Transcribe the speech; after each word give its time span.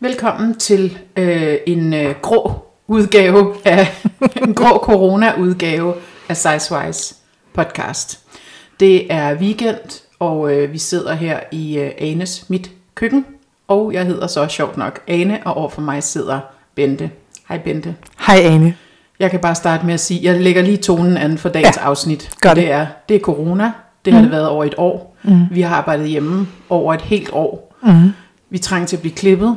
Velkommen 0.00 0.54
til 0.58 0.98
øh, 1.16 1.54
en 1.66 1.94
øh, 1.94 2.14
grå 2.22 2.52
udgave 2.86 3.54
af 3.64 4.04
en 4.46 4.54
grå 4.54 4.78
corona-udgave 4.78 5.94
af 6.28 6.36
Sizewise 6.36 7.14
podcast. 7.54 8.18
Det 8.80 9.12
er 9.12 9.34
weekend, 9.34 10.02
og 10.18 10.52
øh, 10.56 10.72
vi 10.72 10.78
sidder 10.78 11.14
her 11.14 11.40
i 11.52 11.78
øh, 11.78 11.90
Anes 11.98 12.50
mit 12.50 12.70
køkken, 12.94 13.26
og 13.68 13.92
jeg 13.92 14.06
hedder 14.06 14.26
så 14.26 14.48
sjovt 14.48 14.76
nok 14.76 15.00
Ane, 15.08 15.40
og 15.44 15.54
overfor 15.56 15.80
mig 15.80 16.02
sidder 16.02 16.40
Bente. 16.74 17.10
Hej 17.48 17.58
Bente. 17.58 17.94
Hej 18.26 18.40
Ane. 18.42 18.74
Jeg 19.18 19.30
kan 19.30 19.40
bare 19.40 19.54
starte 19.54 19.86
med 19.86 19.94
at 19.94 20.00
sige, 20.00 20.20
jeg 20.32 20.40
lægger 20.40 20.62
lige 20.62 20.76
tonen 20.76 21.16
an 21.16 21.38
for 21.38 21.48
dagens 21.48 21.76
Ja, 21.76 21.82
afsnit. 21.82 22.30
gør 22.40 22.48
det. 22.54 22.56
det 22.56 22.70
er, 22.72 22.86
det 23.08 23.14
er 23.16 23.20
corona. 23.20 23.72
Det 24.04 24.12
har 24.12 24.20
det 24.22 24.30
været 24.30 24.48
over 24.48 24.64
et 24.64 24.74
år. 24.78 25.16
Mm. 25.22 25.40
Vi 25.50 25.60
har 25.60 25.76
arbejdet 25.76 26.08
hjemme 26.08 26.48
over 26.68 26.94
et 26.94 27.00
helt 27.00 27.30
år. 27.32 27.76
Mm. 27.82 28.10
Vi 28.50 28.58
trænger 28.58 28.86
til 28.86 28.96
at 28.96 29.00
blive 29.00 29.14
klippet. 29.14 29.56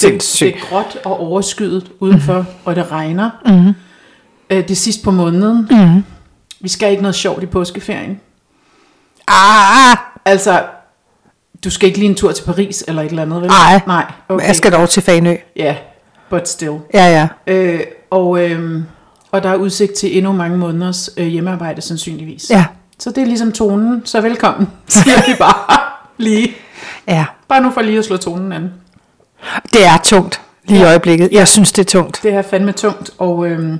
Det, 0.00 0.36
det 0.40 0.42
er 0.42 0.68
gråt 0.68 0.96
og 1.04 1.20
overskyet 1.20 1.90
udenfor, 2.00 2.38
mm. 2.38 2.44
og 2.64 2.76
det 2.76 2.90
regner. 2.90 3.30
Mm. 3.46 3.74
Øh, 4.56 4.68
det 4.68 4.76
sidst 4.78 5.02
på 5.02 5.10
måneden. 5.10 5.68
Mm. 5.70 6.04
Vi 6.60 6.68
skal 6.68 6.90
ikke 6.90 7.02
noget 7.02 7.14
sjovt 7.14 7.42
i 7.42 7.46
påskeferien. 7.46 8.20
Ah, 9.28 9.96
Altså, 10.24 10.64
du 11.64 11.70
skal 11.70 11.86
ikke 11.86 11.98
lige 11.98 12.08
en 12.08 12.14
tur 12.14 12.32
til 12.32 12.44
Paris 12.44 12.84
eller 12.88 13.02
et 13.02 13.08
eller 13.08 13.22
andet, 13.22 13.40
vel? 13.42 13.48
Nej. 13.50 13.80
Nej, 13.86 14.12
okay. 14.28 14.46
jeg 14.46 14.56
skal 14.56 14.72
dog 14.72 14.88
til 14.90 15.02
Fanø. 15.02 15.34
Ja, 15.56 15.64
yeah, 15.64 15.76
but 16.30 16.48
still. 16.48 16.78
Ja, 16.94 17.06
ja. 17.46 17.52
Øh, 17.54 17.80
og, 18.10 18.50
øh, 18.50 18.82
og 19.32 19.42
der 19.42 19.48
er 19.48 19.56
udsigt 19.56 19.92
til 19.94 20.16
endnu 20.16 20.32
mange 20.32 20.56
måneders 20.58 21.10
øh, 21.16 21.26
hjemmearbejde 21.26 21.80
sandsynligvis. 21.80 22.50
Ja, 22.50 22.64
Så 22.98 23.10
det 23.10 23.22
er 23.22 23.26
ligesom 23.26 23.52
tonen, 23.52 24.02
så 24.06 24.20
velkommen, 24.20 24.68
siger 24.88 25.16
vi 25.26 25.34
bare 25.38 25.78
lige. 26.18 26.52
ja. 27.08 27.24
Bare 27.52 27.60
nu 27.62 27.70
for 27.70 27.80
lige 27.82 27.98
at 27.98 28.04
slå 28.04 28.16
tonen 28.16 28.52
an. 28.52 28.70
Det 29.72 29.86
er 29.86 29.98
tungt 30.04 30.40
lige 30.64 30.78
i 30.78 30.82
Ja. 30.82 30.88
øjeblikket. 30.88 31.28
Jeg 31.32 31.48
synes, 31.48 31.72
det 31.72 31.82
er 31.82 31.90
tungt. 31.90 32.20
Det 32.22 32.32
er 32.34 32.42
fandme 32.42 32.72
tungt, 32.72 33.10
og 33.18 33.46
øhm, 33.46 33.78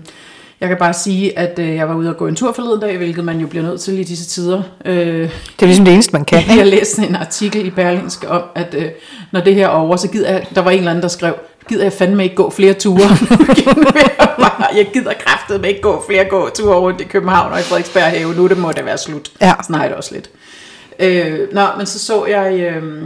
jeg 0.60 0.68
kan 0.68 0.78
bare 0.78 0.92
sige, 0.92 1.38
at 1.38 1.58
øh, 1.58 1.74
jeg 1.74 1.88
var 1.88 1.94
ude 1.94 2.08
og 2.08 2.16
gå 2.16 2.26
en 2.26 2.36
tur 2.36 2.52
forleden 2.52 2.80
dag, 2.80 2.96
hvilket 2.96 3.24
man 3.24 3.38
jo 3.38 3.46
bliver 3.46 3.62
nødt 3.64 3.80
til 3.80 3.98
i 3.98 4.04
disse 4.04 4.26
tider. 4.26 4.62
Øh, 4.84 4.94
Det 4.96 5.30
er 5.62 5.66
ligesom 5.66 5.84
det 5.84 5.94
eneste, 5.94 6.12
man 6.12 6.24
kan. 6.24 6.42
jeg 6.58 6.66
læste 6.66 7.02
en 7.02 7.16
artikel 7.16 7.66
i 7.66 7.70
Berlingske 7.70 8.28
om, 8.28 8.42
at 8.54 8.74
øh, 8.78 8.88
når 9.32 9.40
det 9.40 9.54
her 9.54 9.64
er 9.64 9.68
over, 9.70 9.96
så 9.96 10.08
gider 10.08 10.30
jeg, 10.30 10.46
der 10.54 10.60
var 10.60 10.70
en 10.70 10.78
eller 10.78 10.90
anden, 10.90 11.02
der 11.02 11.08
skrev, 11.08 11.34
gider 11.68 11.82
jeg 11.82 11.92
fandme 11.92 12.22
ikke 12.22 12.36
gå 12.36 12.50
flere 12.50 12.72
ture. 12.72 13.08
Jeg 14.76 14.86
gider 14.92 15.12
kraftedeme 15.26 15.68
ikke 15.68 15.80
gå 15.80 16.04
flere 16.08 16.24
gåture 16.24 16.76
rundt 16.78 17.00
i 17.00 17.04
København 17.04 17.52
og 17.52 17.60
i 17.60 17.62
Frederiksberg 17.62 18.02
have. 18.04 18.34
Nu 18.34 18.46
det 18.46 18.58
må 18.58 18.72
det 18.72 18.84
være 18.84 18.98
slut. 18.98 19.28
Ja. 19.40 19.52
Sådan 19.62 19.74
har 19.74 19.82
jeg 19.82 19.90
det 19.90 19.96
også 19.96 20.14
lidt. 20.14 20.30
Øh, 20.98 21.38
nå, 21.54 21.62
men 21.76 21.86
så 21.86 21.98
så 21.98 22.24
jeg, 22.26 22.52
øh, 22.60 23.02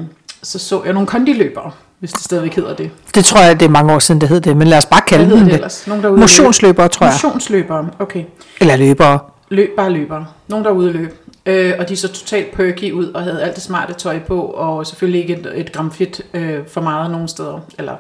så 0.47 0.59
så 0.59 0.83
jeg 0.85 0.93
nogle 0.93 1.07
kondiløbere, 1.07 1.71
hvis 1.99 2.13
det 2.13 2.23
stadigvæk 2.23 2.55
hedder 2.55 2.75
det. 2.77 2.91
Det 3.15 3.25
tror 3.25 3.41
jeg, 3.41 3.61
det 3.61 3.67
er 3.67 3.71
mange 3.71 3.93
år 3.95 3.99
siden, 3.99 4.21
det 4.21 4.29
hed 4.29 4.41
det. 4.41 4.57
Men 4.57 4.69
lad 4.69 4.79
os 4.79 4.87
bare 4.87 5.01
kalde 5.07 5.27
Hvad 5.27 5.37
det 5.37 5.47
det. 5.47 5.55
ellers? 5.55 5.87
Nogen, 5.87 6.03
der 6.03 6.11
er 6.11 6.17
Motionsløbere, 6.17 6.89
tror 6.89 7.07
jeg. 7.07 7.15
Motionsløbere, 7.15 7.89
okay. 7.99 8.25
Eller 8.61 8.77
løbere. 8.77 9.19
Løb, 9.49 9.77
bare 9.77 9.91
løbere. 9.91 10.27
Nogen, 10.49 10.65
der 10.65 10.71
er 10.71 10.75
ude 10.75 10.89
at 10.89 10.95
løbe. 10.95 11.13
Øh, 11.47 11.73
og 11.79 11.89
de 11.89 11.97
så 11.97 12.09
totalt 12.09 12.53
perky 12.53 12.93
ud 12.93 13.07
og 13.07 13.23
havde 13.23 13.43
alt 13.43 13.55
det 13.55 13.63
smarte 13.63 13.95
tøj 13.95 14.19
på, 14.19 14.41
og 14.41 14.87
selvfølgelig 14.87 15.21
ikke 15.21 15.35
et, 15.35 15.53
et 15.55 15.73
gram 15.73 15.93
fedt 15.93 16.21
øh, 16.35 16.59
for 16.69 16.81
meget 16.81 17.11
nogen 17.11 17.29
steder, 17.29 17.61
eller 17.79 17.97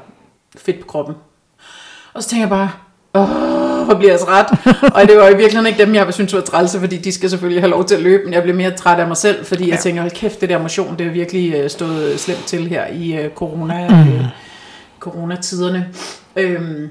fedt 0.59 0.81
på 0.81 0.87
kroppen. 0.87 1.15
Og 2.15 2.23
så 2.23 2.29
tænker 2.29 2.43
jeg 2.43 2.51
bare, 2.51 2.71
åh, 3.17 3.85
hvor 3.85 3.95
bliver 3.95 4.13
jeg 4.13 4.21
træt. 4.21 4.47
og 4.95 5.09
det 5.09 5.17
var 5.17 5.29
i 5.29 5.37
virkeligheden 5.37 5.67
ikke 5.67 5.85
dem, 5.85 5.95
jeg 5.95 6.15
synes 6.15 6.35
var 6.35 6.41
trælse, 6.41 6.81
fordi 6.81 6.97
de 6.97 7.13
skal 7.13 7.31
selvfølgelig 7.31 7.63
have 7.63 7.71
lov 7.71 7.85
til 7.85 7.95
at 7.95 8.03
løbe, 8.03 8.25
men 8.25 8.35
jeg 8.35 8.43
blev 8.43 8.55
mere 8.55 8.71
træt 8.71 8.99
af 8.99 9.09
mig 9.09 9.17
selv, 9.17 9.45
fordi 9.45 9.65
ja. 9.65 9.71
jeg 9.71 9.79
tænker, 9.79 10.01
hold 10.01 10.11
kæft, 10.11 10.41
det 10.41 10.49
der 10.49 10.59
motion, 10.59 10.99
det 10.99 11.07
er 11.07 11.11
virkelig 11.11 11.55
øh, 11.55 11.71
stået 11.71 12.21
slemt 12.21 12.45
til 12.47 12.69
her 12.69 12.87
i 12.87 13.17
øh, 13.17 13.31
corona, 13.31 13.85
øh, 13.85 14.25
coronatiderne. 15.01 15.89
Øhm, 16.37 16.89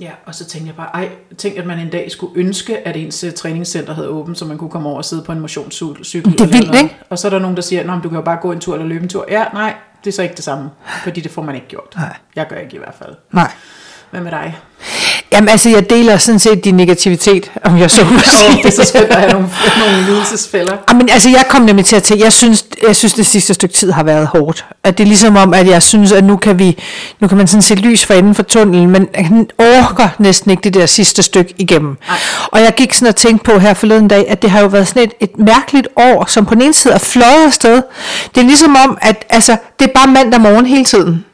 Ja, 0.00 0.10
og 0.26 0.34
så 0.34 0.44
tænkte 0.44 0.68
jeg 0.68 0.76
bare, 0.76 0.88
ej, 0.94 1.08
tænk 1.38 1.56
at 1.56 1.66
man 1.66 1.78
en 1.78 1.90
dag 1.90 2.10
skulle 2.10 2.32
ønske, 2.36 2.88
at 2.88 2.96
ens 2.96 3.24
træningscenter 3.36 3.94
havde 3.94 4.08
åbent, 4.08 4.38
så 4.38 4.44
man 4.44 4.58
kunne 4.58 4.70
komme 4.70 4.88
over 4.88 4.98
og 4.98 5.04
sidde 5.04 5.22
på 5.22 5.32
en 5.32 5.40
motionscykel. 5.40 6.32
Det 6.32 6.40
er 6.40 6.46
vildt, 6.46 6.74
ikke? 6.82 6.96
Og 7.10 7.18
så 7.18 7.28
er 7.28 7.30
der 7.30 7.38
nogen, 7.38 7.56
der 7.56 7.62
siger, 7.62 7.86
men 7.86 8.00
du 8.00 8.08
kan 8.08 8.16
jo 8.16 8.22
bare 8.22 8.38
gå 8.42 8.52
en 8.52 8.60
tur 8.60 8.74
eller 8.74 8.86
løbe 8.86 9.02
en 9.02 9.08
tur. 9.08 9.26
Ja, 9.30 9.44
nej, 9.52 9.74
det 10.04 10.10
er 10.10 10.14
så 10.14 10.22
ikke 10.22 10.34
det 10.34 10.44
samme, 10.44 10.70
fordi 11.02 11.20
det 11.20 11.30
får 11.30 11.42
man 11.42 11.54
ikke 11.54 11.68
gjort. 11.68 11.94
Nej. 11.96 12.16
Jeg 12.36 12.46
gør 12.48 12.56
ikke 12.56 12.76
i 12.76 12.78
hvert 12.78 12.94
fald. 12.98 13.14
Nej. 13.32 13.52
Hvad 14.10 14.20
med 14.20 14.30
dig? 14.30 14.56
Jamen 15.32 15.48
altså, 15.48 15.68
jeg 15.68 15.90
deler 15.90 16.16
sådan 16.16 16.38
set 16.38 16.64
din 16.64 16.74
negativitet, 16.74 17.50
om 17.64 17.78
jeg 17.78 17.90
så 17.90 18.04
må 18.04 18.18
sige. 18.18 18.56
det 18.62 18.66
er 18.66 18.84
så 18.84 18.84
skønt 18.84 19.04
at 19.04 19.16
have 19.16 19.32
nogle, 19.32 19.48
nogle 19.78 20.06
lidelsesfælder. 20.06 20.76
Jamen, 20.90 21.08
altså, 21.08 21.28
jeg 21.28 21.44
kom 21.48 21.62
nemlig 21.62 21.84
til 21.84 21.96
at 21.96 22.02
tænke, 22.02 22.24
jeg 22.24 22.32
synes, 22.32 22.64
jeg 22.86 22.96
synes, 22.96 23.14
det 23.14 23.26
sidste 23.26 23.54
stykke 23.54 23.74
tid 23.74 23.90
har 23.92 24.02
været 24.02 24.26
hårdt. 24.26 24.64
At 24.84 24.98
det 24.98 25.04
er 25.04 25.08
ligesom 25.08 25.36
om, 25.36 25.54
at 25.54 25.66
jeg 25.66 25.82
synes, 25.82 26.12
at 26.12 26.24
nu 26.24 26.36
kan 26.36 26.58
vi, 26.58 26.78
nu 27.20 27.28
kan 27.28 27.38
man 27.38 27.46
sådan 27.46 27.62
se 27.62 27.74
lys 27.74 28.04
for 28.04 28.14
enden 28.14 28.34
for 28.34 28.42
tunnelen, 28.42 28.90
men 28.90 29.08
han 29.14 29.50
orker 29.58 30.08
næsten 30.18 30.50
ikke 30.50 30.60
det 30.60 30.74
der 30.74 30.86
sidste 30.86 31.22
stykke 31.22 31.54
igennem. 31.58 31.96
Nej. 32.08 32.18
Og 32.46 32.60
jeg 32.60 32.74
gik 32.76 32.94
sådan 32.94 33.08
og 33.08 33.16
tænkte 33.16 33.52
på 33.52 33.58
her 33.58 33.74
forleden 33.74 34.08
dag, 34.08 34.28
at 34.28 34.42
det 34.42 34.50
har 34.50 34.60
jo 34.60 34.66
været 34.66 34.88
sådan 34.88 35.02
et, 35.02 35.12
et 35.20 35.38
mærkeligt 35.38 35.88
år, 35.96 36.24
som 36.28 36.46
på 36.46 36.54
den 36.54 36.62
ene 36.62 36.74
side 36.74 36.94
er 36.94 36.98
fløjet 36.98 37.46
afsted. 37.46 37.82
Det 38.34 38.40
er 38.40 38.44
ligesom 38.44 38.76
om, 38.84 38.98
at 39.00 39.24
altså, 39.30 39.56
det 39.78 39.88
er 39.88 39.92
bare 39.94 40.06
mandag 40.06 40.40
morgen 40.40 40.66
hele 40.66 40.84
tiden. 40.84 41.24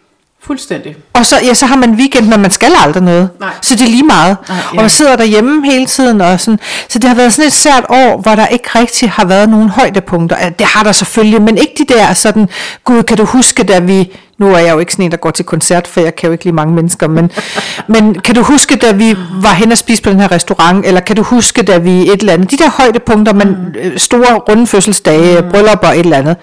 Fuldstændig. 0.46 0.96
Og 1.12 1.26
så, 1.26 1.36
ja, 1.42 1.54
så 1.54 1.66
har 1.66 1.76
man 1.76 1.90
weekend, 1.90 2.28
men 2.28 2.40
man 2.40 2.50
skal 2.50 2.72
aldrig 2.84 3.02
noget. 3.02 3.28
Nej. 3.40 3.50
Så 3.62 3.74
det 3.74 3.82
er 3.82 3.90
lige 3.90 4.02
meget. 4.02 4.36
Nej, 4.48 4.58
Og 4.70 4.74
ja. 4.74 4.80
man 4.80 4.90
sidder 4.90 5.16
derhjemme 5.16 5.70
hele 5.70 5.86
tiden. 5.86 6.20
Og 6.20 6.40
sådan. 6.40 6.58
Så 6.88 6.98
det 6.98 7.08
har 7.08 7.16
været 7.16 7.32
sådan 7.32 7.46
et 7.46 7.52
sært 7.52 7.84
år, 7.88 8.20
hvor 8.22 8.34
der 8.34 8.46
ikke 8.46 8.68
rigtig 8.74 9.10
har 9.10 9.24
været 9.24 9.48
nogen 9.48 9.68
højdepunkter. 9.68 10.48
Det 10.48 10.66
har 10.66 10.82
der 10.82 10.92
selvfølgelig, 10.92 11.42
men 11.42 11.58
ikke 11.58 11.74
de 11.78 11.94
der 11.94 12.12
sådan, 12.12 12.48
gud, 12.84 13.02
kan 13.02 13.16
du 13.16 13.24
huske, 13.24 13.62
da 13.62 13.78
vi... 13.78 14.12
Nu 14.38 14.54
er 14.54 14.58
jeg 14.58 14.74
jo 14.74 14.78
ikke 14.78 14.92
sådan 14.92 15.04
en, 15.04 15.10
der 15.10 15.16
går 15.16 15.30
til 15.30 15.44
koncert, 15.44 15.86
for 15.86 16.00
jeg 16.00 16.16
kan 16.16 16.26
jo 16.26 16.32
ikke 16.32 16.44
lide 16.44 16.54
mange 16.54 16.74
mennesker, 16.74 17.08
men, 17.08 17.30
men 17.94 18.14
kan 18.14 18.34
du 18.34 18.42
huske, 18.42 18.76
da 18.76 18.92
vi 18.92 19.16
var 19.42 19.52
hen 19.52 19.72
og 19.72 19.78
spise 19.78 20.02
på 20.02 20.10
den 20.10 20.20
her 20.20 20.32
restaurant, 20.32 20.86
eller 20.86 21.00
kan 21.00 21.16
du 21.16 21.22
huske, 21.22 21.62
da 21.62 21.78
vi 21.78 21.90
et 21.90 22.20
eller 22.20 22.32
andet, 22.32 22.50
de 22.50 22.56
der 22.56 22.70
højdepunkter, 22.70 23.32
man, 23.32 23.56
øh, 23.82 23.98
store 23.98 24.34
runde 24.34 24.66
fødselsdage, 24.66 25.42
mm. 25.42 25.50
bryllupper 25.50 25.88
og 25.88 25.98
et 25.98 26.04
eller 26.04 26.16
andet, 26.16 26.36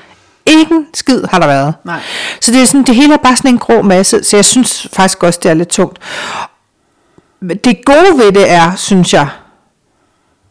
ingen 0.46 0.88
skid 0.94 1.24
har 1.32 1.40
der 1.40 1.48
været. 1.48 1.74
Nej. 1.84 2.00
Så 2.42 2.52
det, 2.52 2.62
er 2.62 2.66
sådan, 2.66 2.84
det 2.84 2.96
hele 2.96 3.14
er 3.14 3.18
bare 3.18 3.38
sådan 3.38 3.52
en 3.52 3.58
grå 3.58 3.82
masse, 3.82 4.24
så 4.24 4.38
jeg 4.38 4.46
synes 4.46 4.88
faktisk 4.94 5.24
også, 5.24 5.40
det 5.44 5.50
er 5.50 5.54
lidt 5.54 5.70
tungt. 5.70 6.00
Det 7.64 7.86
gode 7.86 8.18
ved 8.18 8.32
det 8.32 8.52
er, 8.52 8.76
synes 8.76 9.14
jeg, 9.14 9.28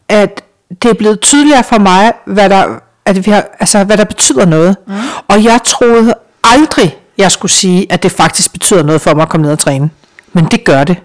at 0.09 0.43
det 0.83 0.89
er 0.89 0.93
blevet 0.93 1.21
tydeligere 1.21 1.63
for 1.63 1.77
mig, 1.77 2.13
hvad 2.25 2.49
der, 2.49 2.79
at 3.05 3.25
vi 3.25 3.31
har, 3.31 3.45
altså, 3.59 3.83
hvad 3.83 3.97
der 3.97 4.03
betyder 4.05 4.45
noget. 4.45 4.75
Mm. 4.87 4.93
Og 5.27 5.43
jeg 5.43 5.59
troede 5.65 6.13
aldrig, 6.43 6.97
jeg 7.17 7.31
skulle 7.31 7.51
sige, 7.51 7.91
at 7.91 8.03
det 8.03 8.11
faktisk 8.11 8.51
betyder 8.51 8.83
noget 8.83 9.01
for 9.01 9.13
mig 9.13 9.21
at 9.21 9.29
komme 9.29 9.43
ned 9.43 9.51
og 9.51 9.59
træne. 9.59 9.89
Men 10.33 10.45
det 10.45 10.63
gør 10.63 10.83
det. 10.83 10.97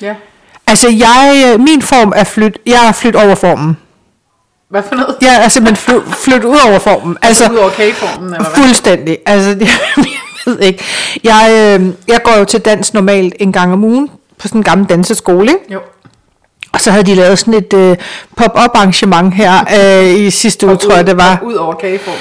Ja. 0.00 0.14
Altså, 0.66 0.88
jeg, 0.88 1.54
min 1.58 1.82
form 1.82 2.12
er 2.16 2.24
flyt, 2.24 2.58
jeg 2.66 2.88
er 2.88 2.92
flyttet 2.92 3.22
over 3.22 3.34
formen. 3.34 3.76
Hvad 4.74 4.82
for 4.82 4.94
noget? 4.94 5.16
Jeg 5.20 5.44
er 5.44 5.48
simpelthen 5.48 5.76
flyt, 5.76 6.14
flyttet 6.16 6.48
ud 6.48 6.58
over 6.68 6.78
formen. 6.78 7.16
Altså, 7.22 7.50
ud 7.52 7.56
over 7.56 7.70
kageformen, 7.70 8.34
eller 8.34 8.50
hvad? 8.50 8.62
Fuldstændig. 8.64 9.18
Altså, 9.26 9.50
jeg 9.60 9.68
ved 10.46 10.60
ikke. 10.60 10.84
Jeg, 11.24 11.48
øh, 11.80 11.86
jeg 12.08 12.20
går 12.24 12.38
jo 12.38 12.44
til 12.44 12.60
dans 12.60 12.94
normalt 12.94 13.34
en 13.40 13.52
gang 13.52 13.72
om 13.72 13.84
ugen 13.84 14.10
på 14.38 14.48
sådan 14.48 14.58
en 14.58 14.64
gammel 14.64 14.88
danseskole, 14.88 15.52
ikke? 15.52 15.72
Jo. 15.72 15.80
Og 16.74 16.80
så 16.80 16.90
havde 16.90 17.04
de 17.04 17.14
lavet 17.14 17.38
sådan 17.38 17.54
et 17.54 17.72
øh, 17.72 17.96
pop-up 18.36 18.70
arrangement 18.74 19.34
her 19.34 19.52
øh, 19.80 20.20
i 20.20 20.30
sidste 20.30 20.66
uge, 20.66 20.76
tror 20.76 20.94
jeg 20.96 21.06
det 21.06 21.16
var. 21.16 21.40
Ud 21.42 21.54
over 21.54 21.74
kageformen. 21.74 22.18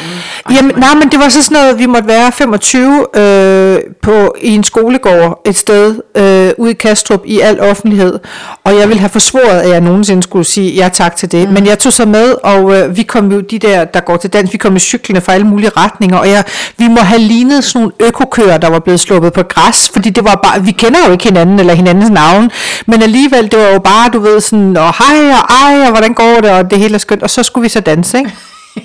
Jamen, 0.51 0.71
nej, 0.77 0.93
men 0.93 1.09
det 1.11 1.19
var 1.19 1.29
så 1.29 1.43
sådan 1.43 1.57
noget, 1.57 1.79
vi 1.79 1.85
måtte 1.85 2.07
være 2.07 2.31
25 2.31 3.05
øh, 3.15 3.79
på, 4.01 4.35
i 4.41 4.55
en 4.55 4.63
skolegård 4.63 5.41
et 5.45 5.55
sted 5.55 6.01
øh, 6.15 6.51
ude 6.57 6.71
i 6.71 6.73
Kastrup 6.73 7.21
i 7.25 7.39
al 7.39 7.59
offentlighed. 7.59 8.19
Og 8.63 8.75
jeg 8.75 8.87
ville 8.87 8.99
have 8.99 9.09
forsvoret, 9.09 9.61
at 9.61 9.69
jeg 9.69 9.81
nogensinde 9.81 10.23
skulle 10.23 10.45
sige 10.45 10.71
ja 10.71 10.89
tak 10.93 11.15
til 11.15 11.31
det. 11.31 11.47
Mm. 11.47 11.53
Men 11.53 11.65
jeg 11.65 11.79
tog 11.79 11.93
så 11.93 12.05
med, 12.05 12.35
og 12.43 12.75
øh, 12.75 12.97
vi 12.97 13.03
kom 13.03 13.31
jo, 13.31 13.41
de 13.41 13.59
der, 13.59 13.85
der 13.85 13.99
går 13.99 14.17
til 14.17 14.29
dans, 14.33 14.53
vi 14.53 14.57
kom 14.57 14.71
med 14.71 14.81
cyklerne 14.81 15.21
fra 15.21 15.33
alle 15.33 15.47
mulige 15.47 15.71
retninger. 15.77 16.17
Og 16.17 16.29
jeg, 16.29 16.43
vi 16.77 16.87
må 16.87 16.99
have 16.99 17.21
lignet 17.21 17.63
sådan 17.63 17.81
nogle 17.81 17.93
økokører, 17.99 18.57
der 18.57 18.69
var 18.69 18.79
blevet 18.79 18.99
sluppet 18.99 19.33
på 19.33 19.43
græs. 19.43 19.89
Fordi 19.93 20.09
det 20.09 20.23
var 20.23 20.39
bare, 20.43 20.63
vi 20.63 20.71
kender 20.71 20.99
jo 21.07 21.11
ikke 21.11 21.23
hinanden 21.23 21.59
eller 21.59 21.73
hinandens 21.73 22.09
navn. 22.09 22.51
Men 22.85 23.01
alligevel, 23.01 23.51
det 23.51 23.59
var 23.59 23.69
jo 23.69 23.79
bare, 23.79 24.09
du 24.09 24.19
ved, 24.19 24.41
sådan, 24.43 24.77
og 24.77 24.93
hej 24.97 25.31
og 25.31 25.55
ej, 25.55 25.81
og 25.85 25.89
hvordan 25.91 26.13
går 26.13 26.39
det, 26.41 26.51
og 26.51 26.71
det 26.71 26.79
hele 26.79 26.95
er 26.95 26.99
skønt. 26.99 27.23
Og 27.23 27.29
så 27.29 27.43
skulle 27.43 27.63
vi 27.63 27.69
så 27.69 27.79
danse, 27.79 28.17
ikke? 28.17 28.31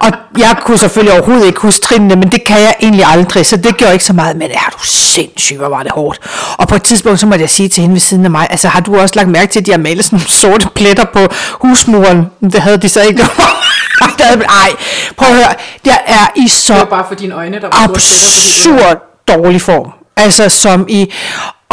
Og 0.00 0.10
jeg 0.38 0.56
kunne 0.64 0.78
selvfølgelig 0.78 1.12
overhovedet 1.14 1.46
ikke 1.46 1.60
huske 1.60 1.82
trinene, 1.86 2.16
men 2.16 2.28
det 2.32 2.44
kan 2.44 2.60
jeg 2.60 2.74
egentlig 2.82 3.04
aldrig, 3.06 3.46
så 3.46 3.56
det 3.56 3.76
gjorde 3.76 3.92
ikke 3.92 4.04
så 4.04 4.12
meget. 4.12 4.36
Men 4.36 4.50
er 4.50 4.70
du 4.72 4.78
sindssyg, 4.86 5.56
hvor 5.56 5.68
var 5.68 5.82
det 5.82 5.92
hårdt. 5.92 6.20
Og 6.58 6.68
på 6.68 6.74
et 6.74 6.82
tidspunkt, 6.82 7.20
så 7.20 7.26
måtte 7.26 7.40
jeg 7.42 7.50
sige 7.50 7.68
til 7.68 7.80
hende 7.80 7.92
ved 7.94 8.00
siden 8.00 8.24
af 8.24 8.30
mig, 8.30 8.46
altså 8.50 8.68
har 8.68 8.80
du 8.80 8.98
også 9.00 9.14
lagt 9.16 9.28
mærke 9.28 9.52
til, 9.52 9.60
at 9.60 9.66
de 9.66 9.70
har 9.70 9.78
malet 9.78 10.04
sådan 10.04 10.16
nogle 10.16 10.30
sorte 10.30 10.68
pletter 10.74 11.04
på 11.04 11.18
husmuren? 11.52 12.26
Det 12.40 12.60
havde 12.60 12.76
de 12.76 12.88
så 12.88 13.00
ikke. 13.00 13.18
Det 14.18 14.24
havde- 14.24 14.44
Ej, 14.44 14.70
prøv 15.16 15.28
at 15.28 15.34
høre, 15.34 15.54
jeg 15.86 16.00
er 16.06 16.26
i 16.36 16.48
så 16.48 16.72
Det 16.72 16.80
var 16.80 16.86
bare 16.86 17.04
for 17.08 17.14
dine 17.14 17.34
øjne, 17.34 17.60
der 17.60 17.66
var 17.66 17.84
absurd 17.84 18.98
dårlig 19.28 19.60
form. 19.62 19.90
Altså 20.16 20.48
som 20.48 20.86
i, 20.88 21.12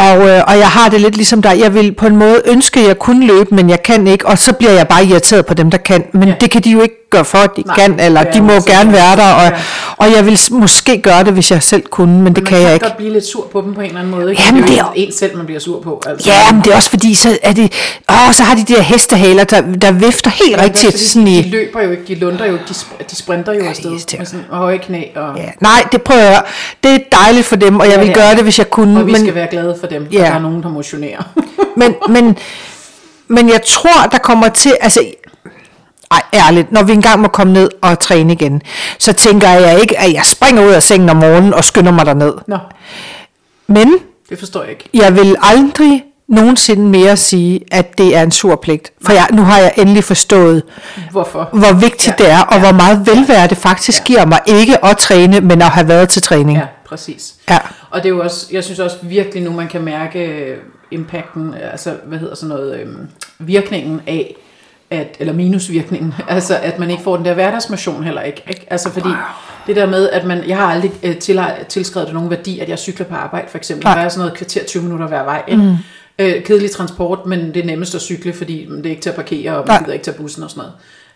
og, 0.06 0.30
øh, 0.30 0.42
og 0.48 0.58
jeg 0.58 0.68
har 0.68 0.90
det 0.90 1.02
lidt 1.02 1.16
ligesom 1.16 1.42
dig, 1.42 1.60
jeg 1.60 1.74
vil 1.74 1.94
på 1.94 2.06
en 2.08 2.16
måde 2.16 2.42
ønske, 2.46 2.80
at 2.80 2.88
jeg 2.88 3.00
kunne 3.00 3.28
løbe, 3.28 3.56
men 3.56 3.70
jeg 3.70 3.84
kan 3.84 4.08
ikke, 4.08 4.28
og 4.28 4.38
så 4.38 4.54
bliver 4.54 4.72
jeg 4.72 4.88
bare 4.88 5.06
irriteret 5.06 5.46
på 5.46 5.54
dem, 5.54 5.72
der 5.72 5.78
kan, 5.78 6.04
men 6.14 6.28
Ja. 6.28 6.36
det 6.42 6.52
kan 6.52 6.62
de 6.62 6.72
jo 6.72 6.82
ikke 6.82 7.01
gøre 7.12 7.26
for, 7.26 7.38
at 7.38 7.50
de 7.56 7.62
Nej, 7.66 7.76
kan, 7.76 8.00
eller 8.00 8.20
det 8.24 8.30
er 8.30 8.34
de 8.34 8.42
må 8.42 8.54
jo 8.54 8.62
gerne 8.68 8.92
være 8.94 9.16
der, 9.16 9.32
og, 9.34 9.42
Ja. 9.44 9.52
og 9.98 10.12
jeg 10.16 10.26
vil 10.26 10.40
måske 10.52 11.02
gøre 11.02 11.24
det, 11.24 11.34
hvis 11.34 11.52
jeg 11.52 11.64
selv 11.64 11.82
kunne, 11.90 12.14
men 12.22 12.36
det 12.36 12.44
Man 12.44 12.50
kan 12.50 12.62
jeg 12.62 12.74
ikke. 12.74 12.86
godt 12.86 12.98
blive 12.98 13.14
lidt 13.14 13.26
sur 13.26 13.48
på 13.52 13.62
dem 13.62 13.74
på 13.74 13.80
en 13.82 13.88
eller 13.88 14.00
anden 14.00 14.12
måde. 14.20 14.32
Ikke? 14.32 14.44
Jamen, 14.48 14.64
det 14.64 14.74
er 14.74 14.78
jo 14.84 14.90
det 14.96 15.08
en 15.08 15.14
selv, 15.14 15.38
man 15.38 15.46
bliver 15.46 15.60
sur 15.60 15.82
på. 15.82 16.02
Altså. 16.08 16.30
Ja, 16.30 16.52
men 16.54 16.62
det 16.64 16.72
er 16.72 16.76
også 16.76 16.90
fordi, 16.90 17.14
så 17.16 17.38
er 17.44 17.52
det, 17.54 17.74
åh, 18.12 18.34
så 18.34 18.44
har 18.44 18.56
de 18.56 18.62
de 18.64 18.74
der 18.76 18.82
hestehaler, 18.82 19.44
der, 19.44 19.62
der 19.62 19.92
vifter 19.92 20.30
helt 20.32 20.50
Men 20.50 20.54
det 20.54 20.60
er 20.60 20.64
rigtigt. 20.64 20.86
fordi, 20.94 21.06
Sådan 21.06 21.28
De 21.28 21.40
i, 21.40 21.50
løber 21.50 21.82
jo 21.84 21.92
ikke, 21.92 22.04
de 22.08 22.16
lunder 22.16 22.46
jo 22.46 22.54
ikke, 22.54 22.66
de, 22.70 22.74
sp- 22.74 23.04
de 23.12 23.16
sprinter 23.16 23.54
jo 23.54 23.66
afsted 23.66 23.92
irriterende. 23.92 24.18
med 24.18 24.26
sådan 24.26 24.46
høje 24.50 24.78
knæ. 24.78 25.04
Og, 25.16 25.38
ja, 25.38 25.50
nej, 25.60 25.84
det 25.92 26.02
prøver 26.02 26.22
jeg. 26.22 26.44
Det 26.84 26.92
er 26.96 27.00
dejligt 27.24 27.46
for 27.46 27.56
dem, 27.56 27.80
og 27.80 27.86
jeg 27.86 27.94
Ja, 27.94 28.00
vil 28.00 28.08
det 28.08 28.16
gøre 28.16 28.36
det, 28.36 28.44
hvis 28.44 28.58
jeg 28.60 28.70
kunne. 28.70 29.00
og 29.00 29.06
vi 29.08 29.12
men, 29.12 29.22
skal 29.22 29.36
være 29.36 29.48
glade 29.52 29.78
for 29.80 29.88
dem, 29.88 30.08
Ja. 30.12 30.18
ja. 30.20 30.26
der 30.26 30.32
er 30.36 30.40
nogen, 30.40 30.64
der 30.64 30.70
motionerer. 30.70 31.24
men, 31.78 31.96
men, 32.10 32.38
men 33.28 33.50
jeg 33.50 33.62
tror, 33.68 34.08
der 34.12 34.18
kommer 34.18 34.50
til, 34.50 34.78
altså, 34.82 35.00
ej, 36.12 36.22
ærligt, 36.34 36.72
når 36.72 36.84
vi 36.84 36.94
engang 36.94 37.22
må 37.22 37.28
komme 37.28 37.54
ned 37.54 37.70
og 37.82 38.00
træne 38.00 38.34
igen, 38.34 38.62
så 39.00 39.14
tænker 39.14 39.50
jeg 39.50 39.80
ikke, 39.82 40.00
at 40.00 40.14
jeg 40.14 40.26
springer 40.26 40.66
ud 40.66 40.72
af 40.72 40.84
sengen 40.84 41.10
om 41.10 41.18
morgenen 41.18 41.54
og 41.54 41.64
skynder 41.64 41.92
mig 41.92 42.06
derned. 42.06 42.34
Nå, 42.48 42.58
Men 43.68 43.94
det 44.30 44.40
forstår 44.40 44.62
jeg 44.62 44.70
ikke. 44.70 44.90
jeg 44.94 45.16
vil 45.16 45.36
aldrig 45.42 46.04
nogensinde 46.28 46.82
mere 46.90 47.18
sige, 47.18 47.60
at 47.72 47.98
det 47.98 48.16
er 48.16 48.22
en 48.24 48.32
sur 48.32 48.56
pligt. 48.56 48.92
For 49.06 49.14
jeg, 49.14 49.28
nu 49.34 49.42
har 49.42 49.60
jeg 49.60 49.72
endelig 49.78 50.04
forstået, 50.04 50.64
Hvorfor? 51.12 51.50
hvor 51.54 51.74
vigtigt 51.74 52.08
Ja, 52.20 52.24
det 52.24 52.32
er, 52.32 52.40
og 52.42 52.54
ja. 52.56 52.60
hvor 52.60 52.72
meget 52.72 53.08
velvære 53.08 53.48
det 53.48 53.58
faktisk 53.58 54.04
giver 54.04 54.26
mig, 54.26 54.40
ikke 54.46 54.86
at 54.86 54.98
træne, 54.98 55.42
men 55.42 55.62
at 55.62 55.68
have 55.68 55.88
været 55.88 56.10
til 56.10 56.22
træning. 56.22 56.58
Ja, 56.58 56.66
præcis. 56.86 57.34
Ja. 57.50 57.58
Og 57.90 58.04
det 58.04 58.06
er 58.10 58.14
jo 58.14 58.22
også, 58.24 58.48
jeg 58.52 58.64
synes 58.64 58.80
også 58.80 58.98
virkelig 59.04 59.44
nu, 59.44 59.52
man 59.52 59.68
kan 59.68 59.82
mærke 59.82 60.20
øh, 60.20 60.58
impacten, 60.92 61.54
altså 61.72 61.94
hvad 62.06 62.20
hedder 62.20 62.36
sådan 62.36 62.50
noget, 62.56 62.80
øhm, 62.80 63.08
virkningen 63.40 64.02
af, 64.08 64.36
at, 64.92 65.16
eller 65.20 65.34
minusvirkningen, 65.34 66.14
altså 66.28 66.58
at 66.64 66.80
man 66.80 66.92
ikke 66.92 67.04
får 67.04 67.16
den 67.16 67.26
der 67.26 67.34
hverdagsmotion 67.34 68.04
heller 68.04 68.22
ikke. 68.22 68.44
ikke? 68.48 68.66
Altså 68.70 68.90
fordi 68.90 69.10
det 69.68 69.76
der 69.76 69.86
med, 69.86 70.10
at 70.10 70.26
man, 70.26 70.44
jeg 70.48 70.58
har 70.58 70.66
aldrig 70.66 70.92
øh, 71.04 71.18
til, 71.18 71.42
tilskrevet 71.70 72.08
det 72.08 72.14
nogen 72.16 72.30
værdi, 72.30 72.60
at 72.60 72.70
jeg 72.70 72.80
cykler 72.80 73.06
på 73.06 73.16
arbejde 73.16 73.48
for 73.50 73.58
eksempel. 73.58 73.86
Der 73.86 73.92
er 73.92 74.10
sådan 74.10 74.20
noget 74.20 74.38
kvarter 74.38 74.64
20 74.64 74.84
minutter 74.84 75.08
hver 75.08 75.24
vej. 75.24 75.44
Ikke? 75.48 75.64
Mm. 75.64 75.76
Øh, 76.20 76.44
kedelig 76.44 76.72
transport, 76.72 77.26
men 77.26 77.54
det 77.54 77.58
er 77.58 77.66
nemmest 77.66 77.96
at 77.96 78.02
cykle, 78.02 78.34
fordi 78.34 78.68
det 78.78 78.86
er 78.86 78.90
ikke 78.90 79.02
til 79.02 79.10
at 79.10 79.16
parkere, 79.16 79.58
og 79.58 79.68
man 79.68 79.80
gider 79.80 79.94
ikke 79.94 80.06
tage 80.06 80.18
bussen 80.18 80.44
og 80.44 80.50
sådan 80.50 80.60
noget. 80.62 80.74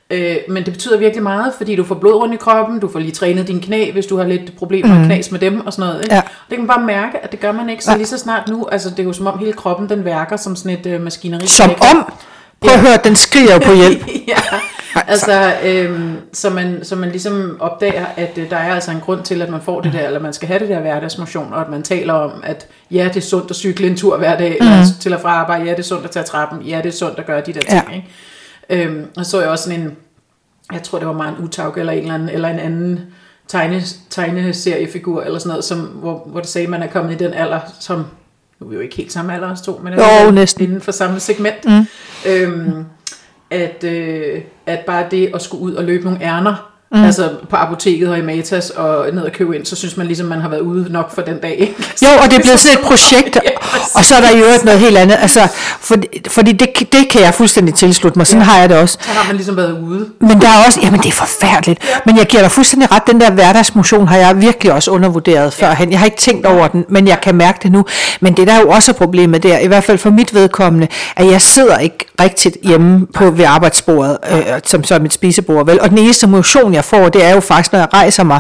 Øh, 0.10 0.38
men 0.50 0.66
det 0.66 0.74
betyder 0.74 0.98
virkelig 0.98 1.24
meget, 1.24 1.54
fordi 1.58 1.76
du 1.76 1.84
får 1.84 1.96
blod 1.96 2.14
rundt 2.14 2.34
i 2.34 2.38
kroppen, 2.38 2.80
du 2.80 2.88
får 2.88 3.00
lige 3.00 3.12
trænet 3.12 3.48
dine 3.48 3.62
knæ, 3.62 3.92
hvis 3.92 4.06
du 4.06 4.18
har 4.18 4.26
lidt 4.26 4.58
problemer 4.58 5.00
mm. 5.00 5.06
knas 5.06 5.32
med 5.32 5.40
dem 5.40 5.66
og 5.66 5.74
sådan 5.74 5.90
noget. 5.90 6.04
Ikke? 6.04 6.16
Ja. 6.16 6.22
Det 6.22 6.58
kan 6.58 6.60
man 6.60 6.68
bare 6.68 6.86
mærke, 6.86 7.18
at 7.24 7.32
det 7.32 7.40
gør 7.40 7.52
man 7.52 7.70
ikke. 7.70 7.84
Så 7.84 7.98
lige 7.98 8.08
så 8.08 8.18
snart 8.18 8.50
nu, 8.50 8.68
altså 8.72 8.90
det 8.90 9.00
er 9.00 9.04
jo 9.04 9.14
som 9.14 9.28
om 9.28 9.40
hele 9.40 9.54
kroppen, 9.54 9.90
den 9.90 10.06
værker 10.06 10.38
som 10.38 10.56
sådan 10.56 10.80
et 10.80 10.86
øh, 10.86 11.02
maskineri. 11.02 11.48
Som 11.48 11.70
om, 11.70 12.14
prøv 12.66 12.74
at 12.74 12.80
høre, 12.80 13.00
den 13.04 13.16
skriger 13.16 13.54
jo 13.54 13.60
på 13.60 13.74
hjælp. 13.74 14.08
ja, 14.28 14.60
altså, 15.08 15.54
øhm, 15.64 16.16
så, 16.34 16.50
man, 16.50 16.80
så 16.84 16.96
man 16.96 17.10
ligesom 17.10 17.58
opdager, 17.60 18.06
at 18.18 18.38
øh, 18.38 18.50
der 18.50 18.58
er 18.58 18.74
altså 18.74 18.92
en 18.92 19.00
grund 19.00 19.24
til, 19.24 19.42
at 19.42 19.50
man 19.50 19.62
får 19.62 19.82
det 19.82 19.94
der, 19.94 20.08
eller 20.08 20.20
man 20.20 20.34
skal 20.34 20.48
have 20.48 20.60
det 20.60 20.70
der 20.70 20.80
hverdagsmotion, 20.80 21.54
og 21.54 21.62
at 21.62 21.70
man 21.70 21.84
taler 21.84 22.14
om, 22.14 22.32
at 22.44 22.68
ja, 22.92 23.04
det 23.14 23.18
er 23.18 23.22
sundt 23.22 23.50
at 23.50 23.56
cykle 23.56 23.88
en 23.88 23.98
tur 23.98 24.18
hver 24.18 24.38
dag, 24.38 24.58
mm. 24.62 24.68
eller 24.68 24.86
til 25.00 25.14
og 25.14 25.22
fra 25.22 25.30
arbejde, 25.30 25.66
ja, 25.66 25.72
det 25.72 25.80
er 25.80 25.84
sundt 25.84 26.06
at 26.06 26.12
tage 26.12 26.24
trappen, 26.24 26.62
ja, 26.62 26.78
det 26.78 26.86
er 26.86 26.92
sundt 26.98 27.20
at 27.20 27.26
gøre 27.26 27.42
de 27.42 27.54
der 27.54 27.64
ting, 27.64 27.84
Ja. 27.90 27.96
ikke? 27.96 28.86
Øhm, 28.86 29.06
og 29.18 29.26
så 29.26 29.38
er 29.38 29.42
jeg 29.42 29.50
også 29.50 29.64
sådan 29.64 29.82
en, 29.82 29.96
jeg 30.74 30.84
tror 30.84 30.98
det 30.98 31.08
var 31.08 31.14
meget 31.14 31.38
en 31.38 31.44
utag, 31.44 31.78
eller 31.78 31.94
en 31.94 32.00
eller 32.00 32.14
anden, 32.14 32.30
eller 32.30 32.50
en 32.50 32.60
anden 32.60 33.00
tegne, 33.48 33.82
tegneseriefigur, 34.10 35.22
eller 35.22 35.40
sådan 35.40 35.50
noget, 35.50 35.64
som, 35.64 35.80
hvor, 35.80 36.24
hvor 36.26 36.40
det 36.40 36.50
sagde, 36.50 36.66
at 36.66 36.72
man 36.72 36.84
er 36.84 36.88
kommet 36.88 37.14
i 37.22 37.24
den 37.24 37.34
alder, 37.34 37.60
som, 37.80 38.06
nu 38.60 38.66
er 38.66 38.70
vi 38.70 38.76
jo 38.76 38.82
ikke 38.82 38.96
helt 38.96 39.12
samme 39.12 39.34
alder 39.34 39.52
os 39.52 39.62
to, 39.62 39.82
men 39.84 39.94
Jo, 39.94 40.00
alligevel 40.02 40.34
næsten. 40.34 40.64
inden 40.64 40.82
for 40.82 40.92
samme 40.92 41.20
segment, 41.20 41.66
mm. 41.66 41.86
øhm, 42.32 42.86
at, 43.50 43.84
øh, 43.84 44.42
at 44.66 44.80
bare 44.80 45.08
det 45.12 45.32
at 45.36 45.42
skulle 45.42 45.64
ud 45.64 45.74
og 45.74 45.84
løbe 45.84 46.04
nogle 46.04 46.22
ærner, 46.22 46.72
mm. 46.96 47.04
altså 47.04 47.30
på 47.50 47.56
apoteket 47.56 48.10
og 48.10 48.18
i 48.18 48.22
Matas 48.22 48.70
og 48.70 49.06
ned 49.14 49.22
og 49.24 49.32
købe 49.32 49.56
ind, 49.56 49.66
så 49.66 49.76
synes 49.76 49.98
man 49.98 50.08
ligesom, 50.08 50.28
man 50.28 50.42
har 50.42 50.50
været 50.50 50.62
ude 50.62 50.88
nok 50.92 51.16
for 51.16 51.22
den 51.22 51.38
dag. 51.38 51.74
Jo, 52.04 52.08
og 52.24 52.30
det 52.32 52.38
er 52.38 52.42
blevet 52.42 52.60
sådan 52.60 52.78
et 52.80 52.84
projekt, 52.90 53.36
Ja, 53.36 53.50
og 53.96 54.06
så 54.06 54.16
er 54.16 54.22
der 54.22 54.30
i 54.30 54.40
øvrigt 54.40 54.66
noget 54.66 54.80
helt 54.80 54.98
andet. 54.98 55.18
Altså, 55.22 55.48
fordi, 55.80 56.08
fordi 56.28 56.52
det, 56.52 56.70
det 56.92 57.10
kan 57.12 57.22
jeg 57.22 57.34
fuldstændig 57.34 57.74
tilslutte 57.76 58.20
mig, 58.20 58.28
sådan 58.28 58.42
Ja. 58.42 58.46
har 58.46 58.60
jeg 58.60 58.70
det 58.70 58.78
også. 58.78 58.98
Så 59.02 59.10
har 59.10 59.28
man 59.28 59.36
ligesom 59.36 59.58
været 59.58 59.80
ude. 59.80 60.06
Men 60.20 60.42
der 60.42 60.48
er 60.48 60.66
også, 60.66 60.80
jamen 60.84 61.00
det 61.00 61.08
er 61.08 61.12
forfærdeligt, 61.12 61.80
men 62.06 62.18
jeg 62.18 62.26
giver 62.26 62.42
dig 62.44 62.52
fuldstændig 62.52 62.92
ret, 62.92 63.02
den 63.08 63.22
der 63.22 63.32
hverdagsmotion 63.32 64.08
har 64.08 64.18
jeg 64.18 64.42
virkelig 64.42 64.74
også 64.74 64.92
undervurderet 64.92 65.54
førhen. 65.54 65.92
Jeg 65.92 66.00
har 66.00 66.06
ikke 66.06 66.18
tænkt 66.18 66.46
over 66.46 66.68
den, 66.68 66.86
men 66.90 67.08
jeg 67.08 67.22
kan 67.22 67.36
mærke 67.36 67.60
det 67.64 67.72
nu. 67.72 67.86
Men 68.22 68.34
det 68.38 68.48
der 68.48 68.54
er 68.54 68.60
jo 68.60 68.70
også 68.70 68.94
problemet 68.94 69.44
der, 69.44 69.58
i 69.60 69.68
hvert 69.68 69.84
fald 69.84 69.98
for 69.98 70.10
mit 70.10 70.34
vedkommende, 70.34 70.88
at 71.16 71.32
jeg 71.32 71.42
sidder 71.42 71.78
ikke 71.78 72.06
rigtigt 72.22 72.58
hjemme 72.64 73.08
på 73.14 73.30
ved 73.32 73.46
arbejdsbordet, 73.46 74.18
øh, 74.32 74.40
som 74.64 74.84
så 74.84 74.96
er 74.96 75.00
mit 75.00 75.14
spisebord, 75.14 75.66
vel? 75.66 75.82
Og 75.82 75.90
den 75.90 75.98
eneste 75.98 76.28
motion 76.28 76.74
jeg 76.74 76.85
får, 76.86 77.10
det 77.10 77.26
er 77.26 77.34
jo 77.34 77.40
faktisk, 77.40 77.72
når 77.72 77.80
jeg 77.80 77.88
rejser 77.94 78.24
mig 78.24 78.40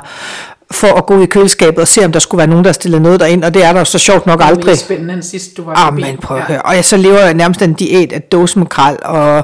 for 0.71 0.88
at 0.97 1.06
gå 1.06 1.21
i 1.21 1.25
køleskabet 1.25 1.80
og 1.80 1.88
se, 1.88 2.06
om 2.06 2.12
der 2.12 2.19
skulle 2.19 2.39
være 2.39 2.47
nogen, 2.47 2.65
der 2.65 2.71
stiller 2.71 3.00
noget 3.00 3.19
derind, 3.19 3.44
og 3.44 3.53
det 3.53 3.63
er 3.63 3.71
der 3.74 3.80
jo 3.80 3.86
så 3.86 4.00
sjovt 4.00 4.25
nok 4.25 4.39
Det 4.39 4.45
aldrig. 4.45 4.65
mere 4.65 4.75
spændende 4.75 5.13
end 5.13 5.24
sidst, 5.24 5.57
du 5.57 5.63
var 5.63 5.88
Ah, 5.88 5.94
men 5.94 6.18
prøv 6.18 6.38
at 6.38 6.44
høre. 6.44 6.62
Og 6.62 6.75
jeg, 6.75 6.86
så 6.86 6.97
lever 6.97 7.19
jeg 7.19 7.33
nærmest 7.33 7.62
en 7.62 7.74
diæt 7.74 8.12
af 8.12 8.21
dåsemakrel 8.21 8.97
og, 9.03 9.44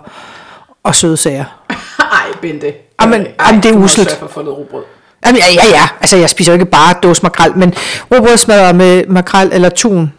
og 0.84 0.96
sødsager. 0.96 1.46
Ej, 2.00 2.08
Bente. 2.42 2.74
Jamen, 3.02 3.28
jamen, 3.48 3.64
det 3.64 3.72
er 3.72 3.76
rugbrød. 3.76 4.84
Jamen, 5.26 5.38
ja, 5.42 5.46
ja, 5.54 5.70
ja. 5.70 5.88
Altså, 6.02 6.18
jeg 6.18 6.30
spiser 6.30 6.52
jo 6.52 6.54
ikke 6.54 6.66
bare 6.72 6.96
dåse 7.04 7.24
makrel, 7.24 7.58
men 7.58 7.74
rugbrødsmadder 8.12 8.74
med 8.74 9.04
makrel 9.08 9.50
eller 9.54 9.70
tun. 9.70 10.14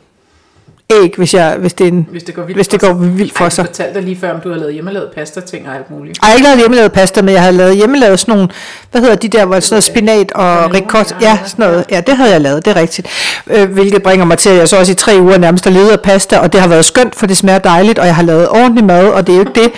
Æg, 1.02 1.14
hvis, 1.16 1.34
jeg, 1.34 1.56
hvis, 1.58 1.72
det, 1.74 1.84
er 1.84 1.88
en, 1.88 2.06
Hvis 2.10 2.22
det 2.22 2.34
går 2.34 2.42
vildt 2.42 2.56
hvis 2.58 2.68
det 2.68 2.80
går 2.80 2.92
vildt 2.92 3.36
for 3.36 3.44
Ej, 3.44 3.50
sig. 3.50 3.64
du 3.64 3.68
fortalte 3.68 3.94
dig 3.94 4.02
lige 4.02 4.16
før, 4.20 4.32
om 4.34 4.40
du 4.40 4.50
har 4.50 4.56
lavet 4.56 4.72
hjemmelavet 4.74 5.10
pasta 5.14 5.40
ting 5.40 5.68
og 5.68 5.74
alt 5.74 5.90
muligt. 5.90 6.18
Jeg 6.22 6.26
har 6.26 6.34
ikke 6.34 6.44
lavet 6.44 6.58
hjemmelavet 6.58 6.92
pasta, 6.92 7.22
men 7.22 7.34
jeg 7.34 7.42
havde 7.42 7.56
lavet 7.56 7.76
hjemmelavet 7.76 8.20
sådan 8.20 8.34
nogle, 8.34 8.48
hvad 8.90 9.00
hedder 9.00 9.16
de 9.16 9.28
der, 9.28 9.44
hvor 9.44 9.60
sådan 9.60 9.74
noget 9.74 9.84
spinat 9.84 10.32
og 10.32 10.74
ricotta. 10.74 11.14
ja, 11.20 11.38
sådan 11.46 11.66
noget. 11.66 11.84
Ja, 11.90 12.00
det 12.00 12.16
havde 12.16 12.30
jeg 12.30 12.40
lavet, 12.40 12.64
det 12.64 12.70
er 12.76 12.80
rigtigt. 12.80 13.08
Øh, 13.46 13.72
hvilket 13.72 14.02
bringer 14.02 14.24
mig 14.26 14.38
til, 14.38 14.50
at 14.50 14.56
jeg 14.56 14.68
så 14.68 14.78
også 14.78 14.92
i 14.92 14.94
tre 14.94 15.12
uger 15.20 15.38
nærmest 15.38 15.64
har 15.64 15.70
levet 15.72 15.90
af 15.90 16.00
pasta, 16.00 16.38
og 16.38 16.52
det 16.52 16.60
har 16.60 16.68
været 16.68 16.84
skønt, 16.84 17.14
for 17.14 17.26
det 17.26 17.36
smager 17.36 17.58
dejligt, 17.58 17.98
og 17.98 18.06
jeg 18.06 18.14
har 18.16 18.22
lavet 18.22 18.48
ordentlig 18.48 18.84
mad, 18.84 19.06
og 19.08 19.26
det 19.26 19.32
er 19.32 19.36
jo 19.36 19.40
ikke 19.42 19.60
det. 19.62 19.72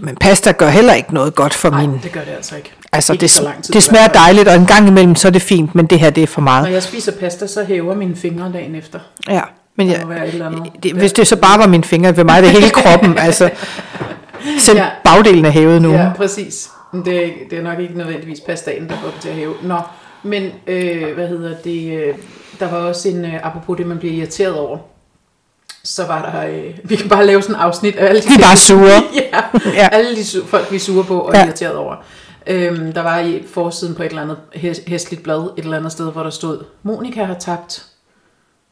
Men 0.00 0.16
pasta 0.16 0.52
gør 0.52 0.68
heller 0.68 0.94
ikke 0.94 1.14
noget 1.14 1.34
godt 1.34 1.54
for 1.54 1.70
Nej, 1.70 1.80
min... 1.80 2.00
det 2.02 2.12
gør 2.12 2.20
det 2.20 2.32
altså 2.36 2.56
ikke. 2.56 2.72
Altså, 2.94 3.12
ikke 3.12 3.20
det, 3.20 3.30
så 3.30 3.42
lang 3.42 3.64
tid 3.64 3.74
det 3.74 3.82
smager 3.82 4.08
dejligt, 4.08 4.48
og 4.48 4.54
en 4.54 4.66
gang 4.66 4.88
imellem, 4.88 5.14
så 5.14 5.28
er 5.28 5.32
det 5.32 5.42
fint, 5.42 5.74
men 5.74 5.86
det 5.86 6.00
her, 6.00 6.10
det 6.10 6.22
er 6.22 6.26
for 6.26 6.40
Når 6.40 6.44
meget. 6.44 6.72
jeg 6.72 6.82
spiser 6.82 7.12
pasta, 7.12 7.46
så 7.46 7.64
hæver 7.64 7.94
mine 7.94 8.16
fingre 8.16 8.50
dagen 8.52 8.74
efter. 8.74 8.98
Ja, 9.28 9.40
men 9.76 9.88
jeg, 9.88 10.02
det, 10.82 10.92
hvis 10.92 11.12
det 11.12 11.26
så 11.26 11.36
bare 11.36 11.58
var 11.58 11.66
mine 11.66 11.84
fingre, 11.84 12.16
ved 12.16 12.24
mig 12.24 12.36
er 12.36 12.40
det 12.40 12.50
hele 12.50 12.70
kroppen, 12.70 13.18
altså. 13.28 13.50
Selv 14.58 14.78
Ja. 14.78 14.86
bagdelen 15.04 15.44
er 15.44 15.50
hævet 15.50 15.82
nu. 15.82 15.92
Ja, 15.92 16.08
præcis. 16.16 16.68
Det, 17.04 17.24
er- 17.26 17.30
det 17.50 17.58
er 17.58 17.62
nok 17.62 17.78
ikke 17.78 17.98
nødvendigvis 17.98 18.40
pastaen, 18.40 18.88
der 18.88 18.94
får 19.02 19.06
det 19.10 19.20
til 19.20 19.28
at 19.28 19.34
hæve. 19.34 19.54
Nå, 19.62 19.78
men 20.22 20.50
øh, 20.66 21.14
hvad 21.14 21.28
hedder 21.28 21.54
det? 21.64 21.92
Øh, 21.92 22.14
der 22.60 22.70
var 22.70 22.76
også 22.78 23.08
en, 23.08 23.24
øh, 23.24 23.32
apropos 23.46 23.76
det, 23.76 23.86
man 23.86 23.98
bliver 23.98 24.14
irriteret 24.14 24.54
over. 24.58 24.78
Så 25.84 26.06
var 26.06 26.30
der, 26.32 26.46
øh, 26.56 26.74
vi 26.84 26.96
kan 26.96 27.08
bare 27.08 27.26
lave 27.26 27.42
sådan 27.42 27.54
et 27.56 27.60
afsnit 27.60 27.96
af 27.96 28.08
alle 28.08 28.20
de 28.22 28.28
Vi 28.28 28.34
er 28.34 28.38
bare 28.38 28.56
sure. 28.56 29.02
ja, 29.80 29.88
alle 29.92 30.16
de 30.16 30.20
su- 30.20 30.46
folk, 30.46 30.70
vi 30.70 30.76
er 30.76 30.80
sure 30.80 31.04
på 31.04 31.18
og 31.20 31.34
ja. 31.34 31.44
irriteret 31.44 31.76
over. 31.76 31.94
Øhm, 32.46 32.92
der 32.92 33.00
var 33.02 33.18
i 33.18 33.42
forsiden 33.54 33.94
på 33.94 34.02
et 34.02 34.08
eller 34.08 34.22
andet 34.22 34.36
hæs- 34.54 34.88
hæsligt 34.90 35.22
blad, 35.22 35.50
et 35.58 35.64
eller 35.64 35.76
andet 35.76 35.92
sted, 35.92 36.12
hvor 36.12 36.22
der 36.22 36.30
stod, 36.30 36.64
Monika 36.82 37.24
har 37.24 37.34
tabt 37.34 37.86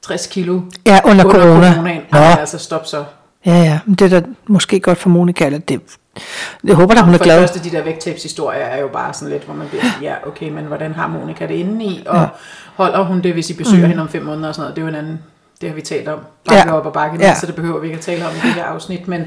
60 0.02 0.26
kilo 0.26 0.60
Ja, 0.86 1.00
under, 1.04 1.24
under 1.24 1.34
corona. 1.38 1.72
coronaen. 1.72 2.02
Nå, 2.12 2.18
Ej, 2.18 2.36
altså 2.40 2.58
stop 2.58 2.86
så. 2.86 3.04
ja, 3.46 3.52
ja, 3.62 3.78
men 3.86 3.94
det 3.94 4.12
er 4.12 4.20
da 4.20 4.26
måske 4.46 4.80
godt 4.80 4.98
for 4.98 5.08
Monika, 5.08 5.46
eller 5.46 5.58
det, 5.58 5.80
jeg 6.64 6.74
håber 6.74 6.94
da, 6.94 7.00
hun 7.00 7.14
er 7.14 7.18
For 7.18 7.24
glad. 7.24 7.40
det 7.40 7.48
første, 7.50 7.70
de 7.70 7.76
der 7.76 7.82
vægttabshistorier 7.82 8.60
er 8.60 8.80
jo 8.80 8.88
bare 8.88 9.14
sådan 9.14 9.28
lidt, 9.32 9.44
hvor 9.44 9.54
man 9.54 9.68
bliver 9.68 9.84
ja, 10.02 10.14
okay, 10.26 10.48
men 10.48 10.64
hvordan 10.64 10.92
har 10.94 11.06
Monika 11.06 11.46
det 11.46 11.54
inde 11.54 11.84
i, 11.84 12.02
og 12.06 12.16
ja. 12.16 12.26
holder 12.76 13.02
hun 13.04 13.20
det, 13.20 13.32
hvis 13.32 13.50
I 13.50 13.54
besøger 13.54 13.82
mm. 13.82 13.88
hende 13.88 14.02
om 14.02 14.08
fem 14.08 14.22
måneder 14.22 14.48
og 14.48 14.54
sådan 14.54 14.62
noget, 14.62 14.76
det 14.76 14.82
er 14.82 14.86
jo 14.86 14.88
en 14.88 14.94
anden, 14.94 15.22
det 15.60 15.68
har 15.68 15.76
vi 15.76 15.82
talt 15.82 16.08
om, 16.08 16.18
bakke 16.48 16.58
Ja. 16.68 16.68
ja. 16.74 16.78
op 16.78 16.86
og 16.86 16.92
bakke 16.92 17.16
ned, 17.16 17.24
Ja. 17.24 17.28
ja. 17.30 17.38
så 17.40 17.46
det 17.46 17.54
behøver 17.54 17.80
vi 17.80 17.86
ikke 17.86 17.98
at 17.98 18.04
tale 18.04 18.24
om 18.26 18.30
i 18.32 18.34
det 18.46 18.52
her 18.54 18.64
afsnit, 18.64 19.08
men 19.08 19.24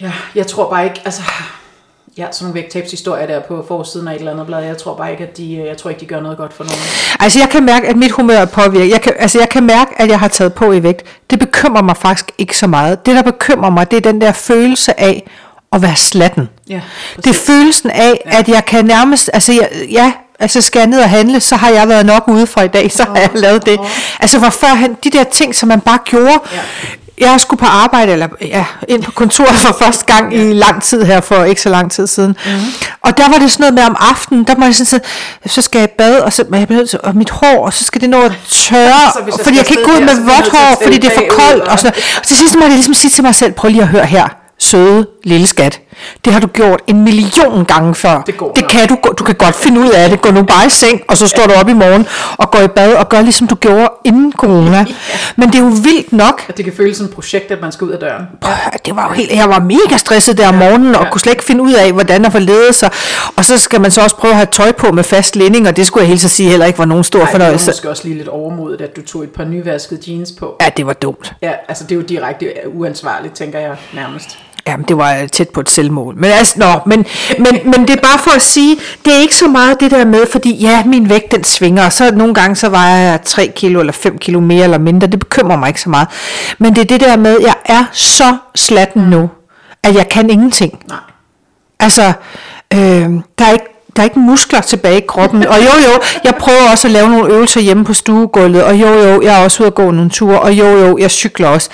ja, 0.00 0.12
jeg 0.34 0.46
tror 0.46 0.70
bare 0.70 0.84
ikke, 0.84 1.00
altså, 1.04 1.22
ja, 2.18 2.26
sådan 2.32 2.44
nogle 2.44 2.54
vægttabshistorier 2.54 3.26
der 3.26 3.40
på 3.40 3.64
forsiden 3.68 4.08
af 4.08 4.12
et 4.12 4.18
eller 4.18 4.32
andet 4.32 4.46
blad, 4.46 4.64
jeg 4.64 4.78
tror 4.78 4.96
bare 4.96 5.10
ikke, 5.10 5.24
at 5.24 5.36
de, 5.36 5.64
jeg 5.66 5.76
tror 5.76 5.90
ikke, 5.90 6.00
de 6.00 6.06
gør 6.06 6.20
noget 6.20 6.38
godt 6.38 6.52
for 6.52 6.64
nogen. 6.64 6.78
Altså, 7.20 7.38
jeg 7.38 7.48
kan 7.48 7.64
mærke, 7.64 7.88
at 7.88 7.96
mit 7.96 8.10
humør 8.10 8.36
er 8.36 8.44
påvirket. 8.46 8.90
Jeg 8.90 9.00
kan, 9.00 9.12
altså, 9.18 9.38
jeg 9.38 9.48
kan 9.48 9.62
mærke, 9.66 9.90
at 10.00 10.08
jeg 10.08 10.18
har 10.20 10.28
taget 10.28 10.54
på 10.54 10.72
i 10.72 10.82
vægt. 10.82 11.02
Det 11.30 11.38
bekymrer 11.38 11.82
mig 11.82 11.96
faktisk 11.96 12.30
ikke 12.38 12.58
så 12.58 12.66
meget. 12.66 13.06
Det, 13.06 13.14
der 13.16 13.22
bekymrer 13.22 13.70
mig, 13.70 13.90
det 13.90 13.96
er 13.96 14.00
den 14.12 14.20
der 14.20 14.32
følelse 14.32 15.00
af 15.00 15.30
at 15.72 15.82
være 15.82 15.96
slatten. 15.96 16.48
Ja, 16.68 16.80
Det 17.16 17.26
er 17.26 17.32
følelsen 17.34 17.90
af, 17.90 18.20
ja. 18.26 18.38
at 18.38 18.48
jeg 18.48 18.64
kan 18.64 18.84
nærmest, 18.84 19.30
altså 19.32 19.52
jeg, 19.52 19.68
ja, 19.90 20.12
altså 20.38 20.60
skal 20.60 20.78
jeg 20.80 20.88
ned 20.88 21.00
og 21.00 21.10
handle, 21.10 21.40
så 21.40 21.56
har 21.56 21.70
jeg 21.70 21.88
været 21.88 22.06
nok 22.06 22.28
ude 22.28 22.46
fra 22.46 22.62
i 22.62 22.68
dag, 22.68 22.92
så 22.92 23.02
har 23.02 23.16
jeg 23.16 23.30
lavet 23.34 23.66
det. 23.66 23.80
Altså 24.20 24.38
hvor 24.38 24.50
førhen, 24.50 24.96
de 25.04 25.10
der 25.10 25.24
ting, 25.24 25.54
som 25.54 25.68
man 25.68 25.80
bare 25.80 25.98
gjorde, 26.04 26.38
Ja. 26.52 26.60
Jeg 27.20 27.40
skulle 27.40 27.60
på 27.60 27.66
arbejde, 27.66 28.12
eller 28.12 28.28
ja, 28.40 28.64
ind 28.88 29.02
på 29.02 29.10
kontoret 29.12 29.54
for 29.58 29.76
første 29.78 30.04
gang 30.04 30.34
i 30.34 30.52
lang 30.52 30.82
tid 30.82 31.02
her, 31.04 31.20
for 31.20 31.44
ikke 31.44 31.60
så 31.62 31.68
lang 31.68 31.90
tid 31.90 32.06
siden. 32.06 32.36
Mm. 32.46 32.52
Og 33.02 33.16
der 33.16 33.28
var 33.28 33.38
det 33.38 33.50
sådan 33.50 33.62
noget 33.62 33.74
med 33.74 33.82
om 33.82 33.96
aftenen, 34.00 34.44
der 34.44 34.56
må 34.56 34.64
jeg 34.64 34.74
sådan, 34.74 35.00
så 35.46 35.62
skal 35.62 35.78
jeg 35.78 35.90
bade, 35.90 36.24
og, 36.24 36.32
så, 36.32 36.44
jeg 36.52 36.66
nødt 36.70 36.90
til, 36.90 36.98
og 37.02 37.16
mit 37.16 37.30
hår, 37.30 37.66
og 37.66 37.72
så 37.72 37.84
skal 37.84 38.00
det 38.00 38.10
nå 38.10 38.20
at 38.22 38.32
tørre, 38.48 39.12
Så 39.12 39.20
jeg 39.26 39.34
fordi 39.44 39.56
jeg 39.56 39.66
kan 39.66 39.76
ikke 39.78 39.90
gå 39.90 39.96
ud 39.96 40.00
med 40.00 40.14
vådt 40.24 40.48
hår, 40.52 40.80
fordi 40.82 40.98
det 40.98 41.12
er 41.12 41.14
for 41.14 41.24
koldt. 41.40 41.62
Og, 41.64 41.72
og- 41.72 41.78
sådan, 41.78 41.92
noget. 41.92 42.16
og 42.20 42.26
til 42.26 42.36
sidst 42.36 42.54
må 42.54 42.60
jeg 42.62 42.70
ligesom 42.70 42.94
sige 42.94 43.10
til 43.10 43.24
mig 43.24 43.34
selv, 43.34 43.52
prøv 43.52 43.68
lige 43.70 43.82
at 43.82 43.88
høre 43.88 44.06
her, 44.06 44.28
søde 44.66 45.06
lille 45.24 45.46
skat. 45.46 45.80
Det 46.24 46.32
har 46.32 46.40
du 46.40 46.46
gjort 46.46 46.80
en 46.86 47.04
million 47.04 47.64
gange 47.64 47.94
før. 47.94 48.22
Det 48.26 48.36
går 48.36 48.52
det 48.52 48.62
nok. 48.62 48.70
kan 48.70 48.88
du, 48.88 48.96
du 49.18 49.24
kan 49.24 49.34
godt 49.34 49.54
finde 49.54 49.80
ud 49.80 49.90
af 49.90 50.10
det. 50.10 50.20
Gå 50.20 50.30
nu 50.30 50.42
bare 50.42 50.66
i 50.66 50.70
seng, 50.70 51.02
og 51.08 51.16
så 51.16 51.26
står 51.26 51.46
du 51.46 51.52
op 51.52 51.68
i 51.68 51.72
morgen 51.72 52.06
og 52.38 52.50
går 52.50 52.58
i 52.60 52.68
bad 52.68 52.94
og 52.94 53.08
gør 53.08 53.20
ligesom 53.22 53.46
du 53.46 53.54
gjorde 53.54 53.88
inden 54.04 54.32
corona. 54.32 54.86
Men 55.36 55.48
det 55.48 55.54
er 55.54 55.58
jo 55.62 55.68
vildt 55.68 56.12
nok. 56.12 56.42
At 56.48 56.56
det 56.56 56.64
kan 56.64 56.74
føles 56.76 56.96
som 56.96 57.06
et 57.06 57.12
projekt, 57.12 57.50
at 57.50 57.60
man 57.60 57.72
skal 57.72 57.84
ud 57.86 57.90
af 57.92 57.98
døren. 57.98 58.22
Prøv 58.40 58.52
Det 58.86 58.96
var 58.96 59.08
jo 59.08 59.14
helt, 59.14 59.32
jeg 59.32 59.48
var 59.48 59.60
mega 59.60 59.96
stresset 59.96 60.38
der 60.38 60.48
om 60.48 60.54
morgenen, 60.54 60.94
og 60.94 61.04
ja. 61.04 61.10
kunne 61.10 61.20
slet 61.20 61.32
ikke 61.32 61.44
finde 61.44 61.62
ud 61.62 61.72
af, 61.72 61.92
hvordan 61.92 62.24
at 62.24 62.32
forlede 62.32 62.72
sig. 62.72 62.90
Og 63.36 63.44
så 63.44 63.58
skal 63.58 63.80
man 63.80 63.90
så 63.90 64.00
også 64.02 64.16
prøve 64.16 64.30
at 64.30 64.36
have 64.36 64.48
tøj 64.52 64.72
på 64.72 64.92
med 64.92 65.04
fast 65.04 65.36
linding, 65.36 65.68
og 65.68 65.76
det 65.76 65.86
skulle 65.86 66.02
jeg 66.02 66.08
helt 66.08 66.20
så 66.20 66.28
sige 66.28 66.48
heller 66.50 66.66
ikke 66.66 66.78
var 66.78 66.84
nogen 66.84 67.04
stor 67.04 67.18
Ej, 67.18 67.24
det 67.24 67.32
var 67.32 67.38
fornøjelse. 67.38 67.66
måske 67.70 67.90
også 67.90 68.04
lige 68.04 68.16
lidt 68.16 68.28
overmodet, 68.28 68.80
at 68.80 68.96
du 68.96 69.02
tog 69.02 69.22
et 69.22 69.30
par 69.30 69.44
nyvaskede 69.44 70.00
jeans 70.12 70.32
på. 70.38 70.56
Ja, 70.60 70.68
det 70.76 70.86
var 70.86 70.92
dumt. 70.92 71.32
Ja, 71.42 71.52
altså 71.68 71.84
det 71.84 71.92
er 71.92 71.96
jo 71.96 72.02
direkte 72.02 72.52
uansvarligt, 72.74 73.34
tænker 73.34 73.58
jeg 73.58 73.76
nærmest. 73.94 74.38
Jamen, 74.66 74.86
det 74.88 74.96
var 74.96 75.16
øh, 75.16 75.28
tæt 75.28 75.48
på 75.48 75.60
et 75.60 75.70
selvmål. 75.70 76.14
Men, 76.16 76.30
altså, 76.30 76.54
nå, 76.58 76.66
men, 76.86 77.06
men, 77.38 77.58
men 77.64 77.88
det 77.88 77.90
er 77.90 78.00
bare 78.02 78.18
for 78.18 78.30
at 78.30 78.42
sige, 78.42 78.76
det 79.04 79.14
er 79.14 79.18
ikke 79.20 79.36
så 79.36 79.48
meget 79.48 79.80
det 79.80 79.90
der 79.90 80.04
med, 80.04 80.26
fordi 80.32 80.54
ja, 80.54 80.84
min 80.84 81.10
vægt 81.10 81.32
den 81.32 81.44
svinger, 81.44 81.84
og 81.84 81.92
så 81.92 82.14
nogle 82.14 82.34
gange 82.34 82.56
så 82.56 82.68
vejer 82.68 83.10
jeg 83.10 83.22
3 83.22 83.52
kilo 83.56 83.80
eller 83.80 83.92
5 83.92 84.18
kilo 84.18 84.40
mere 84.40 84.64
eller 84.64 84.78
mindre. 84.78 85.06
Det 85.06 85.18
bekymrer 85.18 85.56
mig 85.56 85.68
ikke 85.68 85.80
så 85.80 85.90
meget. 85.90 86.08
Men 86.58 86.74
det 86.74 86.80
er 86.80 86.84
det 86.84 87.00
der 87.00 87.16
med, 87.16 87.38
jeg 87.40 87.54
er 87.64 87.84
så 87.92 88.36
slatten 88.54 89.02
nu, 89.02 89.30
at 89.82 89.94
jeg 89.94 90.08
kan 90.08 90.30
ingenting. 90.30 90.78
Nej. 90.88 90.98
Altså, 91.80 92.12
øh, 92.74 93.10
der 93.38 93.44
er 93.44 93.52
ikke 93.52 93.66
der 93.96 94.02
er 94.02 94.04
ikke 94.04 94.18
muskler 94.18 94.60
tilbage 94.60 94.98
i 94.98 95.04
kroppen. 95.08 95.46
Og 95.46 95.56
jo, 95.56 95.70
jo, 95.86 96.00
jeg 96.24 96.34
prøver 96.34 96.70
også 96.70 96.88
at 96.88 96.92
lave 96.92 97.10
nogle 97.10 97.32
øvelser 97.32 97.60
hjemme 97.60 97.84
på 97.84 97.94
stuegulvet. 97.94 98.64
Og 98.64 98.74
jo, 98.74 98.88
jo, 98.88 99.22
jeg 99.22 99.40
er 99.40 99.44
også 99.44 99.62
ude 99.62 99.66
at 99.66 99.74
gå 99.74 99.90
nogle 99.90 100.10
ture. 100.10 100.40
Og 100.40 100.52
jo, 100.52 100.66
jo, 100.66 100.98
jeg 100.98 101.10
cykler 101.10 101.48
også. 101.48 101.70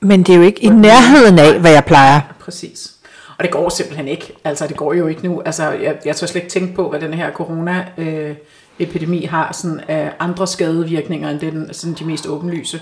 Men 0.00 0.22
det 0.22 0.32
er 0.32 0.36
jo 0.36 0.42
ikke 0.42 0.64
i 0.64 0.68
nærheden 0.68 1.38
af, 1.38 1.60
hvad 1.60 1.70
jeg 1.70 1.84
plejer. 1.84 2.20
Præcis. 2.40 2.92
Og 3.38 3.44
det 3.44 3.52
går 3.52 3.68
simpelthen 3.68 4.08
ikke. 4.08 4.32
Altså, 4.44 4.66
det 4.66 4.76
går 4.76 4.92
jo 4.94 5.06
ikke 5.06 5.24
nu. 5.24 5.42
Altså, 5.46 5.70
jeg, 5.70 5.96
jeg 6.04 6.16
tør 6.16 6.26
slet 6.26 6.42
ikke 6.42 6.52
tænke 6.52 6.74
på, 6.74 6.88
hvad 6.90 7.00
den 7.00 7.14
her 7.14 7.32
corona-epidemi 7.32 9.24
har 9.24 9.52
sådan 9.52 9.80
af 9.88 10.12
andre 10.18 10.46
skadevirkninger, 10.46 11.30
end 11.30 11.40
den, 11.40 11.74
sådan 11.74 11.94
de 11.94 12.04
mest 12.04 12.26
åbenlyse. 12.26 12.80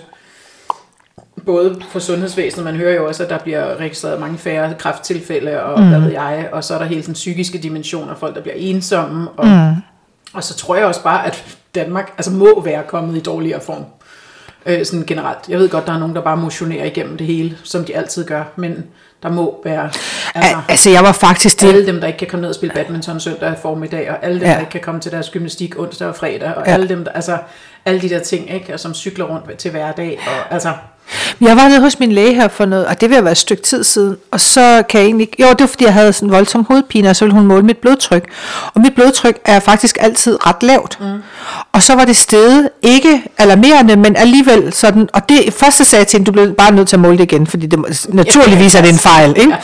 Både 1.46 1.82
for 1.90 1.98
sundhedsvæsenet, 1.98 2.64
man 2.64 2.76
hører 2.76 2.94
jo 2.94 3.06
også, 3.06 3.22
at 3.22 3.30
der 3.30 3.38
bliver 3.38 3.76
registreret 3.76 4.20
mange 4.20 4.38
færre 4.38 4.74
kræfttilfælde, 4.78 5.62
og 5.62 5.80
mm. 5.80 5.88
hvad 5.88 6.00
ved 6.00 6.12
jeg, 6.12 6.48
og 6.52 6.64
så 6.64 6.74
er 6.74 6.78
der 6.78 6.84
hele 6.84 7.02
den 7.02 7.14
psykiske 7.14 7.58
dimension 7.58 8.08
af 8.08 8.16
folk, 8.16 8.34
der 8.34 8.40
bliver 8.42 8.56
ensomme, 8.56 9.30
og, 9.30 9.46
mm. 9.46 9.74
og 10.32 10.44
så 10.44 10.54
tror 10.54 10.76
jeg 10.76 10.86
også 10.86 11.02
bare, 11.02 11.26
at 11.26 11.58
Danmark 11.74 12.12
altså 12.16 12.32
må 12.32 12.62
være 12.62 12.82
kommet 12.82 13.16
i 13.16 13.20
dårligere 13.20 13.60
form. 13.60 13.84
Øh, 14.66 14.84
sådan 14.86 15.04
generelt. 15.06 15.38
Jeg 15.48 15.58
ved 15.58 15.68
godt, 15.68 15.86
der 15.86 15.92
er 15.92 15.98
nogen, 15.98 16.14
der 16.14 16.20
bare 16.22 16.36
motionerer 16.36 16.84
igennem 16.84 17.16
det 17.16 17.26
hele, 17.26 17.58
som 17.64 17.84
de 17.84 17.96
altid 17.96 18.24
gør, 18.24 18.44
men 18.56 18.84
der 19.22 19.30
må 19.30 19.60
være... 19.64 19.90
Altså, 20.34 20.56
Al- 20.56 20.62
altså, 20.68 20.90
jeg 20.90 21.02
var 21.02 21.12
faktisk 21.12 21.60
det. 21.60 21.68
alle 21.68 21.86
dem, 21.86 22.00
der 22.00 22.06
ikke 22.06 22.18
kan 22.18 22.28
komme 22.28 22.40
ned 22.40 22.48
og 22.48 22.54
spille 22.54 22.74
badminton 22.74 23.20
søndag 23.20 23.54
formiddag, 23.62 24.10
og 24.10 24.16
alle 24.24 24.40
dem, 24.40 24.48
Ja. 24.48 24.52
der 24.54 24.60
ikke 24.60 24.70
kan 24.70 24.80
komme 24.80 25.00
til 25.00 25.12
deres 25.12 25.30
gymnastik 25.30 25.78
onsdag 25.78 26.08
og 26.08 26.16
fredag, 26.16 26.54
og 26.56 26.62
ja. 26.66 26.72
alle 26.72 26.88
dem, 26.88 27.04
der, 27.04 27.12
altså 27.12 27.38
alle 27.84 28.00
de 28.00 28.08
der 28.08 28.18
ting, 28.18 28.54
ikke, 28.54 28.74
og 28.74 28.80
som 28.80 28.94
cykler 28.94 29.24
rundt 29.24 29.58
til 29.58 29.70
hverdag, 29.70 30.18
og 30.26 30.52
altså, 30.54 30.72
Jeg 31.40 31.56
var 31.56 31.68
nede 31.68 31.80
hos 31.80 31.98
min 31.98 32.12
læge 32.12 32.34
her 32.34 32.48
for 32.48 32.64
noget, 32.64 32.86
og 32.86 33.00
det 33.00 33.10
vil 33.10 33.16
været 33.24 33.32
et 33.32 33.38
stykke 33.38 33.62
tid 33.62 33.84
siden, 33.84 34.16
og 34.30 34.40
så 34.40 34.82
kan 34.88 35.00
jeg 35.00 35.06
egentlig 35.06 35.28
ikke, 35.28 35.42
jo 35.42 35.50
det 35.50 35.60
var 35.60 35.66
fordi 35.66 35.84
jeg 35.84 35.92
havde 35.92 36.12
sådan 36.12 36.28
en 36.28 36.32
voldsom 36.32 36.64
hovedpine, 36.64 37.10
og 37.10 37.16
så 37.16 37.24
ville 37.24 37.34
hun 37.34 37.46
måle 37.46 37.62
mit 37.62 37.76
blodtryk, 37.76 38.24
og 38.74 38.80
mit 38.80 38.94
blodtryk 38.94 39.38
er 39.44 39.60
faktisk 39.60 39.98
altid 40.00 40.46
ret 40.46 40.62
lavt, 40.62 40.98
mm. 41.00 41.06
og 41.72 41.82
så 41.82 41.94
var 41.94 42.04
det 42.04 42.16
steget, 42.16 42.68
ikke 42.82 43.22
alarmerende, 43.38 43.96
men 43.96 44.16
alligevel 44.16 44.72
sådan, 44.72 45.08
og 45.12 45.28
det 45.28 45.54
første 45.54 45.84
sagde 45.84 46.00
jeg 46.00 46.06
til 46.06 46.18
hende, 46.18 46.26
du 46.26 46.32
bliver 46.32 46.52
bare 46.52 46.72
nødt 46.72 46.88
til 46.88 46.96
at 46.96 47.00
måle 47.00 47.18
det 47.18 47.32
igen, 47.32 47.46
fordi 47.46 47.66
det, 47.66 48.08
naturligvis 48.08 48.74
er 48.74 48.80
det 48.80 48.90
en 48.90 48.98
fejl, 48.98 49.34
ikke? 49.36 49.56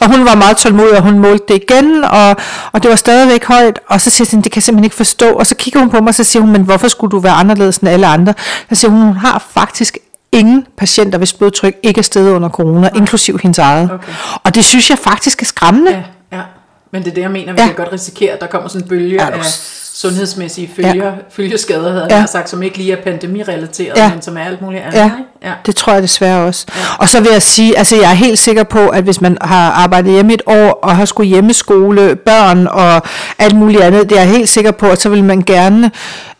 og 0.00 0.16
hun 0.16 0.24
var 0.24 0.34
meget 0.34 0.56
tålmodig, 0.56 0.96
og 0.96 1.02
hun 1.02 1.18
målte 1.18 1.44
det 1.48 1.62
igen, 1.62 2.04
og, 2.04 2.36
og 2.72 2.82
det 2.82 2.88
var 2.88 2.96
stadigvæk 2.96 3.44
højt, 3.44 3.80
og 3.88 4.00
så 4.00 4.10
siger 4.10 4.30
jeg, 4.32 4.44
det 4.44 4.52
kan 4.52 4.58
jeg 4.58 4.62
simpelthen 4.62 4.84
ikke 4.84 4.96
forstå, 4.96 5.32
og 5.32 5.46
så 5.46 5.54
kigger 5.54 5.80
hun 5.80 5.90
på 5.90 6.00
mig, 6.00 6.08
og 6.08 6.14
så 6.14 6.24
siger 6.24 6.40
hun, 6.42 6.52
men 6.52 6.62
hvorfor 6.62 6.88
skulle 6.88 7.10
du 7.10 7.18
være 7.18 7.32
anderledes 7.32 7.78
end 7.78 7.88
alle 7.88 8.06
andre? 8.06 8.34
Så 8.68 8.74
siger 8.74 8.90
hun, 8.90 9.00
hun 9.00 9.16
har 9.16 9.44
faktisk 9.54 9.98
ingen 10.32 10.66
patienter, 10.78 11.18
hvis 11.18 11.32
blodtryk 11.32 11.74
ikke 11.82 11.98
er 11.98 12.02
steget 12.02 12.30
under 12.30 12.48
corona, 12.48 12.90
inklusiv 12.96 13.38
hendes 13.42 13.58
eget. 13.58 13.90
Okay. 13.92 14.12
Og 14.44 14.54
det 14.54 14.64
synes 14.64 14.90
jeg 14.90 14.98
faktisk 14.98 15.42
er 15.42 15.46
skræmmende. 15.46 15.90
ja, 15.90 16.02
ja. 16.36 16.42
Men 16.92 17.02
det 17.02 17.10
er 17.10 17.14
det, 17.14 17.22
jeg 17.22 17.30
mener, 17.30 17.52
vi 17.52 17.60
Ja. 17.60 17.66
kan 17.66 17.74
godt 17.74 17.92
risikere, 17.92 18.32
at 18.32 18.40
der 18.40 18.46
kommer 18.46 18.68
sådan 18.68 18.82
en 18.82 18.88
bølge 18.88 19.22
af 19.22 19.44
sundhedsmæssige 19.94 20.70
følger, 20.76 21.04
ja. 21.06 21.12
følgeskader, 21.30 21.92
havde 21.92 22.06
Ja. 22.10 22.16
jeg 22.16 22.28
sagt, 22.28 22.50
som 22.50 22.62
ikke 22.62 22.78
lige 22.78 22.92
er 22.92 23.02
pandemirelateret, 23.02 23.96
Ja. 23.96 24.10
men 24.12 24.22
som 24.22 24.36
er 24.36 24.40
alt 24.44 24.62
muligt 24.62 24.82
andet. 24.82 24.98
Ja, 24.98 25.10
ja. 25.44 25.52
det 25.66 25.76
tror 25.76 25.92
jeg 25.92 26.02
desværre 26.02 26.44
også. 26.44 26.66
Ja. 26.68 26.80
Og 26.98 27.08
så 27.08 27.20
vil 27.20 27.28
jeg 27.32 27.42
sige, 27.42 27.78
altså 27.78 27.96
jeg 27.96 28.10
er 28.10 28.14
helt 28.14 28.38
sikker 28.38 28.62
på, 28.62 28.88
at 28.88 29.04
hvis 29.04 29.20
man 29.20 29.38
har 29.40 29.70
arbejdet 29.70 30.12
hjemme 30.12 30.34
et 30.34 30.42
år, 30.46 30.78
og 30.82 30.96
har 30.96 31.04
skulle 31.04 31.28
hjemmeskole 31.28 32.16
børn 32.16 32.66
og 32.66 33.02
alt 33.38 33.56
muligt 33.56 33.82
andet, 33.82 34.10
det 34.10 34.18
er 34.18 34.22
jeg 34.22 34.30
helt 34.30 34.48
sikker 34.48 34.70
på, 34.70 34.86
at 34.86 35.00
så 35.00 35.08
vil 35.08 35.24
man 35.24 35.42
gerne 35.42 35.90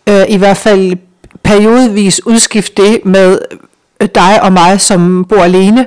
øh, 0.08 0.22
i 0.28 0.36
hvert 0.36 0.56
fald 0.56 0.96
periodvis 1.44 2.26
udskifte 2.26 2.82
det 2.82 3.00
med 3.04 3.38
dig 4.00 4.42
og 4.42 4.52
mig, 4.52 4.80
som 4.80 5.24
bor 5.28 5.42
alene, 5.42 5.86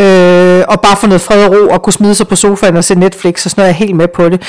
øh, 0.00 0.64
og 0.68 0.80
bare 0.80 0.96
få 0.96 1.06
noget 1.06 1.20
fred 1.20 1.44
og 1.44 1.52
ro, 1.52 1.68
og 1.74 1.82
kunne 1.82 1.92
smide 1.92 2.14
sig 2.14 2.28
på 2.28 2.36
sofaen 2.36 2.76
og 2.76 2.84
se 2.84 2.94
Netflix, 2.94 3.44
og 3.44 3.50
sådan 3.50 3.62
noget, 3.62 3.68
jeg 3.68 3.74
er 3.74 3.86
helt 3.86 3.96
med 3.96 4.08
på 4.08 4.28
det. 4.28 4.42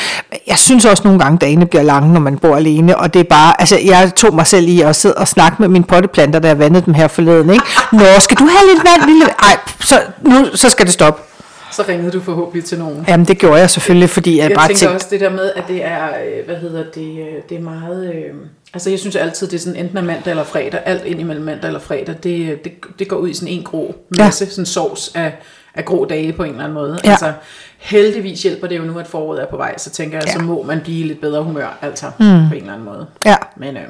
Jeg 0.48 0.58
synes 0.58 0.86
også 0.86 1.04
nogle 1.06 1.20
gange, 1.20 1.38
dagene 1.38 1.66
bliver 1.66 1.84
lange, 1.84 2.14
når 2.14 2.20
man 2.20 2.38
bor 2.38 2.56
alene, 2.56 2.98
og 2.98 3.14
det 3.14 3.20
er 3.20 3.24
bare, 3.24 3.62
altså 3.62 3.80
jeg 3.86 4.12
tog 4.16 4.36
mig 4.36 4.48
selv 4.48 4.68
i 4.68 4.82
at 4.82 4.96
sidde 4.96 5.16
og 5.16 5.28
snakke 5.28 5.56
med 5.60 5.68
mine 5.68 5.86
potteplanter, 5.86 6.40
da 6.40 6.48
jeg 6.48 6.60
vandede 6.60 6.86
dem 6.86 6.94
her 6.94 7.08
forleden, 7.08 7.50
ikke? 7.50 7.66
Nå, 7.92 8.06
skal 8.20 8.38
du 8.38 8.44
have 8.44 8.74
lidt 8.74 8.84
vand, 8.86 9.10
lille? 9.10 9.26
Ej, 9.26 9.58
så, 9.80 10.02
nu, 10.22 10.46
så 10.56 10.70
skal 10.70 10.86
det 10.86 10.94
stoppe. 10.94 11.29
Så 11.72 11.84
ringede 11.88 12.12
du 12.12 12.20
forhåbentlig 12.22 12.66
til 12.66 12.80
nogen. 12.80 13.06
Jamen, 13.08 13.26
det 13.26 13.38
gjorde 13.38 13.60
jeg 13.60 13.70
selvfølgelig, 13.70 14.10
fordi 14.10 14.38
jeg, 14.38 14.50
Jeg 14.50 14.56
bare 14.58 14.68
tænkte, 14.68 14.90
også 14.90 15.08
det 15.10 15.20
der 15.20 15.30
med, 15.30 15.52
at 15.56 15.64
det 15.68 15.86
er, 15.86 16.08
øh, 16.08 16.46
hvad 16.46 16.56
hedder 16.56 16.84
det, 16.96 17.20
øh, 17.20 17.34
det 17.50 17.58
er 17.58 17.62
meget, 17.62 18.14
øh, 18.14 18.34
altså 18.74 18.90
jeg 18.90 19.00
synes 19.00 19.16
altid, 19.16 19.48
det 19.48 19.56
er 19.56 19.60
sådan 19.60 19.80
enten 19.80 19.98
er 19.98 20.02
mandag 20.02 20.32
eller 20.32 20.44
fredag, 20.44 20.80
alt 20.86 21.06
ind 21.06 21.20
imellem 21.20 21.46
mandag 21.46 21.68
eller 21.68 21.80
fredag, 21.80 22.16
det, 22.24 22.52
øh, 22.52 22.58
det, 22.64 22.72
det 23.00 23.08
går 23.08 23.18
ud 23.18 23.30
i 23.30 23.34
sådan 23.34 23.48
en 23.54 23.64
grå 23.64 23.96
masse, 24.20 24.46
ja. 24.46 24.50
sådan 24.50 24.66
sovs 24.66 25.12
af, 25.16 25.34
af 25.76 25.86
grå 25.86 26.06
dage 26.06 26.34
på 26.34 26.44
en 26.44 26.50
eller 26.50 26.64
anden 26.64 26.74
måde. 26.74 27.00
Ja. 27.04 27.10
Altså 27.12 27.34
heldigvis 27.78 28.44
hjælper 28.44 28.68
det 28.68 28.78
jo 28.78 28.84
nu, 28.84 29.00
at 29.00 29.08
foråret 29.08 29.42
er 29.42 29.46
på 29.46 29.58
vej, 29.58 29.78
så 29.78 29.90
tænker 29.90 30.18
jeg, 30.18 30.28
Ja. 30.28 30.34
så 30.34 30.40
må 30.40 30.64
man 30.64 30.82
blive 30.82 31.08
lidt 31.08 31.22
bedre 31.22 31.44
humør, 31.44 31.78
altså 31.82 32.06
mm. 32.20 32.26
på 32.50 32.54
en 32.56 32.62
eller 32.62 32.74
anden 32.74 32.86
måde. 32.86 33.06
ja, 33.26 33.36
Men 33.58 33.78
øh, 33.78 33.84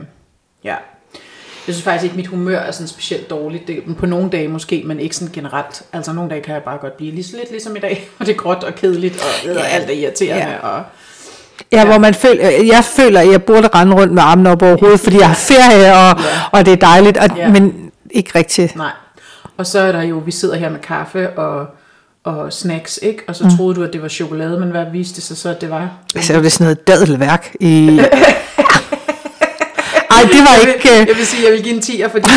ja, 0.64 0.76
jeg 1.68 1.76
synes 1.76 1.84
faktisk 1.84 2.04
ikke, 2.04 2.16
mit 2.16 2.28
humør 2.28 2.60
er 2.60 2.72
sådan 2.72 2.88
specielt 2.88 3.30
dårligt. 3.30 3.68
Det, 3.68 3.84
på 3.98 4.06
nogle 4.06 4.30
dage 4.30 4.48
måske, 4.48 4.84
men 4.86 5.00
ikke 5.00 5.16
sådan 5.16 5.34
generelt. 5.34 5.82
Altså 5.94 6.14
nogle 6.14 6.30
dage 6.30 6.42
kan 6.42 6.54
jeg 6.54 6.64
bare 6.64 6.78
godt 6.78 6.98
blive 6.98 7.12
lige, 7.12 7.38
lidt 7.38 7.52
ligesom 7.52 7.76
i 7.76 7.80
dag, 7.80 8.10
og 8.20 8.26
det 8.26 8.32
er 8.34 8.38
gråt 8.38 8.64
og 8.64 8.76
kedeligt, 8.76 9.22
og, 9.46 9.56
og 9.56 9.68
alt 9.72 9.90
er 9.90 9.94
irriterende. 9.94 10.52
Ja. 10.54 10.58
Og, 10.68 10.84
ja, 11.72 11.86
hvor 11.86 11.98
man 11.98 12.14
føler, 12.14 12.50
jeg 12.50 12.84
føler, 12.84 13.20
at 13.22 13.32
jeg 13.32 13.44
burde 13.44 13.68
rende 13.76 13.96
rundt 13.96 14.14
med 14.14 14.24
armene 14.24 14.50
op 14.52 14.62
over 14.62 14.78
hovedet, 14.80 15.00
fordi 15.06 15.18
jeg 15.20 15.28
har 15.28 15.36
ferie, 15.36 15.94
og, 15.94 16.20
Ja. 16.24 16.24
og 16.52 16.66
det 16.66 16.72
er 16.74 16.78
dejligt, 16.88 17.18
og, 17.18 17.30
Ja. 17.38 17.50
men 17.50 17.92
ikke 18.12 18.32
rigtigt. 18.36 18.76
Nej. 18.76 18.92
Og 19.58 19.68
så 19.68 19.80
er 19.80 19.92
der 19.92 20.02
jo, 20.02 20.18
vi 20.26 20.32
sidder 20.32 20.56
her 20.56 20.70
med 20.70 20.80
kaffe 20.80 21.30
og, 21.30 21.68
og 22.24 22.54
snacks, 22.54 23.00
ikke? 23.02 23.24
Og 23.28 23.36
så 23.36 23.44
Mm. 23.44 23.50
troede 23.58 23.76
du, 23.76 23.84
at 23.84 23.94
det 23.94 24.02
var 24.02 24.08
chokolade, 24.08 24.60
men 24.60 24.72
hvad 24.72 24.86
viste 24.92 25.16
det 25.16 25.24
sig 25.24 25.38
så, 25.38 25.50
at 25.50 25.62
det 25.62 25.70
var? 25.70 25.90
Så 26.22 26.34
er 26.34 26.42
det 26.42 26.52
sådan 26.52 26.66
noget 26.66 26.88
dadelværk 26.88 27.56
i... 27.60 28.00
Ej, 30.12 30.22
det 30.22 30.40
var 30.40 30.54
Jeg 30.58 30.66
vil, 30.68 30.74
ikke... 30.76 30.90
øh, 31.02 31.08
jeg 31.08 31.16
vil 31.18 31.26
sige, 31.26 31.44
jeg 31.46 31.52
vil 31.54 31.64
give 31.64 31.76
en 31.76 31.82
10'er, 31.82 32.12
fordi 32.12 32.28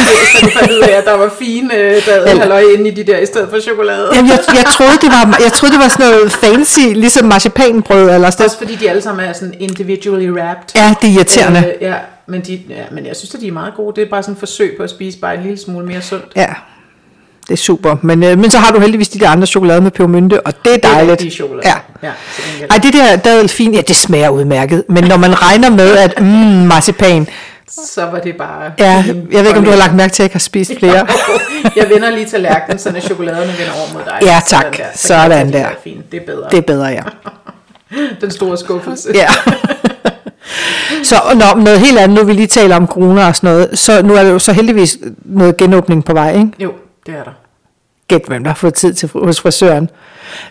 så 0.43 0.50
fandt 0.59 0.71
ud 0.73 0.79
af, 0.79 0.97
at 0.99 1.05
der 1.05 1.12
var 1.17 1.31
fine 1.38 1.75
øh, 1.79 2.07
dadelhalløj 2.07 2.62
inde 2.76 2.88
i 2.91 2.95
de 2.95 3.05
der, 3.12 3.19
i 3.19 3.26
stedet 3.26 3.49
for 3.50 3.61
chokolade. 3.61 4.11
Jamen, 4.14 4.31
jeg, 4.31 4.38
jeg, 4.55 4.64
troede, 4.76 4.93
det 5.02 5.11
var, 5.11 5.38
jeg 5.45 5.52
troede, 5.52 5.73
det 5.75 5.83
var 5.83 5.88
sådan 5.88 6.07
noget 6.07 6.33
fancy, 6.33 6.79
ligesom 6.95 7.25
marcipanbrød 7.26 8.11
eller 8.11 8.31
sådan 8.31 8.45
Også 8.47 8.59
fordi 8.59 8.75
de 8.76 8.91
alle 8.91 9.02
sammen 9.02 9.25
er 9.29 9.33
sådan 9.33 9.55
individually 9.61 10.29
wrapped. 10.31 10.64
Ja, 10.76 10.95
det 11.02 11.09
er 11.11 11.14
irriterende. 11.14 11.61
Øh, 11.67 11.73
ja, 11.81 11.95
men, 12.26 12.41
de, 12.41 12.61
ja, 12.71 12.83
men 12.93 13.07
jeg 13.07 13.17
synes, 13.17 13.35
at 13.35 13.41
de 13.41 13.49
er 13.49 13.52
meget 13.52 13.75
gode. 13.76 13.97
Det 14.00 14.07
er 14.07 14.11
bare 14.11 14.23
sådan 14.23 14.33
et 14.33 14.38
forsøg 14.38 14.75
på 14.76 14.83
at 14.83 14.91
spise 14.91 15.19
bare 15.19 15.35
en 15.37 15.43
lille 15.43 15.59
smule 15.59 15.87
mere 15.87 16.02
sundt. 16.02 16.33
Ja, 16.37 16.47
det 17.49 17.52
er 17.52 17.57
super. 17.57 17.97
Men, 18.02 18.23
øh, 18.25 18.38
men 18.38 18.50
så 18.50 18.59
har 18.59 18.73
du 18.73 18.81
heldigvis 18.81 19.09
de 19.09 19.19
der 19.19 19.29
andre 19.29 19.47
chokolade 19.47 19.81
med 19.81 19.91
pebermynte, 19.91 20.47
og 20.47 20.52
det 20.64 20.73
er 20.73 20.76
Det 20.76 20.85
er 20.85 21.05
dejligt. 21.05 21.35
chokolade. 21.35 21.69
Ja. 21.69 22.09
ja. 22.09 22.12
Ej, 22.71 22.76
det 22.83 22.93
der 22.93 23.17
dadelfin, 23.17 23.75
ja, 23.75 23.81
det 23.81 23.97
smager 23.97 24.29
udmærket. 24.29 24.85
Men 24.88 25.05
når 25.05 25.17
man 25.17 25.43
regner 25.43 25.71
med, 25.71 25.97
at 25.97 26.21
mm, 26.21 26.26
marcipan, 26.67 27.29
Så 27.87 28.07
var 28.07 28.19
det 28.19 28.37
bare... 28.37 28.73
ja, 28.79 29.05
jeg 29.07 29.41
ved 29.41 29.47
ikke, 29.47 29.59
om 29.59 29.64
du 29.64 29.71
har 29.71 29.79
lagt 29.79 29.95
mærke 29.95 30.12
til, 30.12 30.23
at 30.23 30.29
jeg 30.29 30.33
har 30.35 30.38
spist 30.38 30.73
flere. 30.79 31.07
jeg 31.76 31.88
vender 31.95 32.11
lige 32.11 32.26
tallerkenen, 32.26 32.79
så 32.79 32.93
når 32.93 33.00
chokoladerne 33.00 33.47
vender 33.59 33.73
over 33.73 33.93
mod 33.93 34.02
dig. 34.05 34.19
Ja, 34.23 34.41
tak. 34.47 34.64
Så 34.95 35.09
Sådan 35.09 35.31
kan 35.31 35.31
jeg 35.31 35.41
tage 35.43 35.47
de 35.47 35.52
der. 35.52 35.69
Fint. 35.85 36.12
Det 36.12 36.23
er 36.23 36.26
bedre. 36.26 36.49
Det 36.50 36.59
er 36.59 36.62
bedre, 36.62 36.87
ja. 36.87 37.02
Den 38.21 38.31
store 38.31 38.57
skuffelse. 38.59 39.09
ja. 39.14 39.26
Så 41.05 41.14
nå, 41.35 41.61
noget 41.62 41.81
helt 41.81 41.99
andet, 41.99 42.19
nu 42.19 42.25
vi 42.26 42.33
lige 42.33 42.47
taler 42.47 42.76
om 42.76 42.87
corona 42.87 43.26
og 43.29 43.37
sådan 43.37 43.50
noget, 43.50 43.79
så 43.79 44.02
nu 44.02 44.14
er 44.14 44.23
det 44.23 44.31
jo 44.31 44.38
så 44.38 44.52
heldigvis 44.52 44.99
noget 45.25 45.57
genåbning 45.57 46.05
på 46.05 46.12
vej, 46.12 46.33
ikke? 46.35 46.50
Jo, 46.59 46.73
det 47.07 47.14
er 47.14 47.23
der. 47.25 47.31
Gæt, 48.09 48.21
hvem 48.29 48.45
der 48.45 48.50
har 48.50 48.55
fået 48.57 48.75
tid 48.75 48.95
til 48.95 49.11
hos 49.14 49.41
frisøren. 49.41 49.91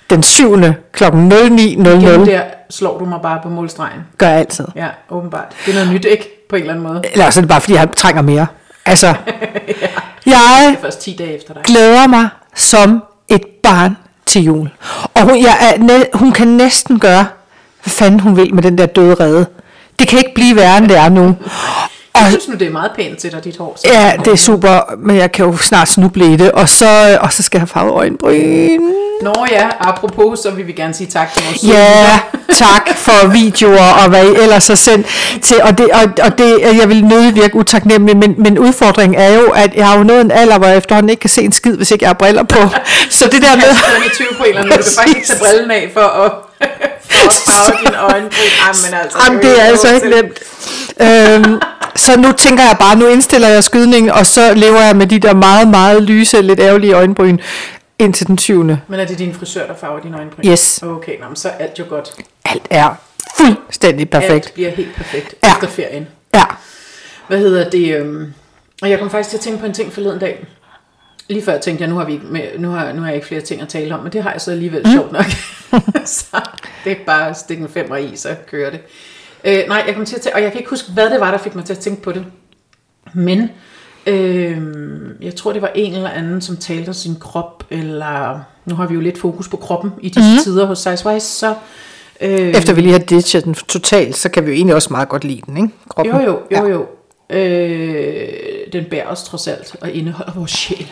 Den 0.10 0.24
7. 0.24 0.58
kl. 0.92 1.04
09.00 1.04 1.10
Igen 1.10 2.26
der 2.26 2.42
slår 2.70 2.98
du 3.00 3.06
mig 3.06 3.20
bare 3.24 3.40
på 3.44 3.50
målstregen. 3.50 4.02
gør 4.18 4.28
altid. 4.30 4.66
Ja, 4.76 4.88
åbenbart. 5.10 5.46
Det 5.66 5.72
er 5.72 5.76
noget 5.76 5.94
nyt, 5.94 6.06
ikke? 6.06 6.41
På 6.52 6.56
en 6.56 6.62
eller 6.62 6.74
anden 6.74 6.88
måde. 6.88 7.02
Eller 7.12 7.26
også 7.26 7.40
er 7.40 7.42
det 7.42 7.50
bare, 7.50 7.62
fordi 7.62 7.74
jeg 7.74 7.88
trænger 7.98 8.22
mere. 8.22 8.48
Altså, 8.86 9.08
jeg 10.26 10.36
Det 10.68 10.78
er 10.78 10.82
først 10.82 11.02
10 11.02 11.16
dage 11.20 11.36
efter 11.38 11.54
dig. 11.54 11.64
glæder 11.64 12.08
mig 12.08 12.30
som 12.56 13.04
et 13.30 13.42
barn 13.64 13.98
til 14.26 14.44
jul. 14.44 14.70
Og 15.14 15.22
hun, 15.22 15.42
jeg 15.42 15.58
er, 15.62 16.18
hun 16.18 16.32
kan 16.32 16.48
næsten 16.48 17.00
gøre, 17.00 17.26
hvad 17.84 17.92
fanden 17.92 18.20
hun 18.20 18.36
vil 18.38 18.54
med 18.56 18.64
den 18.64 18.78
der 18.78 18.86
døde 18.86 19.14
rede. 19.16 19.46
Det 20.00 20.08
kan 20.08 20.18
ikke 20.20 20.34
blive 20.36 20.56
værre, 20.56 20.78
end 20.78 20.90
det 20.90 20.98
er 20.98 21.10
nu. 21.10 21.36
Jeg 22.16 22.28
synes 22.30 22.48
nu, 22.48 22.54
det 22.56 22.68
er 22.68 22.72
meget 22.72 22.92
pænt 22.96 23.18
til 23.20 23.32
dig, 23.32 23.44
dit 23.44 23.58
hår. 23.58 23.78
så- 23.86 23.92
ja, 23.94 24.14
det 24.26 24.32
er 24.34 24.36
super, 24.38 24.96
men 24.98 25.16
jeg 25.18 25.32
kan 25.32 25.46
jo 25.46 25.58
snart 25.58 25.88
snuble 25.90 26.34
i 26.34 26.38
det. 26.38 26.52
Og 26.52 26.70
så, 26.70 27.18
og 27.22 27.34
så 27.34 27.44
skal 27.44 27.58
jeg 27.58 27.62
have 27.62 27.68
farvet 27.68 27.92
øjenbryn. 27.94 28.80
Nå 29.22 29.46
ja, 29.52 29.68
apropos, 29.80 30.40
så 30.40 30.52
vil 30.52 30.68
vi 30.68 30.72
gerne 30.72 30.94
sige 30.94 31.08
tak 31.08 31.34
til 31.34 31.44
vores 31.46 31.64
Ja, 31.64 32.20
tak 32.66 32.90
for 32.96 33.28
videoer 33.28 33.92
og 34.04 34.10
hvad 34.10 34.26
I 34.26 34.36
ellers 34.42 34.68
har 34.68 34.76
sendt 34.76 35.08
til, 35.42 35.62
og 35.64 35.78
det, 35.78 35.90
og, 35.92 36.02
og 36.24 36.38
det, 36.38 36.60
jeg 36.80 36.90
vil 36.90 37.06
nødig 37.06 37.36
virke 37.36 37.56
utaknemmelig, 37.56 38.18
men, 38.18 38.36
men 38.38 38.60
udfordringen 38.60 39.20
er 39.20 39.34
jo, 39.34 39.50
at 39.50 39.76
jeg 39.76 39.88
har 39.88 39.98
jo 39.98 40.04
nået 40.04 40.22
en 40.22 40.32
alder, 40.32 40.58
hvor 40.58 40.68
jeg 40.68 40.78
efterhånden 40.78 41.10
ikke 41.10 41.20
kan 41.20 41.30
se 41.30 41.42
en 41.42 41.52
skid, 41.52 41.78
hvis 41.78 41.92
ikke 41.92 42.04
jeg 42.04 42.10
har 42.10 42.14
briller 42.14 42.44
på. 42.44 42.60
Så 43.10 43.26
det 43.26 43.42
der 43.42 43.56
med... 43.56 43.64
med... 44.04 44.12
20 44.16 44.28
på 44.38 44.44
en 44.44 44.50
eller 44.50 44.62
anden 44.62 44.70
måde. 44.70 44.78
Du 44.80 44.84
kan 44.84 44.94
faktisk 44.96 45.18
ikke 45.18 45.28
tage 45.28 45.40
brillen 45.40 45.72
af 45.72 45.90
for 45.94 46.02
at, 46.02 46.32
for 47.10 47.28
at 47.28 47.34
farve 47.48 47.78
dine 47.86 48.00
øjenbryn. 48.02 48.30
Jamen 48.66 49.00
altså. 49.04 49.18
Jamen, 49.28 49.42
det 49.42 49.60
er 49.62 49.64
altså 49.64 49.88
ikke 49.96 50.10
nemt. 50.10 50.40
Øhm, 51.00 51.60
så 51.96 52.20
nu 52.20 52.32
tænker 52.32 52.64
jeg 52.64 52.76
bare, 52.80 52.98
nu 52.98 53.08
indstiller 53.08 53.48
jeg 53.48 53.64
skydningen, 53.64 54.12
og 54.12 54.26
så 54.26 54.54
lever 54.54 54.82
jeg 54.82 54.96
med 54.96 55.08
de 55.08 55.20
der 55.20 55.34
meget, 55.34 55.68
meget 55.68 56.04
lyse, 56.04 56.42
lidt 56.42 56.60
ærgerlige 56.60 56.94
øjenbryn 56.94 57.38
indtil 58.00 58.28
den 58.28 58.38
20. 58.38 58.64
Men 58.88 59.00
er 59.00 59.06
det 59.06 59.20
din 59.20 59.34
frisør, 59.34 59.68
der 59.68 59.76
farver 59.76 60.00
dine 60.00 60.18
øjenbryn? 60.18 60.48
Yes. 60.52 60.84
Okay, 60.84 61.20
nå, 61.20 61.26
så 61.36 61.50
er 61.50 61.54
alt 61.54 61.80
jo 61.80 61.86
godt. 61.90 62.12
Alt 62.46 62.68
er 62.70 62.96
fuldstændig 63.38 64.10
perfekt. 64.10 64.32
Alt 64.32 64.54
bliver 64.54 64.70
helt 64.70 64.96
perfekt 64.96 65.36
Ja. 65.44 65.54
efter 65.56 65.68
ferien. 65.68 66.08
Ja. 66.34 66.44
Hvad 67.28 67.40
hedder 67.40 67.70
det? 67.70 67.96
Øhm, 67.96 68.34
og 68.82 68.90
jeg 68.90 69.00
kom 69.00 69.10
faktisk 69.10 69.30
til 69.30 69.38
at 69.38 69.42
tænke 69.42 69.60
på 69.60 69.66
en 69.66 69.74
ting 69.74 69.94
forleden 69.94 70.20
dag. 70.20 70.46
Lige 71.28 71.44
før 71.44 71.58
tænkte 71.58 71.82
jeg, 71.82 71.90
nu 71.90 71.98
har, 71.98 72.06
vi 72.06 72.14
ikke 72.14 72.26
med, 72.26 72.42
nu 72.60 72.70
har, 72.70 72.94
nu 72.94 73.02
har 73.02 73.08
jeg 73.08 73.16
ikke 73.16 73.28
flere 73.28 73.42
ting 73.42 73.62
at 73.62 73.68
tale 73.68 73.96
om, 73.96 74.04
men 74.04 74.14
det 74.14 74.24
har 74.24 74.32
jeg 74.32 74.42
så 74.42 74.52
alligevel 74.52 74.82
mm. 74.86 74.92
sjovt 74.92 75.12
nok. 75.12 75.26
så 76.06 76.42
det 76.84 76.92
er 76.92 76.96
bare 77.06 77.30
at 77.30 77.38
stikke 77.38 77.64
en 77.64 77.70
femmer 77.70 77.98
i, 77.98 78.16
så 78.16 78.36
kører 78.52 78.70
det. 78.70 78.80
Øh, 79.44 79.60
nej, 79.68 79.84
jeg 79.88 79.96
kom 79.96 80.06
til 80.06 80.16
at 80.16 80.22
tænke, 80.22 80.36
og 80.36 80.42
jeg 80.42 80.52
kan 80.52 80.60
ikke 80.60 80.70
huske, 80.70 80.92
hvad 80.92 81.10
det 81.10 81.20
var, 81.20 81.32
der 81.32 81.38
fik 81.38 81.56
mig 81.56 81.66
til 81.66 81.74
at 81.74 81.80
tænke 81.80 82.02
på 82.02 82.12
det. 82.12 82.26
Men 83.14 83.50
øh, 84.08 84.58
jeg 85.22 85.36
tror, 85.36 85.54
det 85.54 85.62
var 85.62 85.72
en 85.76 85.94
eller 85.94 86.10
anden, 86.10 86.42
som 86.42 86.58
talte 86.58 86.88
om 86.90 86.94
sin 86.94 87.16
krop, 87.20 87.64
eller 87.70 88.40
nu 88.66 88.76
har 88.76 88.88
vi 88.88 88.94
jo 88.94 89.00
lidt 89.00 89.18
fokus 89.18 89.48
på 89.48 89.58
kroppen 89.58 89.92
i 90.02 90.10
disse 90.10 90.32
mm. 90.32 90.44
tider 90.44 90.66
hos 90.66 90.80
Sizewise, 90.80 91.28
så... 91.28 91.56
Øh, 92.22 92.30
Efter 92.50 92.74
vi 92.74 92.82
lige 92.82 92.92
har 92.92 93.00
ditchet 93.00 93.44
den 93.46 93.54
totalt, 93.54 94.18
så 94.18 94.30
kan 94.30 94.44
vi 94.46 94.50
jo 94.50 94.56
egentlig 94.56 94.76
også 94.76 94.88
meget 94.92 95.10
godt 95.10 95.24
lide 95.24 95.42
den, 95.46 95.58
ikke? 95.58 95.70
Kroppen. 95.90 96.16
jo, 96.16 96.22
jo, 96.22 96.28
jo, 96.32 96.40
Ja. 96.52 96.64
jo. 96.66 96.86
Øh, 97.30 98.28
den 98.74 98.86
bærer 98.92 99.08
os 99.08 99.24
trods 99.24 99.48
alt 99.48 99.76
og 99.82 99.92
indeholder 99.92 100.34
vores 100.34 100.52
sjæl. 100.52 100.92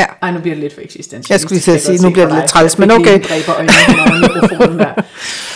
Ja. 0.00 0.06
Ej, 0.22 0.30
nu 0.30 0.40
bliver 0.40 0.54
det 0.54 0.62
lidt 0.62 0.74
for 0.74 0.80
eksistentialistisk. 0.80 1.30
Jeg 1.30 1.40
skulle 1.40 1.52
lige 1.56 1.62
til 1.62 1.70
at 1.70 1.82
kan 1.82 1.92
jeg 1.92 1.98
sige, 1.98 2.08
nu 2.08 2.12
bliver 2.12 2.26
det 2.26 2.36
lidt 2.36 2.46
træls, 2.48 2.78
men 2.78 2.90
Jeg 2.90 2.98
okay. 2.98 3.14
en 3.14 3.22
dræber 3.22 3.54
øjnene 3.56 4.78
der. 4.84 4.92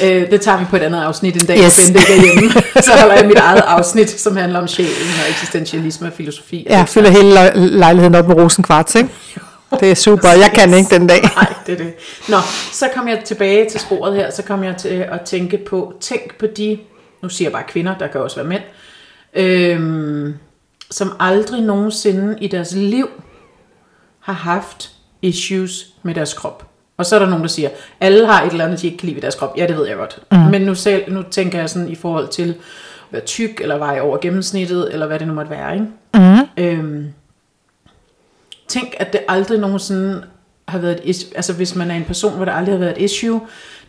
Øh, 0.03 0.31
det 0.31 0.41
tager 0.41 0.59
vi 0.59 0.65
på 0.71 0.77
et 0.77 0.81
andet 0.83 1.03
afsnit 1.03 1.37
en 1.37 1.47
dag, 1.47 1.59
Yes. 1.59 1.65
yes. 1.65 1.85
den 1.87 1.93
ligger 1.95 2.33
hjemme. 2.33 2.51
Så 2.83 2.91
holder 3.01 3.15
jeg 3.15 3.27
mit 3.27 3.39
eget 3.39 3.63
afsnit, 3.67 4.11
som 4.21 4.37
handler 4.37 4.59
om 4.59 4.69
sjælen 4.69 4.93
og 5.25 5.31
eksistentialisme 5.31 6.07
og 6.07 6.13
filosofi. 6.13 6.67
Ja, 6.71 6.77
jeg 6.79 6.89
fylder 6.89 7.11
hele 7.11 7.31
lej- 7.35 7.53
lejligheden 7.55 8.15
op 8.15 8.29
med 8.29 8.37
rosenkvarts, 8.37 8.95
ikke? 8.95 9.09
Det 9.81 9.91
er 9.91 9.95
super. 9.95 10.29
Jeg 10.29 10.51
kan 10.55 10.75
ikke 10.75 10.95
den 10.95 11.07
dag. 11.07 11.23
Nej, 11.37 11.53
det 11.67 11.73
er 11.73 11.77
det. 11.77 11.93
Nå, 12.29 12.37
så 12.73 12.89
kom 12.95 13.09
jeg 13.09 13.19
tilbage 13.25 13.71
til 13.71 13.81
sporet 13.81 14.15
her, 14.17 14.31
så 14.31 14.43
kom 14.43 14.65
jeg 14.65 14.77
til 14.77 14.89
at 15.13 15.21
tænke 15.21 15.59
på, 15.69 15.93
tænk 16.01 16.39
på 16.39 16.47
de, 16.57 16.79
nu 17.23 17.29
siger 17.29 17.47
jeg 17.47 17.53
bare 17.53 17.63
kvinder, 17.69 17.95
der 17.99 18.07
kan 18.07 18.21
også 18.21 18.37
være 18.37 18.47
mænd, 18.47 18.63
øhm, 19.37 20.35
som 20.91 21.13
aldrig 21.21 21.61
nogensinde 21.63 22.37
i 22.41 22.49
deres 22.49 22.73
liv 22.73 23.09
har 24.25 24.33
haft 24.33 24.90
issues 25.23 25.87
med 26.02 26.14
deres 26.14 26.35
krop. 26.35 26.66
Og 26.97 27.07
så 27.07 27.14
er 27.14 27.19
der 27.19 27.26
nogen, 27.26 27.43
der 27.43 27.49
siger, 27.49 27.69
alle 28.00 28.26
har 28.26 28.43
et 28.43 28.50
eller 28.50 28.64
andet, 28.64 28.83
de 28.83 28.87
ikke 28.87 28.99
kan 28.99 29.07
lide 29.07 29.14
ved 29.14 29.23
deres 29.23 29.35
krop. 29.35 29.54
Ja, 29.57 29.66
det 29.66 29.76
ved 29.76 29.87
jeg 29.87 29.97
godt. 29.97 30.19
Mm. 30.33 30.38
Men 30.38 30.62
nu, 30.62 30.75
selv, 30.75 31.12
nu 31.12 31.23
tænker 31.23 31.59
jeg 31.59 31.71
sådan 31.71 31.88
i 31.88 31.95
forhold 31.95 32.28
til 32.28 32.49
at 32.49 32.57
være 33.11 33.23
tyk, 33.23 33.61
eller 33.61 33.78
veje 33.78 34.00
over 34.00 34.19
gennemsnittet, 34.19 34.93
eller 34.93 35.07
hvad 35.07 35.19
det 35.19 35.28
nu 35.28 35.35
måtte 35.35 35.50
være. 35.50 35.75
Ikke? 35.75 35.87
Mm. 36.14 36.49
Øhm, 36.57 37.12
tænk, 38.69 38.95
at 38.99 39.13
det 39.13 39.21
aldrig 39.28 39.58
nogensinde 39.58 40.25
har 40.69 40.78
været 40.78 40.93
et 40.93 41.00
issue. 41.04 41.37
Altså 41.37 41.52
hvis 41.52 41.75
man 41.75 41.91
er 41.91 41.95
en 41.95 42.04
person, 42.04 42.37
hvor 42.37 42.45
der 42.45 42.52
aldrig 42.52 42.75
har 42.75 42.78
været 42.78 42.97
et 42.97 43.02
issue, 43.04 43.41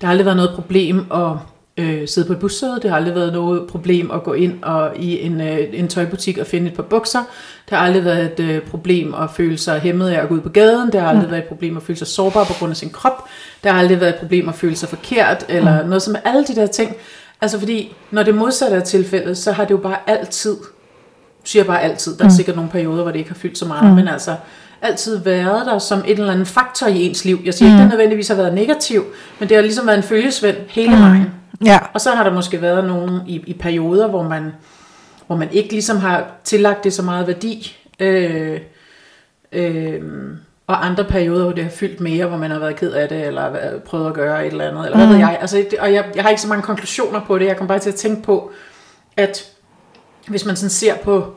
der 0.01 0.07
har 0.07 0.11
aldrig 0.11 0.25
været 0.25 0.37
noget 0.37 0.51
problem 0.55 1.11
at 1.11 1.31
øh, 1.77 2.07
sidde 2.07 2.27
på 2.27 2.33
et 2.33 2.39
bussæde, 2.39 2.79
det 2.81 2.89
har 2.89 2.97
aldrig 2.97 3.15
været 3.15 3.33
noget 3.33 3.67
problem 3.67 4.11
at 4.11 4.23
gå 4.23 4.33
ind 4.33 4.63
og 4.63 4.91
i 4.97 5.21
en, 5.21 5.41
øh, 5.41 5.59
en 5.73 5.87
tøjbutik 5.87 6.37
og 6.37 6.47
finde 6.47 6.67
et 6.67 6.73
par 6.73 6.83
bukser, 6.83 7.19
det 7.69 7.77
har 7.77 7.85
aldrig 7.85 8.05
været 8.05 8.31
et 8.31 8.39
øh, 8.39 8.61
problem 8.61 9.13
at 9.13 9.29
føle 9.35 9.57
sig 9.57 9.79
hæmmet 9.79 10.09
af 10.09 10.21
at 10.21 10.29
gå 10.29 10.35
ud 10.35 10.41
på 10.41 10.49
gaden, 10.49 10.91
det 10.91 11.01
har 11.01 11.07
aldrig 11.07 11.25
mm. 11.25 11.31
været 11.31 11.43
et 11.43 11.47
problem 11.47 11.77
at 11.77 11.83
føle 11.83 11.97
sig 11.97 12.07
sårbar 12.07 12.43
på 12.43 12.53
grund 12.59 12.71
af 12.71 12.77
sin 12.77 12.89
krop, 12.89 13.27
det 13.63 13.71
har 13.71 13.79
aldrig 13.79 13.99
været 13.99 14.13
et 14.13 14.19
problem 14.19 14.49
at 14.49 14.55
føle 14.55 14.75
sig 14.75 14.89
forkert, 14.89 15.45
eller 15.49 15.81
mm. 15.81 15.89
noget 15.89 16.01
som 16.01 16.15
alle 16.25 16.45
de 16.45 16.55
der 16.55 16.67
ting. 16.67 16.95
Altså 17.41 17.59
fordi, 17.59 17.95
når 18.11 18.23
det 18.23 18.35
modsatte 18.35 18.75
er 18.75 18.81
tilfældet, 18.81 19.37
så 19.37 19.51
har 19.51 19.63
det 19.63 19.71
jo 19.71 19.77
bare 19.77 19.97
altid 20.07 20.55
siger 21.47 21.63
jeg 21.63 21.67
bare 21.67 21.81
altid, 21.81 22.17
der 22.17 22.25
er 22.25 22.29
sikkert 22.29 22.55
nogle 22.55 22.71
perioder, 22.71 23.01
hvor 23.01 23.11
det 23.11 23.19
ikke 23.19 23.29
har 23.29 23.35
fyldt 23.35 23.57
så 23.57 23.65
meget, 23.65 23.89
mm. 23.89 23.95
men 23.95 24.07
altså 24.07 24.35
altid 24.81 25.17
været 25.17 25.65
der 25.65 25.79
som 25.79 25.99
et 26.07 26.19
eller 26.19 26.33
andet 26.33 26.47
faktor 26.47 26.87
i 26.87 27.05
ens 27.05 27.25
liv. 27.25 27.39
Jeg 27.45 27.53
siger 27.53 27.69
ikke, 27.69 27.75
at 27.75 27.81
den 27.81 27.89
nødvendigvis 27.89 28.27
har 28.27 28.35
været 28.35 28.53
negativ, 28.53 29.03
men 29.39 29.49
det 29.49 29.57
har 29.57 29.61
ligesom 29.61 29.87
været 29.87 29.97
en 29.97 30.03
følgesvend 30.03 30.55
hele 30.67 30.91
vejen. 30.91 31.34
Ja. 31.65 31.79
Og 31.93 32.01
så 32.01 32.11
har 32.11 32.23
der 32.23 32.33
måske 32.33 32.61
været 32.61 32.85
nogle 32.85 33.21
i, 33.27 33.43
i 33.47 33.53
perioder, 33.53 34.07
hvor 34.07 34.23
man, 34.23 34.51
hvor 35.27 35.35
man 35.35 35.51
ikke 35.51 35.71
ligesom 35.71 35.97
har 35.97 36.25
tillagt 36.43 36.83
det 36.83 36.93
så 36.93 37.01
meget 37.01 37.27
værdi, 37.27 37.77
øh, 37.99 38.59
øh, 39.51 40.01
og 40.67 40.85
andre 40.85 41.03
perioder, 41.03 41.43
hvor 41.43 41.53
det 41.53 41.63
har 41.63 41.71
fyldt 41.71 41.99
mere, 41.99 42.25
hvor 42.25 42.37
man 42.37 42.51
har 42.51 42.59
været 42.59 42.75
ked 42.75 42.91
af 42.91 43.09
det, 43.09 43.27
eller 43.27 43.79
prøvet 43.85 44.07
at 44.07 44.13
gøre 44.13 44.45
et 44.45 44.51
eller 44.51 44.69
andet, 44.69 44.85
eller 44.85 44.97
hvad 44.97 45.07
ved 45.07 45.17
jeg. 45.17 45.37
Altså, 45.41 45.65
og 45.79 45.93
jeg, 45.93 46.05
jeg 46.15 46.23
har 46.23 46.29
ikke 46.29 46.41
så 46.41 46.47
mange 46.47 46.63
konklusioner 46.63 47.21
på 47.27 47.37
det, 47.39 47.45
jeg 47.45 47.57
kom 47.57 47.67
bare 47.67 47.79
til 47.79 47.89
at 47.89 47.95
tænke 47.95 48.23
på, 48.23 48.51
at 49.17 49.51
hvis 50.27 50.45
man 50.45 50.55
sådan 50.55 50.69
ser 50.69 50.95
på 50.97 51.33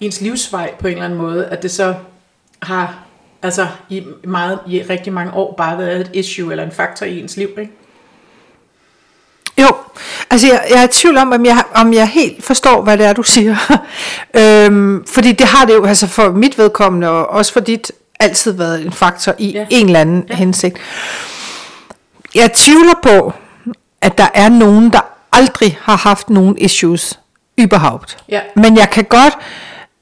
ens 0.00 0.20
livsvej 0.20 0.74
på 0.78 0.86
en 0.86 0.92
eller 0.92 1.04
anden 1.04 1.18
måde, 1.18 1.46
at 1.46 1.62
det 1.62 1.70
så 1.70 1.94
har 2.62 2.98
altså 3.42 3.66
i, 3.88 4.06
meget, 4.24 4.58
i 4.66 4.82
rigtig 4.82 5.12
mange 5.12 5.34
år 5.34 5.54
bare 5.56 5.78
været 5.78 6.00
et 6.00 6.10
issue 6.14 6.50
eller 6.50 6.64
en 6.64 6.70
faktor 6.70 7.06
i 7.06 7.20
ens 7.20 7.36
liv, 7.36 7.48
ikke? 7.58 7.72
Altså 10.30 10.46
jeg, 10.46 10.64
jeg 10.70 10.80
er 10.80 10.84
i 10.84 10.88
tvivl 10.90 11.16
om, 11.16 11.32
om 11.32 11.44
jeg, 11.46 11.62
om 11.74 11.92
jeg 11.92 12.08
helt 12.08 12.44
forstår, 12.44 12.82
hvad 12.82 12.98
det 12.98 13.06
er, 13.06 13.12
du 13.12 13.22
siger. 13.22 13.56
øhm, 14.40 15.04
fordi 15.06 15.32
det 15.32 15.46
har 15.46 15.64
det 15.64 15.74
jo 15.74 15.84
altså 15.84 16.06
for 16.06 16.30
mit 16.30 16.58
vedkommende, 16.58 17.08
og 17.08 17.28
også 17.30 17.52
for 17.52 17.60
dit, 17.60 17.92
altid 18.20 18.52
været 18.52 18.86
en 18.86 18.92
faktor 18.92 19.34
i 19.38 19.50
Ja. 19.50 19.66
en 19.70 19.86
eller 19.86 20.00
anden 20.00 20.24
ja. 20.28 20.34
hensigt. 20.34 20.76
Jeg 22.34 22.52
tvivler 22.52 22.94
på, 23.02 23.32
at 24.00 24.18
der 24.18 24.28
er 24.34 24.48
nogen, 24.48 24.90
der 24.92 25.00
aldrig 25.32 25.78
har 25.82 25.96
haft 25.96 26.30
nogen 26.30 26.58
issues 26.58 27.18
überhaupt. 27.58 28.16
Ja. 28.28 28.40
Men 28.56 28.76
jeg 28.76 28.90
kan 28.90 29.04
godt, 29.04 29.34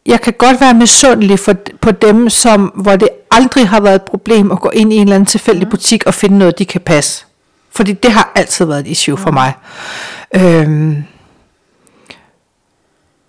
jeg 0.06 0.20
kan 0.20 0.32
godt 0.32 0.60
være 0.60 0.74
misundelig 0.74 1.38
for, 1.38 1.54
på 1.80 1.90
dem, 1.90 2.30
som, 2.30 2.62
hvor 2.74 2.96
det 2.96 3.08
aldrig 3.30 3.68
har 3.68 3.80
været 3.80 3.94
et 3.94 4.02
problem 4.02 4.52
at 4.52 4.60
gå 4.60 4.70
ind 4.70 4.92
i 4.92 4.96
en 4.96 5.02
eller 5.02 5.14
anden 5.14 5.26
tilfældig 5.26 5.68
butik 5.68 6.06
og 6.06 6.14
finde 6.14 6.38
noget, 6.38 6.58
de 6.58 6.64
kan 6.64 6.80
passe. 6.80 7.24
Fordi 7.72 7.92
det 7.92 8.12
har 8.12 8.32
altid 8.34 8.64
været 8.64 8.80
et 8.80 8.86
issue 8.86 9.16
for 9.16 9.30
mig. 9.30 9.52
Øhm, 10.34 11.04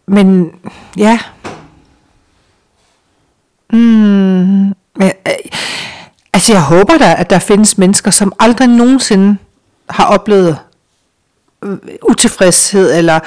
men 0.08 0.52
ja. 0.98 1.20
Mm, 3.74 3.80
men, 3.80 5.12
øh, 5.28 5.34
altså 6.34 6.54
jeg 6.54 6.64
håber 6.64 6.98
da, 6.98 7.16
at 7.18 7.30
der 7.30 7.40
findes 7.40 7.78
mennesker, 7.78 8.12
som 8.12 8.34
aldrig 8.40 8.68
nogensinde 8.68 9.38
har 9.90 10.06
oplevet 10.06 10.58
øh, 11.64 11.78
utilfredshed 12.10 12.98
eller, 12.98 13.20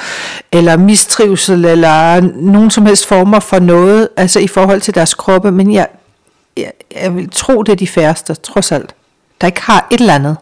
eller 0.52 0.76
mistrivsel 0.76 1.64
eller 1.64 2.20
nogen 2.20 2.70
som 2.70 2.87
helst 2.87 3.06
former 3.06 3.40
for 3.40 3.58
noget, 3.58 4.08
altså 4.16 4.40
i 4.40 4.48
forhold 4.48 4.80
til 4.80 4.94
deres 4.94 5.14
kroppe, 5.14 5.50
men 5.52 5.72
jeg, 5.72 5.88
jeg, 6.56 6.72
jeg 6.94 7.16
vil 7.16 7.30
tro, 7.30 7.62
det 7.62 7.72
er 7.72 7.76
de 7.76 7.87
færreste, 7.87 8.35
trods 8.35 8.72
alt, 8.72 8.94
der 9.40 9.46
ikke 9.46 9.62
har 9.62 9.87
et 9.90 10.00
eller 10.00 10.14
andet. 10.14 10.37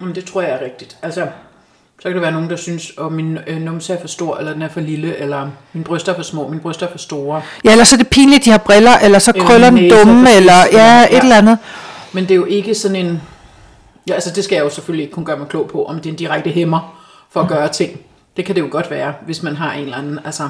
Jamen, 0.00 0.14
det 0.14 0.24
tror 0.24 0.42
jeg 0.42 0.50
er 0.50 0.64
rigtigt. 0.64 0.98
Altså, 1.02 1.26
så 2.02 2.08
kan 2.08 2.14
der 2.14 2.20
være 2.20 2.32
nogen, 2.32 2.50
der 2.50 2.56
synes, 2.56 2.92
at 3.06 3.12
min 3.12 3.38
øh, 3.46 3.60
numse 3.60 3.92
er 3.92 4.00
for 4.00 4.08
stor, 4.08 4.36
eller 4.36 4.52
den 4.52 4.62
er 4.62 4.68
for 4.68 4.80
lille, 4.80 5.16
eller 5.16 5.48
min 5.72 5.84
bryster 5.84 6.12
er 6.12 6.16
for 6.16 6.22
små, 6.22 6.48
min 6.48 6.60
bryster 6.60 6.86
er 6.86 6.90
for 6.90 6.98
store. 6.98 7.42
Ja, 7.64 7.72
eller 7.72 7.84
så 7.84 7.96
er 7.96 7.98
det 7.98 8.08
pinligt, 8.08 8.44
de 8.44 8.50
har 8.50 8.58
briller, 8.58 8.98
eller 8.98 9.18
så 9.18 9.32
krøller 9.32 9.70
den 9.70 9.90
dumme, 9.90 10.36
eller 10.36 10.54
ja, 10.72 11.04
et 11.10 11.22
eller 11.22 11.36
andet. 11.36 11.58
Men 12.12 12.24
det 12.24 12.30
er 12.30 12.36
jo 12.36 12.44
ikke 12.44 12.74
sådan 12.74 12.96
en... 13.06 13.22
Ja, 14.08 14.14
altså 14.14 14.30
det 14.30 14.44
skal 14.44 14.56
jeg 14.56 14.64
jo 14.64 14.70
selvfølgelig 14.70 15.02
ikke 15.02 15.14
kunne 15.14 15.26
gøre 15.26 15.38
mig 15.38 15.48
klog 15.48 15.68
på, 15.68 15.84
om 15.84 15.96
det 15.96 16.06
er 16.06 16.10
en 16.10 16.16
direkte 16.16 16.50
hæmmer 16.50 17.02
for 17.30 17.40
at 17.40 17.48
gøre 17.48 17.68
ting. 17.68 18.00
Det 18.36 18.44
kan 18.44 18.54
det 18.54 18.60
jo 18.60 18.68
godt 18.70 18.90
være, 18.90 19.14
hvis 19.26 19.42
man 19.42 19.56
har 19.56 19.72
en 19.72 19.84
eller 19.84 19.96
anden... 19.96 20.18
Altså, 20.24 20.48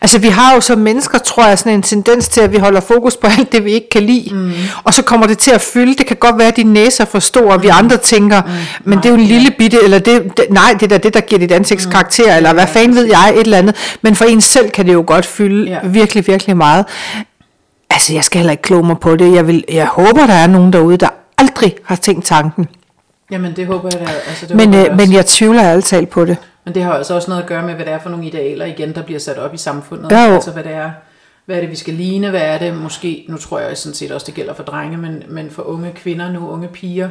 Altså 0.00 0.18
vi 0.18 0.28
har 0.28 0.54
jo 0.54 0.60
som 0.60 0.78
mennesker, 0.78 1.18
tror 1.18 1.46
jeg, 1.46 1.58
sådan 1.58 1.72
en 1.72 1.82
tendens 1.82 2.28
til, 2.28 2.40
at 2.40 2.52
vi 2.52 2.58
holder 2.58 2.80
fokus 2.80 3.16
på 3.16 3.26
alt 3.38 3.52
det, 3.52 3.64
vi 3.64 3.72
ikke 3.72 3.88
kan 3.90 4.02
lide. 4.02 4.34
Mm. 4.34 4.52
Og 4.84 4.94
så 4.94 5.02
kommer 5.02 5.26
det 5.26 5.38
til 5.38 5.50
at 5.50 5.60
fylde. 5.60 5.94
Det 5.94 6.06
kan 6.06 6.16
godt 6.16 6.38
være, 6.38 6.48
at 6.48 6.56
din 6.56 6.72
næse 6.72 7.02
er 7.02 7.06
for 7.06 7.18
stor, 7.18 7.52
og 7.52 7.62
vi 7.62 7.68
andre 7.68 7.96
tænker, 7.96 8.42
mm. 8.42 8.50
men 8.84 8.98
det 8.98 9.06
er 9.06 9.10
jo 9.10 9.14
en 9.14 9.24
lille 9.24 9.50
bitte, 9.58 9.78
eller 9.84 9.98
det, 9.98 10.22
det, 10.36 10.44
nej, 10.50 10.76
det 10.80 10.92
er 10.92 10.98
det, 10.98 11.14
der 11.14 11.20
giver 11.20 11.38
dit 11.38 11.52
ansigts 11.52 11.86
karakter, 11.86 12.36
eller 12.36 12.52
hvad 12.52 12.66
fanden 12.66 12.96
ved 12.96 13.04
jeg, 13.04 13.32
et 13.34 13.40
eller 13.40 13.58
andet. 13.58 13.98
Men 14.02 14.16
for 14.16 14.24
en 14.24 14.40
selv 14.40 14.70
kan 14.70 14.86
det 14.86 14.92
jo 14.92 15.04
godt 15.06 15.26
fylde 15.26 15.70
ja. 15.70 15.78
virkelig, 15.84 16.26
virkelig 16.26 16.56
meget. 16.56 16.84
altså, 17.90 18.14
jeg 18.14 18.24
skal 18.24 18.38
heller 18.38 18.50
ikke 18.52 18.62
kloge 18.62 18.86
mig 18.86 18.98
på 18.98 19.16
det. 19.16 19.34
Jeg, 19.34 19.46
vil, 19.46 19.64
jeg 19.72 19.86
håber, 19.86 20.26
der 20.26 20.34
er 20.34 20.46
nogen 20.46 20.72
derude, 20.72 20.96
der 20.96 21.08
aldrig 21.38 21.76
har 21.84 21.96
tænkt 21.96 22.24
tanken. 22.24 22.68
Jamen, 23.30 23.56
det 23.56 23.66
håber 23.66 23.88
jeg 23.92 24.00
da. 24.00 24.12
Altså, 24.28 24.46
det 24.46 24.56
Men, 24.56 24.66
håber 24.66 24.78
jeg 24.78 24.90
øh, 24.90 24.96
men 24.96 25.12
jeg 25.12 25.26
tvivler 25.26 25.80
talt 25.80 26.08
på 26.08 26.24
det. 26.24 26.36
Men 26.68 26.74
det 26.74 26.82
har 26.82 26.92
altså 26.92 27.14
også 27.14 27.30
noget 27.30 27.42
at 27.42 27.48
gøre 27.48 27.62
med, 27.62 27.74
hvad 27.74 27.84
det 27.84 27.92
er 27.92 27.98
for 27.98 28.10
nogle 28.10 28.26
idealer 28.26 28.66
igen, 28.66 28.94
der 28.94 29.02
bliver 29.02 29.20
sat 29.20 29.38
op 29.38 29.54
i 29.54 29.56
samfundet. 29.56 30.10
Ja, 30.10 30.24
jo. 30.24 30.34
altså 30.34 30.50
hvad 30.50 30.64
det 30.64 30.72
er, 30.72 30.90
hvad 31.46 31.56
er 31.56 31.60
det, 31.60 31.70
vi 31.70 31.76
skal 31.76 31.94
ligne, 31.94 32.30
hvad 32.30 32.40
er 32.40 32.58
det 32.58 32.74
måske, 32.76 33.24
nu 33.28 33.36
tror 33.36 33.58
jeg 33.58 33.76
sådan 33.76 33.94
set 33.94 34.12
også, 34.12 34.26
det 34.26 34.34
gælder 34.34 34.54
for 34.54 34.62
drenge, 34.62 34.96
men, 34.96 35.22
men 35.28 35.50
for 35.50 35.62
unge 35.62 35.92
kvinder 35.92 36.32
nu, 36.32 36.48
unge 36.48 36.68
piger, 36.68 37.08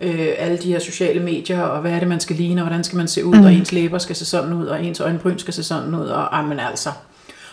øh, 0.00 0.28
alle 0.38 0.56
de 0.56 0.72
her 0.72 0.78
sociale 0.78 1.20
medier, 1.20 1.60
og 1.62 1.80
hvad 1.80 1.92
er 1.92 1.98
det, 1.98 2.08
man 2.08 2.20
skal 2.20 2.36
ligne, 2.36 2.60
og 2.60 2.66
hvordan 2.66 2.84
skal 2.84 2.96
man 2.96 3.08
se 3.08 3.24
ud, 3.24 3.36
mm. 3.36 3.44
og 3.44 3.52
ens 3.52 3.72
læber 3.72 3.98
skal 3.98 4.16
se 4.16 4.24
sådan 4.24 4.52
ud, 4.52 4.66
og 4.66 4.84
ens 4.84 5.00
øjenbryn 5.00 5.38
skal 5.38 5.54
se 5.54 5.64
sådan 5.64 5.94
ud, 5.94 6.06
og 6.06 6.38
ah, 6.38 6.48
men 6.48 6.60
altså. 6.60 6.90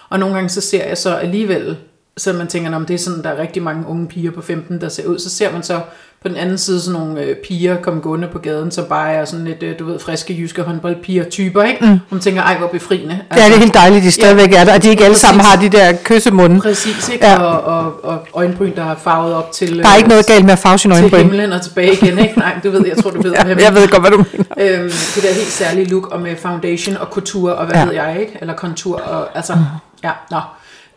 Og 0.10 0.20
nogle 0.20 0.36
gange 0.36 0.50
så 0.50 0.62
ser 0.62 0.88
jeg 0.88 0.98
så 0.98 1.16
alligevel, 1.16 1.78
så 2.18 2.34
man 2.34 2.48
tænker, 2.48 2.76
om 2.76 2.86
det 2.86 2.94
er 2.94 2.98
sådan, 2.98 3.24
der 3.24 3.30
er 3.30 3.38
rigtig 3.42 3.64
mange 3.64 3.84
unge 3.88 4.08
piger 4.08 4.32
på 4.32 4.42
15, 4.42 4.82
der 4.82 4.90
ser 4.90 5.06
ud, 5.08 5.20
så 5.20 5.30
ser 5.30 5.52
man 5.52 5.64
så 5.64 5.80
på 6.22 6.28
den 6.28 6.38
anden 6.38 6.58
side 6.58 6.82
sådan 6.82 7.00
nogle 7.00 7.22
øh, 7.22 7.36
piger 7.36 7.82
komme 7.82 8.02
gående 8.02 8.28
på 8.28 8.40
gaden, 8.40 8.72
som 8.72 8.86
bare 8.90 9.12
er 9.14 9.26
sådan 9.26 9.46
lidt, 9.46 9.64
øh, 9.64 9.80
du 9.80 9.86
ved, 9.86 10.00
friske 10.00 10.34
jyske 10.40 10.62
håndboldpiger-typer, 10.62 11.64
ikke? 11.64 11.86
Mm. 11.86 11.92
Og 11.92 12.00
man 12.10 12.20
tænker, 12.20 12.42
ej, 12.42 12.58
hvor 12.58 12.68
befriende. 12.68 13.20
Ja, 13.36 13.46
det 13.46 13.54
er 13.56 13.60
helt 13.60 13.74
dejligt, 13.74 14.04
de 14.04 14.12
stadigvæk 14.12 14.54
er 14.54 14.64
der, 14.64 14.74
og 14.74 14.84
de 14.84 14.90
ikke 14.90 15.04
alle 15.04 15.14
Præcis. 15.14 15.22
sammen 15.22 15.46
har 15.46 15.56
de 15.62 15.70
der 15.70 15.94
kyssemunde. 16.04 16.62
Præcis, 16.62 17.10
ikke? 17.10 17.26
Ja. 17.26 17.32
Ja. 17.32 17.38
Og, 17.44 17.64
og, 17.84 18.04
og 18.06 18.28
øjenbryn, 18.34 18.76
der 18.76 18.84
er 18.92 18.96
farvet 18.96 19.34
op 19.34 19.52
til, 19.52 19.80
Der 19.80 19.90
er 19.90 19.96
ikke 19.96 20.10
noget 20.10 20.26
galt 20.26 20.46
med 20.46 20.54
at 20.54 20.60
farve 20.60 20.78
til 20.78 20.92
øjenbryn. 20.92 21.20
himlen 21.20 21.54
og 21.54 21.62
tilbage 21.62 21.94
igen, 21.94 22.20
ikke? 22.20 22.40
Nej, 22.40 22.60
du 22.64 22.72
ved, 22.72 22.86
jeg 22.88 22.98
tror, 22.98 23.10
du 23.12 23.22
ved, 23.22 23.32
hvad 23.44 23.56
Ja, 23.56 23.64
jeg 23.66 23.76
ved 23.76 23.88
godt, 23.88 24.02
hvad 24.02 24.12
du 24.12 24.18
mener. 24.32 24.46
Øhm, 24.80 24.90
det 25.16 25.24
der 25.24 25.34
helt 25.34 25.52
særlige 25.52 25.90
look, 25.90 26.08
og 26.08 26.22
med 26.22 26.36
foundation 26.36 26.98
og 26.98 27.08
couture, 27.12 27.56
og 27.56 27.66
hvad 27.66 27.76
Ja. 27.76 27.80
ja. 27.82 27.86
ved 27.86 27.94
jeg, 27.94 28.18
ikke? 28.20 28.38
Eller 28.42 28.54
kontur, 28.54 29.02
og 29.02 29.28
altså, 29.36 29.54
ja, 30.04 30.12
nå. 30.32 30.38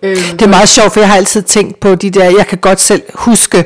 Øhm, 0.03 0.17
Det 0.33 0.43
er 0.43 0.47
meget 0.49 0.69
sjovt, 0.69 0.93
for 0.93 1.01
jeg 1.01 1.09
har 1.09 1.17
altid 1.17 1.43
tænkt 1.43 1.81
på 1.81 1.95
de 1.95 2.11
der, 2.11 2.25
jeg 2.25 2.47
kan 2.47 2.59
godt 2.59 2.81
selv 2.81 3.03
huske, 3.15 3.65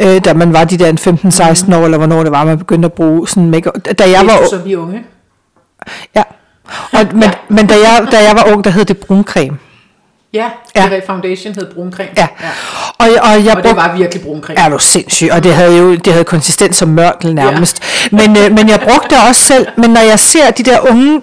øh, 0.00 0.24
da 0.24 0.34
man 0.34 0.52
var 0.52 0.64
de 0.64 0.76
der 0.78 0.88
en 0.88 0.98
15-16 0.98 1.74
år, 1.76 1.84
eller 1.84 1.98
hvornår 1.98 2.22
det 2.22 2.32
var, 2.32 2.44
man 2.44 2.58
begyndte 2.58 2.86
at 2.86 2.92
bruge 2.92 3.28
sådan 3.28 3.50
make 3.50 3.70
Da 3.98 4.10
jeg 4.10 4.20
var, 4.26 4.48
så 4.50 4.58
vi 4.58 4.76
unge. 4.76 5.02
ja. 6.16 6.22
Og, 6.92 7.06
men, 7.12 7.30
men 7.48 7.66
da, 7.66 7.74
jeg, 7.74 8.06
da 8.12 8.22
jeg 8.22 8.36
var 8.36 8.52
ung, 8.52 8.64
der 8.64 8.70
hed 8.70 8.84
det 8.84 8.98
bruncreme. 8.98 9.58
Ja, 10.34 10.44
Ja. 10.76 10.82
ja. 10.82 10.94
det 10.94 11.02
foundation 11.06 11.54
hed 11.54 11.74
bruncreme. 11.74 12.10
Ja. 12.16 12.26
ja. 12.40 12.48
Og, 12.98 13.08
og 13.22 13.44
jeg 13.44 13.56
Og 13.56 13.62
det 13.62 13.76
var 13.76 13.96
virkelig 13.96 14.22
bruncreme. 14.22 14.60
er 14.60 14.68
du 14.68 14.78
sindssyg, 14.78 15.28
og 15.32 15.44
det 15.44 15.54
havde 15.54 15.78
jo 15.78 15.94
det 15.94 16.12
havde 16.12 16.24
konsistens 16.24 16.76
som 16.76 16.88
mørtel 16.88 17.34
nærmest. 17.34 17.80
Ja. 18.12 18.16
Men, 18.16 18.36
øh, 18.36 18.52
men 18.52 18.68
jeg 18.68 18.80
brugte 18.80 19.08
det 19.16 19.18
også 19.28 19.40
selv, 19.40 19.66
men 19.76 19.90
når 19.90 20.00
jeg 20.00 20.18
ser 20.18 20.50
de 20.50 20.62
der 20.62 20.88
unge 20.90 21.14
øh, 21.16 21.20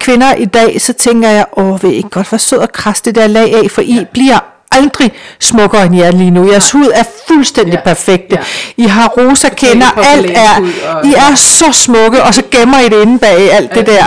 kvinder 0.00 0.34
i 0.34 0.44
dag, 0.44 0.80
så 0.80 0.92
tænker 0.92 1.28
jeg, 1.28 1.44
åh, 1.56 1.82
vil 1.82 1.90
I 1.92 1.94
ikke 1.94 2.08
godt 2.08 2.32
være 2.32 2.38
sød 2.38 2.58
og 2.58 2.72
krasse 2.72 3.04
det 3.04 3.14
der 3.14 3.26
lag 3.26 3.54
af, 3.64 3.70
for 3.70 3.82
I 3.82 4.06
bliver 4.12 4.38
aldrig 4.72 5.12
smukkere 5.40 5.84
end 5.86 5.96
jer 5.96 6.10
lige 6.10 6.30
nu. 6.30 6.50
Jeres 6.50 6.70
hud 6.70 6.90
er 6.94 7.02
fuldstændig 7.28 7.72
Ja. 7.74 7.80
perfekte. 7.80 8.36
Ja. 8.36 8.84
I 8.84 8.86
har 8.86 9.08
rosa 9.08 9.48
kender, 9.48 9.86
alt 10.14 10.30
er, 10.34 10.60
og- 10.94 11.06
I 11.06 11.14
er 11.14 11.34
så 11.34 11.72
smukke, 11.72 12.22
og 12.22 12.34
så 12.34 12.42
gemmer 12.50 12.80
I 12.80 12.88
det 12.88 13.02
inde 13.02 13.18
bag 13.18 13.52
alt 13.52 13.74
det 13.74 13.86
der. 13.86 14.04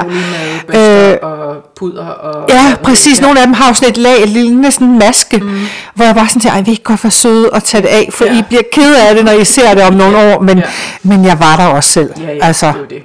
Øh, 0.69 1.17
og 1.21 1.55
puder 1.79 2.05
og... 2.05 2.49
Ja, 2.49 2.75
præcis. 2.83 3.21
Nogle 3.21 3.39
af 3.39 3.45
dem 3.45 3.53
har 3.53 3.67
jo 3.67 3.73
sådan 3.73 3.89
et 3.89 3.97
lag, 3.97 4.23
et 4.23 4.29
lille 4.29 4.71
sådan 4.71 4.87
en 4.87 4.99
maske, 4.99 5.37
mm. 5.37 5.59
hvor 5.95 6.05
jeg 6.05 6.15
bare 6.15 6.27
sådan 6.27 6.41
tænker, 6.41 6.55
ej, 6.55 6.61
vi 6.61 6.71
ikke 6.71 6.83
godt 6.83 7.03
være 7.03 7.11
søde 7.11 7.49
og 7.49 7.63
tage 7.63 7.81
det 7.81 7.87
af, 7.87 8.09
for 8.13 8.25
ja. 8.25 8.31
Ja. 8.33 8.39
I 8.39 8.41
bliver 8.47 8.63
ked 8.73 8.95
af 8.95 9.15
det, 9.15 9.25
når 9.25 9.31
I 9.31 9.45
ser 9.45 9.73
det 9.73 9.83
om 9.83 9.93
nogle 9.93 10.17
år, 10.17 10.39
men, 10.41 10.57
ja. 10.57 10.63
Ja. 10.63 10.69
men 11.03 11.25
jeg 11.25 11.39
var 11.39 11.55
der 11.55 11.65
også 11.65 11.89
selv. 11.89 12.09
Ja, 12.19 12.23
ja, 12.33 12.45
altså, 12.45 12.73
det. 12.89 13.03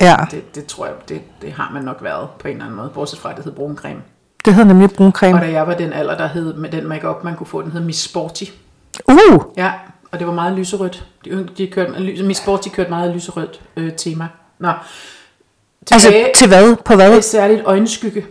Ja, 0.00 0.16
Det, 0.30 0.54
det 0.54 0.66
tror 0.66 0.86
jeg, 0.86 0.94
det, 1.08 1.20
det 1.42 1.52
har 1.52 1.70
man 1.74 1.82
nok 1.82 2.02
været 2.02 2.28
på 2.38 2.48
en 2.48 2.52
eller 2.52 2.64
anden 2.64 2.76
måde, 2.76 2.90
bortset 2.94 3.18
fra, 3.18 3.30
at 3.30 3.36
det 3.36 3.44
hed 3.44 3.52
bruncreme. 3.52 4.00
det 4.44 4.54
hedder 4.54 4.68
nemlig 4.68 4.90
bruncreme. 4.90 5.34
Og 5.34 5.40
da 5.40 5.50
jeg 5.50 5.66
var 5.66 5.74
den 5.74 5.92
alder, 5.92 6.16
der 6.16 6.26
hed, 6.26 6.54
med 6.54 6.70
den 6.70 6.88
makeup 6.88 7.24
man 7.24 7.36
kunne 7.36 7.46
få, 7.46 7.62
den 7.62 7.72
hed 7.72 7.80
Miss 7.80 8.02
Sporty. 8.02 8.44
Uh, 9.08 9.42
Ja, 9.56 9.72
og 10.12 10.18
det 10.18 10.26
var 10.26 10.32
meget 10.32 10.58
lyserødt. 10.58 11.06
De, 11.24 11.48
de 11.58 11.66
kørte, 11.66 12.22
Miss 12.22 12.40
Sporty 12.40 12.68
kørte 12.68 12.90
meget 12.90 13.14
lyserødt 13.14 13.60
øh, 13.76 13.92
tema. 13.96 14.28
Nå, 14.58 14.68
altså 15.92 16.08
tilbage 16.08 16.32
til 16.36 16.48
hvad? 16.48 16.76
På 16.84 16.94
hvad? 16.94 17.14
til 17.14 17.22
særligt 17.22 17.62
øjenskygge. 17.64 18.26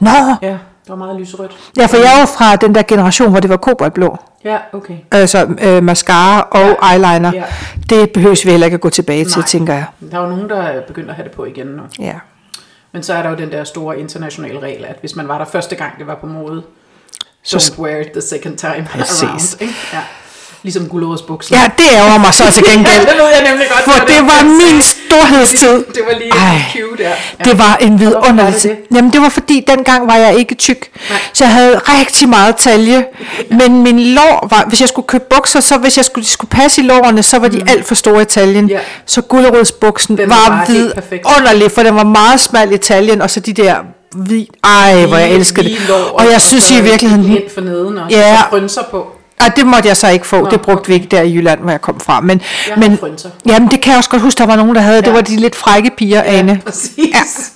Nå, 0.00 0.10
Ja, 0.42 0.58
det 0.84 0.90
var 0.90 0.96
meget 0.96 1.20
lyserødt. 1.20 1.52
ja, 1.76 1.86
for 1.86 1.96
jeg 1.96 2.18
jo 2.20 2.26
fra 2.26 2.56
den 2.56 2.74
der 2.74 2.82
generation, 2.82 3.30
hvor 3.30 3.40
det 3.40 3.50
var 3.50 3.56
koboldblå. 3.56 4.16
Ja, 4.44 4.56
okay. 4.72 4.94
Altså 5.12 5.46
øh, 5.62 5.82
mascara 5.82 6.40
og 6.50 6.76
Ja. 6.82 6.92
eyeliner. 6.92 7.32
Ja. 7.34 7.42
Det 7.90 8.10
behøves 8.12 8.44
vi 8.44 8.50
heller 8.50 8.64
ikke 8.66 8.74
at 8.74 8.80
gå 8.80 8.90
tilbage 8.90 9.24
til, 9.24 9.38
Nej. 9.38 9.46
tænker 9.48 9.74
jeg. 9.74 9.84
Der 10.10 10.18
er 10.18 10.22
jo 10.22 10.28
nogen, 10.28 10.48
der 10.48 10.62
er 10.62 10.80
begyndt 10.86 11.10
at 11.10 11.14
have 11.16 11.24
det 11.28 11.32
på 11.32 11.44
igen 11.44 11.66
nu. 11.66 11.82
Ja. 11.98 12.12
Men 12.92 13.02
så 13.02 13.14
er 13.14 13.22
der 13.22 13.30
jo 13.30 13.36
den 13.36 13.52
der 13.52 13.64
store 13.64 13.98
internationale 14.00 14.60
regel, 14.60 14.84
at 14.84 14.96
hvis 15.00 15.16
man 15.16 15.28
var 15.28 15.38
der 15.38 15.44
første 15.44 15.76
gang, 15.76 15.98
det 15.98 16.06
var 16.06 16.14
på 16.14 16.26
mode, 16.26 16.62
Så- 17.44 17.56
don't 17.56 17.80
wear 17.82 17.96
it 18.00 18.10
the 18.12 18.20
second 18.20 18.56
time 18.58 18.88
Præcis. 18.92 19.22
around. 19.22 19.40
Ikke? 19.62 19.74
Ja. 19.92 19.98
Ligesom 20.62 20.88
gulerodsbukser. 20.88 21.56
ja, 21.56 21.70
det 21.78 21.84
ærger 21.98 22.18
mig 22.18 22.34
så 22.34 22.44
til 22.52 22.64
gengæld. 22.72 23.00
det 23.10 23.16
ved 23.22 23.28
jeg 23.36 23.42
nemlig 23.50 23.66
godt. 23.72 23.84
For 23.84 24.06
det 24.06 24.16
er, 24.16 24.20
var 24.22 24.44
min. 24.44 24.80
Storhedstid. 25.20 25.68
Det 25.94 26.02
var 26.06 26.18
lige 26.18 26.30
Ej. 26.32 26.54
en 26.54 26.62
cue 26.72 26.96
der. 26.98 27.08
Ja. 27.08 27.44
Det 27.50 27.58
var 27.58 27.76
en 27.80 28.00
vidunderlig 28.00 28.52
det 28.54 28.60
tid. 28.62 28.70
Jamen 28.94 29.12
det 29.12 29.20
var 29.20 29.28
fordi, 29.28 29.64
dengang 29.68 30.06
var 30.06 30.16
jeg 30.16 30.36
ikke 30.38 30.54
tyk. 30.54 30.90
Nej. 31.10 31.18
Så 31.32 31.44
jeg 31.44 31.52
havde 31.52 31.78
rigtig 31.78 32.28
meget 32.28 32.56
talje. 32.56 33.04
Men 33.50 33.82
min 33.82 34.00
lår 34.00 34.46
var, 34.50 34.64
hvis 34.68 34.80
jeg 34.80 34.88
skulle 34.88 35.06
købe 35.06 35.24
bukser, 35.36 35.60
så 35.60 35.78
hvis 35.78 35.96
jeg 35.96 36.04
skulle, 36.04 36.26
skulle 36.26 36.50
passe 36.50 36.82
i 36.82 36.84
lårene, 36.84 37.22
så 37.22 37.38
var 37.38 37.48
de 37.48 37.62
alt 37.68 37.86
for 37.86 37.94
store 37.94 38.22
i 38.22 38.24
taljen. 38.24 38.64
Mm. 38.64 38.70
Ja. 38.70 38.78
Så 39.06 39.20
gulerodsbuksen 39.22 40.18
Den 40.18 40.30
var 40.30 40.48
var 40.48 40.64
vidunderlig, 40.68 41.70
for 41.72 41.82
den 41.82 41.94
var 41.94 42.04
meget 42.04 42.40
smal 42.40 42.72
i 42.72 42.78
taljen, 42.78 43.22
og 43.22 43.30
så 43.30 43.40
de 43.40 43.52
der 43.52 43.74
hvid, 44.12 44.46
ej 44.64 45.06
hvor 45.06 45.16
jeg 45.16 45.30
elskede 45.30 45.68
det. 45.68 45.78
Og 46.14 46.24
jeg 46.32 46.40
synes 46.40 46.70
i 46.70 46.80
virkeligheden, 46.82 47.24
Ind 47.36 47.42
for 47.54 47.60
neden 47.60 47.98
og 47.98 48.10
Ja. 48.10 48.36
frynser 48.50 48.82
på. 48.90 49.06
Og 49.40 49.56
det 49.56 49.66
måtte 49.66 49.88
jeg 49.88 49.96
så 49.96 50.08
ikke 50.08 50.26
få, 50.26 50.40
Nå, 50.40 50.50
det 50.50 50.60
brugte 50.60 50.88
vi 50.88 50.94
ikke 50.94 51.06
der 51.10 51.22
i 51.22 51.34
Jylland, 51.34 51.60
hvor 51.60 51.70
jeg 51.70 51.80
kom 51.80 52.00
fra. 52.00 52.20
Men, 52.20 52.42
Jeg 52.68 52.78
men 52.78 52.98
jamen, 53.48 53.70
det 53.70 53.80
kan 53.80 53.90
jeg 53.90 53.98
også 53.98 54.10
godt 54.10 54.22
huske, 54.22 54.38
der 54.38 54.46
var 54.46 54.56
nogen, 54.56 54.74
der 54.74 54.80
havde. 54.80 54.98
Det 55.00 55.06
Ja. 55.06 55.12
var 55.12 55.20
de 55.20 55.36
lidt 55.36 55.56
frække 55.56 55.90
piger, 55.98 56.22
Ane. 56.22 56.60
Præcis. 56.66 56.96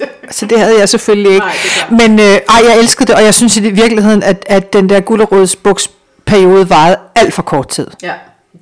Ja. 0.01 0.07
Så 0.31 0.47
det 0.47 0.61
havde 0.61 0.79
jeg 0.79 0.89
selvfølgelig 0.89 1.33
ikke. 1.33 1.47
Nej, 1.47 1.55
det. 1.91 1.99
Men 2.09 2.21
øh, 2.21 2.27
ej, 2.27 2.61
jeg 2.69 2.79
elskede 2.79 3.07
det, 3.07 3.15
og 3.15 3.25
jeg 3.25 3.35
synes 3.35 3.57
i 3.57 3.61
virkeligheden, 3.71 4.23
at, 4.23 4.45
at 4.49 4.73
den 4.73 4.89
der 4.89 5.01
gulerodsbuksperiode 5.01 6.71
varede 6.71 6.97
alt 7.15 7.35
for 7.35 7.43
kort 7.43 7.69
tid. 7.69 7.87
ja. 8.03 8.13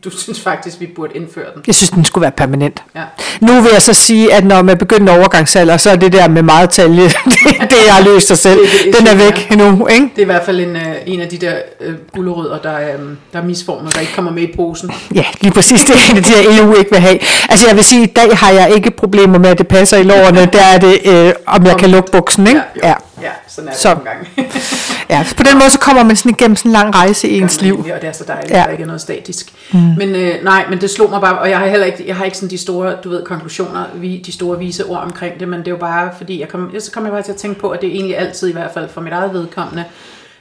Du 0.04 0.10
synes 0.10 0.40
faktisk, 0.40 0.80
vi 0.80 0.86
burde 0.96 1.16
indføre 1.16 1.44
den. 1.54 1.62
Jeg 1.66 1.74
synes, 1.74 1.90
den 1.90 2.04
skulle 2.04 2.22
være 2.22 2.30
permanent. 2.30 2.82
Ja. 2.96 3.00
Nu 3.40 3.60
vil 3.60 3.70
jeg 3.72 3.82
så 3.82 3.92
sige, 3.92 4.34
at 4.34 4.44
når 4.44 4.62
man 4.62 4.78
begynder 4.78 5.16
overgangsalder, 5.18 5.76
så 5.76 5.90
er 5.90 5.96
det 5.96 6.12
der 6.12 6.28
med 6.28 6.42
meget 6.42 6.70
talje, 6.70 7.02
det, 7.08 7.70
det 7.70 7.76
jeg 7.86 7.94
har 7.94 8.02
løst 8.04 8.26
sig 8.26 8.38
selv. 8.38 8.58
Det 8.60 8.68
det 8.84 8.98
Den 8.98 9.06
er 9.06 9.14
væk 9.14 9.50
nu, 9.56 9.86
ikke? 9.86 10.02
Det 10.02 10.18
er 10.18 10.22
i 10.22 10.24
hvert 10.24 10.42
fald 10.44 10.60
en, 10.60 10.76
øh, 10.76 10.82
en 11.06 11.20
af 11.20 11.28
de 11.28 11.36
der 11.38 11.54
øh, 11.80 11.94
gulerødder, 12.14 12.58
der, 12.58 12.78
øh, 12.80 12.84
der 13.32 13.38
er 13.38 13.44
misformet, 13.44 13.94
der 13.94 14.00
ikke 14.00 14.12
kommer 14.14 14.30
med 14.32 14.42
i 14.42 14.52
posen. 14.56 14.90
Ja, 15.14 15.24
lige 15.40 15.52
præcis. 15.52 15.80
Det 15.80 15.90
er 15.90 16.10
en 16.10 16.16
af 16.16 16.22
de 16.22 16.32
der 16.32 16.62
EU 16.62 16.74
ikke 16.74 16.90
vil 16.90 17.00
have. 17.00 17.18
Altså 17.48 17.66
jeg 17.68 17.76
vil 17.76 17.84
sige, 17.84 18.02
at 18.02 18.08
i 18.08 18.12
dag 18.12 18.36
har 18.36 18.50
jeg 18.50 18.70
ikke 18.74 18.90
problemer 18.90 19.38
med, 19.38 19.50
at 19.50 19.58
det 19.58 19.68
passer 19.68 19.96
i 19.96 20.02
lårene. 20.02 20.48
Der 20.52 20.62
er 20.74 20.78
det, 20.78 21.00
øh, 21.04 21.32
om 21.46 21.66
jeg 21.66 21.76
kan 21.76 21.90
lukke 21.90 22.10
buksen, 22.12 22.46
ikke? 22.46 22.60
Ja, 22.82 22.88
Ja. 22.88 22.94
ja 23.22 23.28
sådan 23.48 23.68
er 23.68 23.72
det 23.72 23.80
Så- 23.80 23.88
nogle 23.88 24.10
gange. 24.10 24.26
ja. 25.10 25.26
På 25.36 25.42
den 25.42 25.58
måde, 25.58 25.70
så 25.70 25.78
kommer 25.78 26.02
man 26.02 26.16
sådan 26.16 26.30
igennem 26.30 26.56
sådan 26.56 26.68
en 26.68 26.72
lang 26.72 26.94
rejse 26.94 27.28
i 27.28 27.40
ens 27.40 27.60
liv. 27.60 27.78
Og 27.78 27.84
det 28.00 28.04
er 28.08 28.12
så 28.12 28.24
dejligt, 28.28 28.50
Ja. 28.52 28.58
der 28.62 28.68
ikke 28.68 28.82
er 28.82 28.86
noget 28.86 29.00
statisk. 29.00 29.52
Mm. 29.72 29.78
Men 29.78 30.14
øh, 30.14 30.44
nej, 30.44 30.66
men 30.70 30.80
det 30.80 30.90
slog 30.90 31.10
mig 31.10 31.20
bare, 31.20 31.38
og 31.38 31.50
jeg 31.50 31.58
har 31.58 31.66
heller 31.66 31.86
ikke, 31.86 32.04
jeg 32.06 32.16
har 32.16 32.24
ikke 32.24 32.36
sådan 32.36 32.50
de 32.50 32.58
store, 32.58 32.96
du 33.04 33.08
ved, 33.08 33.24
konklusioner, 33.24 33.84
vi, 33.94 34.22
de 34.26 34.32
store 34.32 34.58
vise 34.58 34.84
ord 34.84 35.02
omkring 35.02 35.40
det, 35.40 35.48
men 35.48 35.58
det 35.58 35.66
er 35.66 35.70
jo 35.70 35.76
bare, 35.76 36.10
fordi 36.16 36.40
jeg 36.40 36.48
kom, 36.48 36.72
så 36.78 36.90
kom 36.92 37.04
jeg 37.04 37.12
bare 37.12 37.22
til 37.22 37.32
at 37.32 37.38
tænke 37.38 37.60
på, 37.60 37.70
at 37.70 37.80
det 37.80 37.88
egentlig 37.88 38.18
altid, 38.18 38.48
i 38.48 38.52
hvert 38.52 38.70
fald 38.74 38.88
for 38.88 39.00
mit 39.00 39.12
eget 39.12 39.32
vedkommende, 39.32 39.84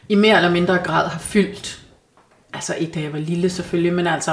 i 0.10 0.16
mere 0.16 0.36
eller 0.38 0.52
mindre 0.52 0.78
grad 0.84 1.08
har 1.10 1.20
fyldt, 1.20 1.80
altså 2.54 2.74
ikke 2.74 2.92
da 2.96 3.00
jeg 3.00 3.14
var 3.14 3.20
lille 3.20 3.50
selvfølgelig, 3.50 3.94
men 3.94 4.08
altså, 4.08 4.32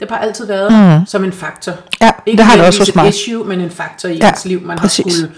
det 0.00 0.08
har 0.10 0.16
bare 0.16 0.22
altid 0.26 0.46
været 0.46 0.72
mm. 1.00 1.06
som 1.06 1.24
en 1.24 1.32
faktor. 1.32 1.72
Ja, 2.00 2.10
Ikke 2.26 2.36
det 2.38 2.46
har 2.46 2.56
det 2.56 2.66
også 2.66 2.80
hos 2.80 2.94
mig. 2.94 3.08
et 3.08 3.14
issue, 3.14 3.44
men 3.44 3.60
en 3.60 3.70
faktor 3.70 4.08
i 4.08 4.16
ja, 4.16 4.28
ens 4.28 4.44
liv, 4.44 4.60
man 4.62 4.78
præcis. 4.78 5.04
har 5.04 5.10
skulle 5.10 5.30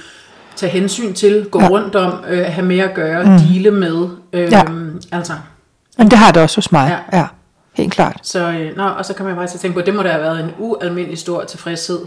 tage 0.57 0.71
hensyn 0.73 1.13
til, 1.15 1.47
gå 1.51 1.59
Ja. 1.59 1.65
ja. 1.65 1.71
rundt 1.71 1.95
om, 1.97 2.25
øh, 2.29 2.45
have 2.49 2.67
mere 2.67 2.85
at 2.85 2.95
gøre, 2.95 3.25
mm. 3.25 3.39
dele 3.39 3.71
med. 3.71 4.09
Øh, 4.33 4.53
Ja. 4.53 4.63
Altså, 5.13 5.33
Men 5.99 6.11
det 6.11 6.19
har 6.19 6.33
det 6.33 6.43
også 6.43 6.57
hos 6.57 6.73
mig. 6.73 6.89
Ja, 7.13 7.17
Ja. 7.19 7.23
ja 7.23 7.27
helt 7.73 7.93
klart. 7.93 8.17
så, 8.23 8.49
øh, 8.51 8.77
nå, 8.77 8.85
og 8.85 9.05
så 9.05 9.15
kan 9.15 9.27
man 9.27 9.37
bare 9.37 9.47
til 9.47 9.57
at 9.57 9.61
tænke 9.61 9.75
på, 9.75 9.81
at 9.81 9.87
det 9.87 9.95
må 9.95 10.03
da 10.03 10.09
have 10.09 10.23
været 10.23 10.41
en 10.41 10.51
ualmindelig 10.59 11.19
stor 11.19 11.45
tilfredshed, 11.45 11.99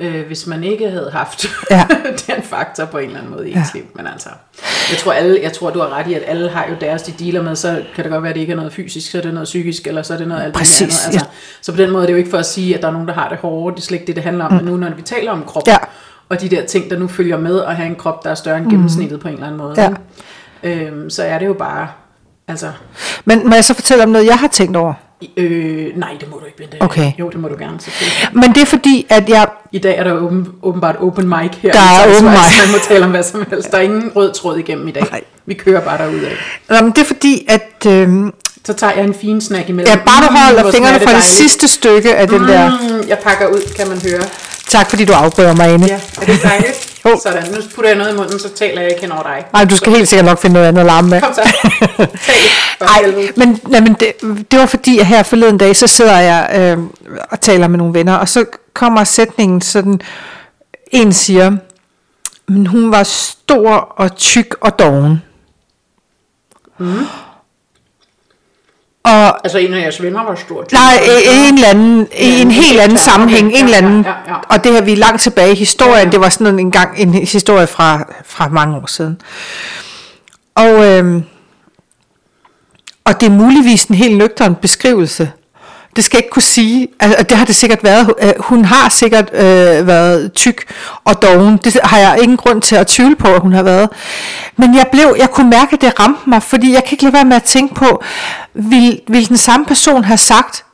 øh, 0.00 0.26
hvis 0.26 0.46
man 0.46 0.64
ikke 0.64 0.90
havde 0.90 1.10
haft 1.12 1.46
Ja. 1.70 1.86
den 2.34 2.42
faktor 2.42 2.84
på 2.84 2.98
en 2.98 3.04
eller 3.06 3.18
anden 3.18 3.32
måde 3.34 3.48
i 3.48 3.52
Ja. 3.52 3.58
ens 3.58 3.74
liv. 3.74 3.82
Men 3.94 4.06
altså, 4.06 4.28
jeg 4.90 4.98
tror, 4.98 5.12
alle, 5.12 5.38
jeg 5.42 5.52
tror, 5.52 5.70
du 5.70 5.78
har 5.80 5.98
ret 5.98 6.06
i, 6.06 6.14
at 6.14 6.22
alle 6.26 6.50
har 6.50 6.66
jo 6.70 6.74
deres, 6.80 7.02
de 7.02 7.12
dealer 7.24 7.42
med, 7.42 7.56
så 7.56 7.82
kan 7.94 8.04
det 8.04 8.12
godt 8.12 8.22
være, 8.22 8.30
at 8.30 8.34
det 8.34 8.40
ikke 8.40 8.52
er 8.52 8.56
noget 8.56 8.72
fysisk, 8.72 9.10
så 9.10 9.18
er 9.18 9.22
det 9.22 9.34
noget 9.34 9.44
psykisk, 9.44 9.86
eller 9.86 10.02
så 10.02 10.14
er 10.14 10.18
det 10.18 10.28
noget 10.28 10.42
alt 10.42 10.54
Præcis, 10.54 11.06
andet. 11.06 11.14
Altså, 11.20 11.26
Så 11.60 11.72
på 11.72 11.78
den 11.78 11.90
måde 11.90 12.02
er 12.02 12.06
det 12.06 12.12
jo 12.12 12.18
ikke 12.18 12.30
for 12.30 12.38
at 12.38 12.46
sige, 12.46 12.74
at 12.76 12.82
der 12.82 12.88
er 12.88 12.92
nogen, 12.92 13.08
der 13.08 13.14
har 13.14 13.28
det 13.28 13.38
hårdt, 13.38 13.76
det 13.76 13.82
er 13.82 13.86
slet 13.86 13.94
ikke 14.00 14.06
det, 14.06 14.16
det 14.16 14.24
handler 14.24 14.44
om. 14.44 14.52
Men 14.52 14.64
nu, 14.64 14.76
når 14.76 14.90
vi 14.90 15.02
taler 15.02 15.32
om 15.32 15.44
krop, 15.46 15.62
Ja. 15.66 15.76
Og 16.30 16.40
de 16.40 16.48
der 16.48 16.66
ting, 16.66 16.90
der 16.90 16.98
nu 16.98 17.08
følger 17.08 17.38
med 17.38 17.62
at 17.64 17.76
have 17.76 17.86
en 17.86 17.94
krop, 17.96 18.24
der 18.24 18.30
er 18.30 18.34
større 18.34 18.58
end 18.58 18.70
gennemsnittet 18.70 19.20
på 19.20 19.28
en 19.28 19.34
eller 19.34 19.46
anden 19.46 19.58
måde, 19.58 19.74
Ja. 19.82 19.90
øhm, 20.70 21.10
så 21.10 21.22
er 21.22 21.38
det 21.38 21.46
jo 21.46 21.52
bare, 21.52 21.88
altså, 22.48 22.72
Men 23.24 23.48
må 23.48 23.54
jeg 23.54 23.64
så 23.64 23.74
fortælle 23.74 24.02
om 24.04 24.08
noget, 24.10 24.26
jeg 24.26 24.36
har 24.38 24.48
tænkt 24.48 24.76
over? 24.76 24.94
Øh, 25.36 25.86
nej, 25.96 26.10
det 26.20 26.30
må 26.30 26.36
du 26.36 26.44
ikke, 26.44 26.56
Bente. 26.58 26.76
Okay. 26.80 27.12
Jo, 27.18 27.28
det 27.30 27.40
må 27.40 27.48
du 27.48 27.54
gerne, 27.58 27.80
selvfølgelig. 27.80 28.42
Men 28.42 28.54
det 28.54 28.62
er 28.62 28.66
fordi, 28.66 29.06
at 29.10 29.28
jeg... 29.28 29.46
I 29.72 29.78
dag 29.78 29.98
er 29.98 30.04
der 30.04 30.12
åben, 30.12 30.48
åbenbart 30.62 30.96
open 31.00 31.28
mic 31.28 31.50
her. 31.58 31.72
Der 31.72 31.78
er 31.78 32.16
open 32.16 32.30
mic. 32.30 32.40
så 32.40 32.66
Man 32.66 32.72
må 32.72 32.78
tale 32.88 33.04
om 33.04 33.10
hvad 33.10 33.22
som 33.22 33.44
helst. 33.50 33.70
Der 33.70 33.78
er 33.78 33.82
ingen 33.82 34.12
rød 34.16 34.32
tråd 34.32 34.58
igennem 34.58 34.88
i 34.88 34.90
dag. 34.90 35.02
Nej. 35.10 35.20
Vi 35.46 35.54
kører 35.54 35.80
bare 35.80 35.98
derud 35.98 36.20
af. 36.20 36.32
Jamen, 36.70 36.90
det 36.92 36.98
er 36.98 37.04
fordi, 37.04 37.46
at 37.48 37.86
øh, 37.86 38.08
Så 38.64 38.72
tager 38.72 38.92
jeg 38.96 39.04
en 39.04 39.14
fin 39.14 39.40
snack 39.40 39.68
imellem. 39.68 39.88
Ja, 39.92 39.96
bare 40.04 40.26
du 40.28 40.32
holder 40.56 40.72
fingrene 40.72 41.00
fra 41.00 41.14
det 41.14 41.22
sidste 41.24 41.68
stykke 41.68 42.16
af 42.16 42.28
den 42.28 42.40
der. 42.48 42.70
Mm, 42.70 43.08
jeg 43.08 43.18
pakker 43.18 43.46
ud, 43.46 43.74
kan 43.76 43.88
man 43.88 43.98
høre. 44.10 44.22
Tak 44.70 44.90
fordi 44.90 45.04
du 45.04 45.12
afbryder 45.12 45.54
mig, 45.56 45.68
Ane. 45.68 45.86
Ja, 45.86 46.00
er 46.20 46.24
det 46.26 46.42
dejligt? 46.42 46.86
Jo. 47.04 47.20
Sådan, 47.22 47.50
nu 47.50 47.56
putter 47.74 47.90
jeg 47.90 47.98
noget 47.98 48.12
i 48.12 48.16
munden, 48.16 48.38
så 48.38 48.48
taler 48.54 48.80
jeg 48.80 48.90
ikke 48.90 49.02
hen 49.02 49.12
over 49.12 49.22
dig. 49.22 49.44
Ej, 49.54 49.64
du 49.64 49.76
skal 49.76 49.92
helt 49.92 50.08
sikkert 50.08 50.26
nok 50.26 50.38
finde 50.38 50.54
noget 50.54 50.66
andet 50.66 50.80
at 50.80 50.86
larme 50.86 51.08
med. 51.08 51.20
Kom 51.20 51.34
så. 51.34 51.42
Tal. 52.00 52.06
For 52.78 52.84
Ej, 52.84 53.02
helvede. 53.04 53.32
men, 53.36 53.60
nej, 53.68 53.80
men 53.80 53.94
det, 54.00 54.12
det 54.50 54.58
var 54.58 54.66
fordi, 54.66 54.98
at 54.98 55.06
her 55.06 55.22
forleden 55.22 55.58
dag, 55.58 55.76
så 55.76 55.86
sidder 55.86 56.18
jeg 56.18 56.50
øh, 56.78 56.84
og 57.30 57.40
taler 57.40 57.68
med 57.68 57.78
nogle 57.78 57.94
venner, 57.94 58.14
og 58.14 58.28
så 58.28 58.44
kommer 58.74 59.04
sætningen 59.04 59.60
sådan, 59.60 60.00
en 60.90 61.12
siger, 61.12 61.56
men 62.48 62.66
hun 62.66 62.90
var 62.90 63.02
stor 63.02 63.70
og 63.76 64.16
tyk 64.16 64.54
og 64.60 64.78
doven. 64.78 65.22
Mm. 66.78 67.06
Og 69.04 69.44
Altså 69.44 69.58
en 69.58 69.74
af 69.74 69.80
jeres 69.82 70.02
venner 70.02 70.24
var 70.24 70.34
stor. 70.34 70.64
Nej, 70.72 71.00
en 71.48 71.54
eller 71.54 71.68
anden, 71.68 72.08
Ja, 72.12 72.16
en 72.18 72.46
en 72.46 72.50
helt 72.50 72.80
anden 72.80 72.98
sammenhæng, 72.98 73.46
en 73.52 73.64
eller 73.64 73.76
anden, 73.76 74.02
ja, 74.02 74.10
ja. 74.28 74.34
og 74.48 74.64
det 74.64 74.72
her 74.72 74.82
vi 74.82 74.92
er 74.92 74.96
langt 74.96 75.22
tilbage 75.22 75.52
i 75.52 75.54
historien, 75.54 75.94
Ja, 75.94 76.04
ja. 76.04 76.10
det 76.10 76.20
var 76.20 76.28
sådan 76.28 76.58
en 76.58 76.70
gang 76.70 76.98
en 76.98 77.14
historie 77.14 77.66
fra, 77.66 78.04
fra 78.24 78.48
mange 78.48 78.76
år 78.76 78.86
siden. 78.86 79.20
Og, 80.54 80.86
øhm, 80.86 81.22
og 83.04 83.20
det 83.20 83.26
er 83.26 83.30
muligvis 83.30 83.84
en 83.84 83.94
helt 83.94 84.16
nøgtern 84.18 84.54
beskrivelse. 84.54 85.30
Det 85.96 86.04
skal 86.04 86.16
jeg 86.16 86.24
ikke 86.24 86.32
kunne 86.32 86.42
sige. 86.42 86.88
Altså, 87.00 87.22
det 87.22 87.36
har 87.36 87.44
det 87.44 87.54
sikkert 87.54 87.84
været. 87.84 88.14
Øh, 88.22 88.32
Hun 88.38 88.64
har 88.64 88.88
sikkert 88.88 89.30
øh, 89.34 89.86
været 89.86 90.32
tyk 90.32 90.64
og 91.04 91.22
doven. 91.22 91.56
Det 91.64 91.78
har 91.84 91.98
jeg 91.98 92.18
ingen 92.22 92.36
grund 92.36 92.62
til 92.62 92.76
at 92.76 92.86
tvivle 92.86 93.16
på, 93.16 93.28
at 93.34 93.40
hun 93.40 93.52
har 93.52 93.62
været. 93.62 93.88
Men 94.56 94.74
jeg 94.74 94.86
blev, 94.92 95.14
jeg 95.18 95.30
kunne 95.30 95.50
mærke, 95.50 95.72
at 95.74 95.80
det 95.80 96.00
ramte 96.00 96.20
mig, 96.30 96.42
fordi 96.42 96.72
jeg 96.72 96.84
kan 96.84 96.92
ikke 96.92 97.02
lade 97.04 97.14
være 97.14 97.24
med 97.24 97.36
at 97.36 97.42
tænke 97.42 97.74
på, 97.74 98.02
vil, 98.54 99.00
vil 99.08 99.28
den 99.28 99.36
samme 99.36 99.66
person 99.66 100.04
have 100.04 100.18
sagt, 100.18 100.64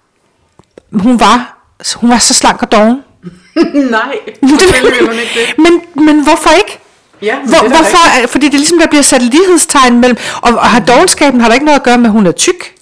hun 0.93 1.21
var, 1.21 1.59
hun 1.97 2.11
var 2.11 2.19
så 2.19 2.35
slank 2.35 2.63
og 2.63 2.73
doven? 2.73 3.03
Nej, 3.91 4.17
selvfølgelig 4.49 4.93
vil 5.01 5.09
hun 5.09 5.19
ikke 5.19 5.33
det. 5.35 5.59
Men, 5.95 6.05
men 6.07 6.23
hvorfor 6.25 6.51
ikke? 6.51 6.79
Ja, 7.23 7.35
Hvor, 7.45 7.59
det 7.59 7.69
hvorfor? 7.69 8.23
er- 8.23 8.27
Fordi 8.27 8.47
det 8.47 8.55
er 8.55 8.59
ligesom, 8.59 8.79
der 8.79 8.87
bliver 8.87 9.03
sat 9.03 9.23
lighedstegn 9.23 10.01
mellem, 10.01 10.17
og, 10.43 10.53
og 10.55 10.67
har 10.67 10.81
dogenskaben 10.81 11.41
har 11.41 11.49
der 11.49 11.55
ikke 11.55 11.67
noget 11.67 11.79
at 11.79 11.85
gøre 11.85 11.99
med, 11.99 12.07
at 12.07 12.13
hun 12.13 12.27
er 12.27 12.33
tyk? 12.33 12.73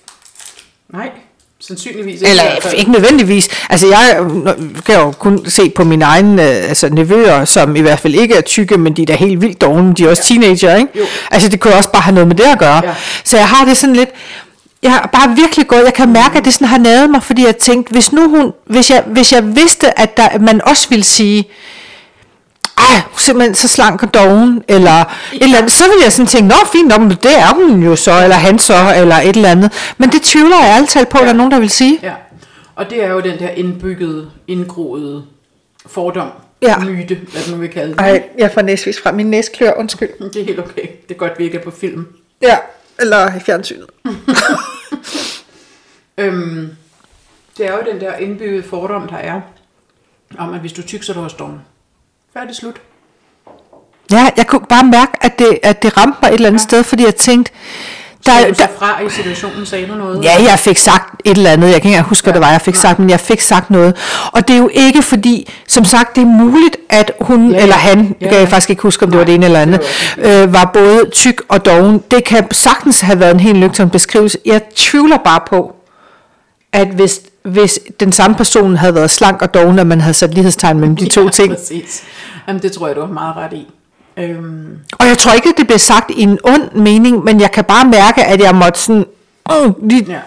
Sandsynligvis 1.66 2.20
ikke. 2.20 2.30
Eller 2.30 2.72
ikke 2.76 2.92
nødvendigvis. 2.92 3.48
Altså 3.70 3.86
jeg 3.86 4.18
kan 4.86 4.94
jo 4.94 5.10
kun 5.10 5.50
se 5.50 5.70
på 5.70 5.84
mine 5.84 6.04
egne 6.04 6.42
øh, 6.42 6.68
altså, 6.68 6.88
nevøer, 6.88 7.44
som 7.44 7.76
i 7.76 7.80
hvert 7.80 7.98
fald 7.98 8.14
ikke 8.14 8.34
er 8.34 8.40
tykke, 8.40 8.78
men 8.78 8.96
de 8.96 9.02
er 9.02 9.06
da 9.06 9.14
helt 9.14 9.40
vildt 9.40 9.60
dogne. 9.60 9.94
De 9.94 10.04
er 10.04 10.10
også 10.10 10.34
ja. 10.34 10.40
teenager, 10.40 10.76
ikke? 10.76 10.98
Jo. 10.98 11.04
Altså 11.30 11.48
det 11.48 11.60
kunne 11.60 11.74
også 11.74 11.90
bare 11.90 12.02
have 12.02 12.14
noget 12.14 12.28
med 12.28 12.36
det 12.36 12.44
at 12.44 12.58
gøre. 12.58 12.80
Ja. 12.84 12.94
Så 13.24 13.36
jeg 13.36 13.48
har 13.48 13.64
det 13.64 13.76
sådan 13.76 13.96
lidt... 13.96 14.10
Jeg 14.82 14.92
har 14.92 15.10
bare 15.12 15.36
virkelig 15.36 15.66
gået, 15.66 15.84
jeg 15.84 15.94
kan 15.94 16.12
mærke, 16.12 16.38
at 16.38 16.44
det 16.44 16.54
sådan 16.54 16.66
har 16.66 16.78
naget 16.78 17.10
mig, 17.10 17.22
fordi 17.22 17.44
jeg 17.44 17.56
tænkte, 17.56 17.92
hvis 17.92 18.12
nu 18.12 18.28
hun, 18.28 18.52
hvis 18.66 18.90
jeg, 18.90 19.02
hvis 19.06 19.32
jeg 19.32 19.56
vidste, 19.56 19.98
at 19.98 20.16
der, 20.16 20.38
man 20.38 20.60
også 20.64 20.88
ville 20.88 21.04
sige, 21.04 21.44
ej, 22.90 23.00
hun 23.00 23.14
er 23.14 23.18
simpelthen 23.18 23.54
så 23.54 23.68
slank 23.68 24.02
og 24.02 24.14
doven, 24.14 24.62
eller 24.68 25.00
et 25.32 25.42
eller 25.42 25.58
andet, 25.58 25.72
så 25.72 25.84
ville 25.84 26.04
jeg 26.04 26.12
sådan 26.12 26.26
tænke, 26.26 26.48
nå 26.48 26.54
fint 26.72 27.00
men 27.00 27.10
det 27.10 27.38
er 27.38 27.54
hun 27.54 27.82
jo 27.82 27.96
så, 27.96 28.22
eller 28.22 28.36
han 28.36 28.58
så, 28.58 28.74
eller 28.96 29.16
et 29.16 29.36
eller 29.36 29.48
andet. 29.50 29.72
Men 29.98 30.10
det 30.10 30.22
tvivler 30.22 30.56
jeg 30.64 30.76
altid 30.76 31.04
på, 31.06 31.18
at 31.18 31.24
der 31.24 31.30
er 31.30 31.36
nogen, 31.36 31.52
der 31.52 31.58
vil 31.60 31.70
sige. 31.70 31.98
Ja, 32.02 32.12
og 32.74 32.90
det 32.90 33.04
er 33.04 33.08
jo 33.10 33.20
den 33.20 33.38
der 33.38 33.48
indbyggede, 33.48 34.30
indgroede 34.48 35.24
fordom, 35.86 36.28
Ja. 36.62 36.78
myte, 36.78 37.14
hvad 37.32 37.42
nu 37.50 37.56
vil 37.56 37.68
kalde 37.68 37.92
det. 37.92 38.00
Ej, 38.00 38.22
jeg 38.38 38.50
får 38.54 38.62
næsvis 38.62 39.00
fra 39.02 39.12
min 39.12 39.26
næsklør, 39.26 39.72
undskyld. 39.76 40.08
Det 40.34 40.40
er 40.40 40.44
helt 40.44 40.58
okay. 40.58 40.82
Det 41.08 41.14
er 41.14 41.18
godt, 41.18 41.32
vi 41.38 41.44
ikke 41.44 41.58
er 41.58 41.62
på 41.62 41.70
film. 41.70 42.06
Ja, 42.42 42.56
eller 43.00 43.36
i 43.36 43.40
fjernsynet. 43.40 43.86
Øhm, 46.18 46.68
det 47.58 47.66
er 47.66 47.72
jo 47.72 47.78
den 47.92 48.00
der 48.00 48.16
indbyggede 48.16 48.62
fordom, 48.62 49.08
der 49.08 49.16
er, 49.16 49.40
om 50.38 50.54
at 50.54 50.60
hvis 50.60 50.72
du 50.72 50.82
er 50.82 50.86
tyk, 50.86 51.02
så 51.02 51.12
er 51.12 51.16
du 51.16 51.22
også 51.22 51.36
doven. 51.38 51.60
Færdig 52.38 52.56
slut. 52.56 52.76
Ja, 54.12 54.28
jeg 54.36 54.46
kunne 54.46 54.66
bare 54.68 54.84
mærke, 54.84 55.12
at 55.20 55.38
det, 55.38 55.58
at 55.62 55.82
det 55.82 55.96
ramte 55.96 56.18
mig 56.22 56.28
et 56.28 56.34
eller 56.34 56.48
andet 56.48 56.60
ja. 56.60 56.62
sted, 56.68 56.82
fordi 56.84 57.04
jeg 57.04 57.14
tænkte, 57.16 57.52
der, 58.26 58.32
Der, 58.32 58.40
der, 58.42 58.48
du 58.48 58.54
så 58.54 58.68
fra 58.78 59.00
i 59.02 59.10
situationen, 59.10 59.66
sagde 59.66 59.86
du 59.86 59.94
noget? 59.94 60.24
Ja, 60.24 60.42
jeg 60.50 60.58
fik 60.58 60.78
sagt 60.78 61.22
et 61.24 61.36
eller 61.36 61.50
andet. 61.50 61.70
Jeg 61.72 61.82
kan 61.82 61.90
ikke 61.90 62.02
huske, 62.02 62.24
hvad 62.24 62.32
Ja, 62.32 62.38
det 62.38 62.46
var, 62.46 62.50
jeg 62.52 62.60
fik 62.60 62.74
nej. 62.74 62.80
sagt, 62.80 62.98
men 62.98 63.10
jeg 63.10 63.20
fik 63.20 63.40
sagt 63.40 63.70
noget. 63.70 63.96
Og 64.32 64.48
det 64.48 64.54
er 64.54 64.58
jo 64.58 64.70
ikke 64.72 65.02
fordi, 65.02 65.52
som 65.68 65.84
sagt, 65.84 66.16
det 66.16 66.22
er 66.22 66.26
muligt, 66.26 66.76
at 66.90 67.12
hun 67.20 67.50
Ja, 67.50 67.56
ja, 67.56 67.62
eller 67.62 67.74
ja. 67.76 67.80
han, 67.80 67.98
Ja, 67.98 68.04
det 68.04 68.18
kan 68.20 68.32
jeg 68.32 68.40
ja. 68.40 68.44
faktisk 68.44 68.70
ikke 68.70 68.82
huske, 68.82 69.04
om 69.04 69.10
det 69.10 69.18
var 69.18 69.24
Nej, 69.24 69.26
det 69.26 69.34
ene 69.34 69.46
eller 69.46 69.64
det 69.64 69.80
andet, 70.18 70.42
øh, 70.42 70.52
var 70.54 70.70
både 70.74 71.10
tyk 71.12 71.42
og 71.48 71.64
doven. 71.64 72.02
Det 72.10 72.24
kan 72.24 72.50
sagtens 72.52 73.00
have 73.00 73.20
været 73.20 73.30
en 73.34 73.40
helt 73.40 73.58
nøgtern 73.58 73.90
beskrivelse. 73.90 74.38
Jeg 74.46 74.60
tvivler 74.74 75.16
bare 75.24 75.40
på, 75.46 75.74
at 76.72 76.88
hvis, 76.88 77.20
hvis 77.44 77.78
den 78.00 78.12
samme 78.12 78.36
person 78.36 78.76
havde 78.76 78.94
været 78.94 79.10
slank 79.10 79.42
og 79.42 79.54
doven, 79.54 79.78
at 79.78 79.86
man 79.86 80.00
havde 80.00 80.14
sat 80.14 80.34
lighedstegn 80.34 80.78
mellem 80.80 80.96
de 80.96 81.08
to 81.08 81.22
ja, 81.24 81.28
ting. 81.30 81.52
præcis. 81.54 82.04
Jamen, 82.48 82.62
det 82.62 82.72
tror 82.72 82.86
jeg, 82.86 82.96
du 82.96 83.00
har 83.00 83.12
meget 83.12 83.36
ret 83.36 83.52
i. 83.52 83.66
Øhm, 84.16 84.78
Og 84.98 85.06
jeg 85.06 85.18
tror 85.18 85.32
ikke, 85.32 85.48
at 85.48 85.54
det 85.58 85.66
blev 85.66 85.78
sagt 85.78 86.10
i 86.10 86.22
en 86.22 86.38
ond 86.44 86.72
mening, 86.72 87.24
men 87.24 87.40
jeg 87.40 87.50
kan 87.52 87.64
bare 87.64 87.84
mærke, 87.88 88.24
at 88.24 88.40
jeg 88.40 88.54
måtte 88.54 88.80
sådan, 88.80 89.04
øh, 89.52 89.88
lige, 89.90 90.04
ja. 90.08 90.20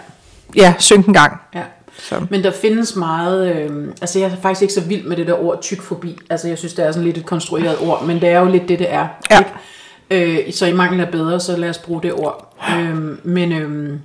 ja, 0.55 0.73
synke 0.79 1.07
en 1.07 1.13
gang. 1.13 1.37
Ja. 1.55 1.61
Så. 1.99 2.15
Men 2.29 2.43
der 2.43 2.51
findes 2.61 2.95
meget, 2.95 3.55
øh, 3.55 3.87
altså 4.01 4.19
jeg 4.19 4.25
er 4.31 4.35
faktisk 4.41 4.61
ikke 4.61 4.73
så 4.73 4.81
vild 4.81 5.03
med 5.07 5.17
det 5.17 5.27
der 5.27 5.43
ord 5.43 5.61
tykfobi. 5.61 6.17
Altså 6.29 6.47
jeg 6.47 6.57
synes, 6.57 6.73
det 6.73 6.85
er 6.85 6.91
sådan 6.91 7.03
lidt 7.05 7.17
et 7.17 7.25
konstrueret 7.25 7.77
ord, 7.81 8.05
men 8.05 8.21
det 8.21 8.29
er 8.29 8.39
jo 8.39 8.45
lidt 8.45 8.69
det, 8.69 8.79
det 8.79 8.93
er. 8.93 9.07
Ja. 9.31 9.39
Ikke? 10.09 10.47
Øh, 10.47 10.53
så 10.53 10.65
i 10.65 10.73
mangel 10.73 11.01
af 11.01 11.09
bedre, 11.09 11.39
så 11.39 11.57
lad 11.57 11.69
os 11.69 11.77
bruge 11.77 12.01
det 12.03 12.13
ord. 12.13 12.55
Øh, 12.77 12.95
men, 13.27 13.51
øh, 13.51 13.99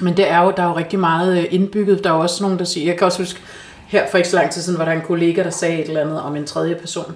men 0.00 0.16
det 0.16 0.30
er 0.30 0.42
jo, 0.42 0.52
der 0.56 0.62
er 0.62 0.66
jo 0.66 0.76
rigtig 0.76 0.98
meget 0.98 1.38
øh, 1.38 1.44
indbygget. 1.50 2.04
Der 2.04 2.10
er 2.10 2.14
jo 2.14 2.20
også 2.20 2.42
nogen, 2.42 2.58
der 2.58 2.64
siger, 2.64 2.86
jeg 2.86 2.96
kan 2.98 3.04
også 3.06 3.18
huske, 3.18 3.40
her 3.86 4.02
for 4.10 4.18
ikke 4.18 4.30
så 4.30 4.36
lang 4.36 4.50
tid 4.50 4.62
siden, 4.62 4.78
var 4.78 4.84
der 4.84 4.92
en 4.92 5.00
kollega, 5.00 5.42
der 5.42 5.50
sagde 5.50 5.78
et 5.82 5.88
eller 5.88 6.00
andet 6.00 6.20
om 6.22 6.36
en 6.36 6.46
tredje 6.46 6.74
person. 6.74 7.14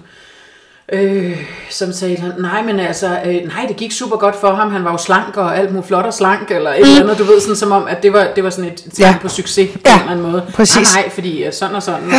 Øh, 0.91 1.37
som 1.69 1.91
sagde, 1.91 2.33
nej, 2.37 2.61
men 2.63 2.79
altså, 2.79 3.07
øh, 3.25 3.33
nej, 3.33 3.65
det 3.67 3.75
gik 3.75 3.91
super 3.91 4.17
godt 4.17 4.35
for 4.35 4.53
ham, 4.53 4.71
han 4.71 4.83
var 4.83 4.91
jo 4.91 4.97
slank 4.97 5.37
og 5.37 5.57
alt 5.57 5.71
muligt 5.71 5.87
flot 5.87 6.05
og 6.05 6.13
slank, 6.13 6.51
eller 6.51 6.69
et 6.71 6.79
eller 6.79 7.01
andet, 7.03 7.17
du 7.17 7.23
ved, 7.23 7.39
sådan 7.41 7.55
som 7.55 7.71
om, 7.71 7.87
at 7.87 8.03
det 8.03 8.13
var, 8.13 8.27
det 8.35 8.43
var 8.43 8.49
sådan 8.49 8.71
et 8.71 8.77
tegn 8.93 9.13
Ja. 9.13 9.17
på 9.21 9.27
succes 9.29 9.69
på 9.71 9.79
Ja, 9.85 9.93
en 9.95 9.99
eller 9.99 10.11
anden 10.11 10.31
måde. 10.31 10.43
præcis. 10.53 10.93
Nej, 10.95 11.01
nej, 11.03 11.09
fordi 11.11 11.43
øh, 11.43 11.53
sådan 11.53 11.75
og 11.75 11.83
sådan. 11.83 12.03
Og, 12.07 12.13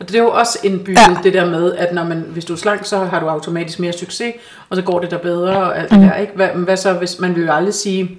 og 0.00 0.08
det 0.08 0.14
er 0.16 0.22
jo 0.22 0.30
også 0.30 0.58
indbygget, 0.62 1.00
Ja. 1.00 1.10
ja. 1.10 1.16
det 1.22 1.32
der 1.32 1.44
med, 1.50 1.74
at 1.74 1.94
når 1.94 2.04
man, 2.04 2.24
hvis 2.28 2.44
du 2.44 2.52
er 2.52 2.56
slank, 2.56 2.84
så 2.84 2.98
har 2.98 3.20
du 3.20 3.26
automatisk 3.26 3.78
mere 3.80 3.92
succes, 3.92 4.34
og 4.70 4.76
så 4.76 4.82
går 4.82 4.98
det 5.00 5.10
der 5.10 5.18
bedre 5.18 5.56
og 5.56 5.78
alt 5.78 5.90
det 5.90 5.98
Mm. 5.98 6.04
der, 6.04 6.14
ikke? 6.16 6.32
Hvad, 6.36 6.48
hvad 6.48 6.76
så, 6.76 6.92
hvis 6.92 7.18
man 7.18 7.34
vil 7.36 7.44
jo 7.46 7.52
aldrig 7.52 7.74
sige, 7.74 8.18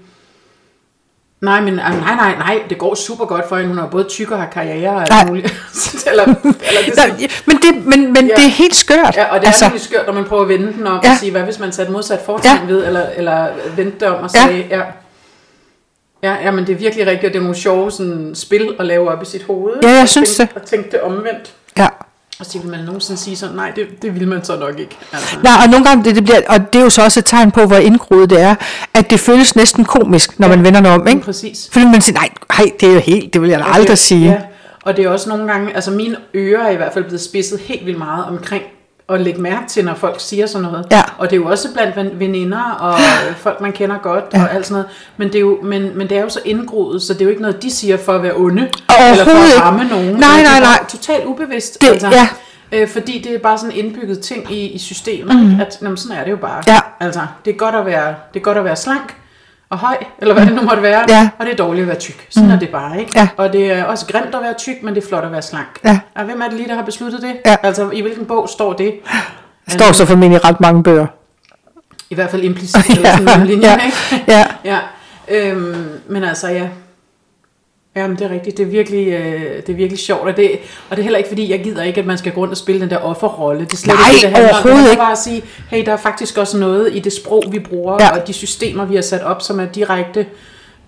Nej, 1.41 1.61
men 1.61 1.79
ah, 1.79 1.93
nej, 1.99 2.15
nej, 2.15 2.35
nej, 2.35 2.63
det 2.69 2.77
går 2.77 2.95
super 2.95 3.25
godt 3.25 3.49
for 3.49 3.55
hende. 3.55 3.69
Hun 3.69 3.77
har 3.77 3.87
både 3.87 4.03
tyk 4.03 4.31
og 4.31 4.39
har 4.39 4.49
karriere 4.49 4.95
og 4.95 5.01
alt 5.11 5.27
muligt. 5.27 5.45
eller, 6.11 6.23
eller 6.23 6.81
det 6.85 6.93
sådan, 6.95 7.15
Nej, 7.19 7.27
men 7.45 7.57
det, 7.57 7.85
men, 7.85 8.13
men 8.13 8.27
Ja. 8.27 8.35
det 8.35 8.45
er 8.45 8.49
helt 8.49 8.75
skørt. 8.75 9.15
Ja, 9.15 9.25
og 9.33 9.39
det 9.41 9.47
er 9.47 9.51
altså, 9.51 9.71
skørt, 9.85 10.05
når 10.05 10.13
man 10.13 10.23
prøver 10.25 10.41
at 10.43 10.49
vende 10.49 10.73
den 10.73 10.87
om 10.87 10.99
Ja. 11.03 11.11
og 11.11 11.17
sige, 11.17 11.31
hvad 11.31 11.41
hvis 11.41 11.59
man 11.59 11.71
satte 11.71 11.91
modsat 11.91 12.19
fortegn 12.25 12.59
Ja. 12.67 12.73
ved, 12.73 12.85
eller, 12.87 13.05
eller 13.15 13.47
vendte 13.75 13.99
det 13.99 14.07
om 14.07 14.23
og 14.23 14.31
sagde, 14.31 14.65
ja. 14.69 14.81
Ja, 16.23 16.35
ja, 16.43 16.51
men 16.51 16.67
det 16.67 16.73
er 16.73 16.77
virkelig 16.77 17.07
rigtigt, 17.07 17.25
og 17.25 17.33
det 17.33 17.39
er 17.39 17.43
nogle 17.43 17.55
sjove 17.55 17.91
sådan, 17.91 18.31
spil 18.35 18.75
at 18.79 18.85
lave 18.85 19.09
op 19.11 19.21
i 19.21 19.25
sit 19.25 19.43
hoved. 19.43 19.73
Ja, 19.83 19.89
jeg 19.89 20.01
Og 20.01 20.09
synes 20.09 20.35
tænke, 20.37 20.55
Og 20.55 20.61
tænke 20.65 20.91
det 20.91 21.01
omvendt. 21.01 21.53
ja. 21.77 21.87
Og 22.39 22.45
så 22.45 22.59
vil 22.59 22.71
man 22.71 22.79
nogensinde 22.79 23.19
sige 23.21 23.35
sådan, 23.35 23.55
nej, 23.55 23.71
det, 23.75 23.87
det 24.01 24.19
vil 24.19 24.27
man 24.27 24.43
så 24.45 24.55
nok 24.59 24.79
ikke. 24.79 24.97
Altså. 25.13 25.37
Nej, 25.43 25.53
og 25.63 25.69
nogle 25.69 25.85
gange, 25.85 26.03
det, 26.03 26.15
det 26.15 26.23
bliver, 26.23 26.41
og 26.47 26.73
det 26.73 26.79
er 26.79 26.83
jo 26.83 26.89
så 26.89 27.03
også 27.03 27.19
et 27.19 27.25
tegn 27.25 27.51
på, 27.51 27.65
hvor 27.65 27.75
indgroet 27.75 28.29
det 28.29 28.41
er, 28.41 28.55
at 28.93 29.09
det 29.09 29.19
føles 29.19 29.55
næsten 29.55 29.85
komisk, 29.85 30.39
når 30.39 30.47
Ja. 30.47 30.55
man 30.55 30.65
vender 30.65 30.81
det 30.81 30.89
om, 30.91 31.07
ikke? 31.07 31.21
Præcis. 31.21 31.69
Fordi 31.71 31.85
man 31.85 32.01
siger, 32.01 32.19
nej, 32.19 32.29
nej, 32.59 32.71
det 32.79 32.89
er 32.89 32.93
jo 32.93 32.99
helt, 32.99 33.33
det 33.33 33.41
vil 33.41 33.49
jeg 33.49 33.59
da 33.59 33.63
Og 33.65 33.75
aldrig 33.75 33.97
sige. 33.97 34.25
Ja, 34.31 34.37
og 34.83 34.97
det 34.97 35.05
er 35.05 35.09
også 35.09 35.29
nogle 35.29 35.51
gange, 35.51 35.75
altså 35.75 35.91
mine 35.91 36.15
ører 36.35 36.63
er 36.63 36.69
i 36.71 36.75
hvert 36.75 36.93
fald 36.93 37.03
blevet 37.03 37.21
spidset 37.21 37.59
helt 37.59 37.85
vildt 37.85 37.97
meget 37.97 38.25
omkring 38.25 38.63
at 39.09 39.21
lægge 39.21 39.41
mærke 39.41 39.67
til, 39.67 39.85
når 39.85 39.93
folk 39.93 40.15
siger 40.19 40.45
sådan 40.47 40.67
noget. 40.67 40.85
Ja. 40.91 41.01
Og 41.17 41.29
det 41.29 41.35
er 41.35 41.39
jo 41.41 41.47
også 41.47 41.73
blandt 41.73 41.95
ven- 41.95 42.19
veninder 42.19 42.71
og 42.79 42.93
øh, 42.93 43.35
folk, 43.35 43.61
man 43.61 43.71
kender 43.71 43.97
godt 43.97 44.23
Ja. 44.33 44.43
og 44.43 44.53
alt 44.53 44.65
sådan 44.65 44.73
noget. 44.81 44.87
Men 45.17 45.27
det, 45.27 45.35
er 45.35 45.39
jo, 45.39 45.59
men, 45.63 45.97
men 45.97 46.09
det 46.09 46.17
er 46.17 46.21
jo 46.21 46.29
så 46.29 46.39
indgroet, 46.45 47.01
så 47.01 47.13
det 47.13 47.21
er 47.21 47.25
jo 47.25 47.29
ikke 47.29 47.41
noget, 47.41 47.63
de 47.63 47.71
siger 47.71 47.97
for 47.97 48.13
at 48.13 48.23
være 48.23 48.33
onde. 48.35 48.61
Eller 49.11 49.23
for 49.25 49.57
at 49.57 49.61
ramme 49.61 49.83
nogen. 49.89 50.05
Nej, 50.05 50.13
Det 50.13 50.23
er 50.23 50.43
nej, 50.43 50.43
bare 50.43 50.61
nej. 50.61 50.85
Totalt 50.89 51.25
ubevidst. 51.25 51.81
Det- 51.81 52.03
ja. 52.03 52.27
Øh, 52.71 52.87
fordi 52.89 53.21
det 53.21 53.33
er 53.35 53.39
bare 53.39 53.57
sådan 53.57 53.75
en 53.75 53.85
indbygget 53.85 54.19
ting 54.19 54.51
i, 54.51 54.67
i 54.71 54.77
systemet, 54.77 55.35
mm. 55.35 55.59
at 55.59 55.77
jamen, 55.81 55.97
sådan 55.97 56.17
er 56.17 56.23
det 56.23 56.31
jo 56.31 56.35
bare. 56.37 56.63
Ja. 56.67 56.79
Altså, 56.99 57.21
det 57.45 57.53
er, 57.53 57.57
godt 57.57 57.75
at 57.75 57.85
være, 57.85 58.15
det 58.33 58.39
er 58.39 58.43
godt 58.43 58.57
at 58.57 58.65
være 58.65 58.75
slank 58.75 59.15
og 59.75 59.79
høj, 59.81 59.97
eller 60.17 60.33
hvad 60.33 60.45
det 60.45 60.53
nu 60.55 60.61
måtte 60.61 60.83
være, 60.83 61.05
Ja. 61.09 61.29
og 61.39 61.45
det 61.45 61.51
er 61.51 61.57
dårligt 61.57 61.81
at 61.81 61.87
være 61.87 61.97
tyk. 61.99 62.27
Sådan 62.29 62.47
mm. 62.49 62.55
er 62.55 62.59
det 62.59 62.69
bare, 62.69 62.99
ikke? 62.99 63.11
Ja. 63.15 63.27
Og 63.37 63.53
det 63.53 63.71
er 63.71 63.83
også 63.83 64.05
grimt 64.05 64.35
at 64.35 64.41
være 64.41 64.53
tyk, 64.53 64.83
men 64.83 64.95
det 64.95 65.03
er 65.03 65.07
flot 65.07 65.23
at 65.23 65.31
være 65.31 65.41
slank. 65.41 65.79
Ja. 65.83 65.99
Og 66.15 66.23
hvem 66.25 66.41
er 66.41 66.45
det 66.47 66.53
lige, 66.53 66.67
der 66.67 66.75
har 66.75 66.81
besluttet 66.83 67.21
det? 67.21 67.33
Ja. 67.45 67.55
Altså, 67.63 67.89
i 67.89 68.01
hvilken 68.01 68.25
bog 68.25 68.49
står 68.49 68.73
det? 68.73 68.93
Det 69.65 69.73
står 69.73 69.91
så 69.91 70.05
formentlig 70.05 70.45
ret 70.45 70.59
mange 70.61 70.83
bøger. 70.83 71.05
I 72.09 72.15
hvert 72.15 72.31
fald 72.31 72.43
implicit, 72.43 72.89
eller 72.89 73.11
sådan 73.17 73.27
Ja, 73.27 73.35
en 73.41 73.45
linje, 73.47 73.67
ja, 73.67 73.75
ikke? 73.85 74.23
ja. 74.27 74.45
ja. 74.63 74.79
Øhm, 75.27 75.89
men 76.07 76.23
altså, 76.23 76.47
ja. 76.47 76.67
Jamen, 77.95 78.17
det 78.17 78.25
er 78.25 78.29
rigtigt. 78.29 78.57
Det 78.57 78.63
er 78.65 78.67
virkelig, 78.69 79.07
øh, 79.07 79.41
det 79.55 79.69
er 79.69 79.73
virkelig 79.73 79.99
sjovt. 79.99 80.21
Og 80.27 80.37
det, 80.37 80.51
og 80.89 80.95
det 80.95 80.99
er 80.99 81.03
heller 81.03 81.17
ikke, 81.17 81.29
fordi 81.29 81.51
jeg 81.51 81.63
gider 81.63 81.83
ikke, 81.83 81.99
at 82.01 82.05
man 82.07 82.17
skal 82.17 82.31
gå 82.31 82.41
rundt 82.41 82.51
og 82.51 82.57
spille 82.57 82.81
den 82.81 82.89
der 82.89 82.97
offerrolle. 82.97 83.61
Det 83.65 83.73
er 83.73 83.77
slet 83.77 83.95
Nej, 83.95 84.09
ikke 84.13 84.27
det, 84.27 84.35
det 84.35 84.43
handler 84.55 84.73
om. 84.79 84.89
ikke. 84.89 84.97
bare 85.01 85.11
at 85.11 85.17
sige, 85.17 85.41
hey, 85.69 85.85
der 85.85 85.91
er 85.93 85.97
faktisk 85.97 86.37
også 86.37 86.57
noget 86.57 86.95
i 86.95 86.99
det 86.99 87.13
sprog, 87.13 87.43
vi 87.51 87.59
bruger, 87.59 87.97
Ja. 87.99 88.09
og 88.21 88.27
de 88.27 88.33
systemer, 88.33 88.85
vi 88.85 88.95
har 88.95 89.01
sat 89.01 89.21
op, 89.23 89.41
som 89.41 89.59
er 89.59 89.65
direkte 89.65 90.25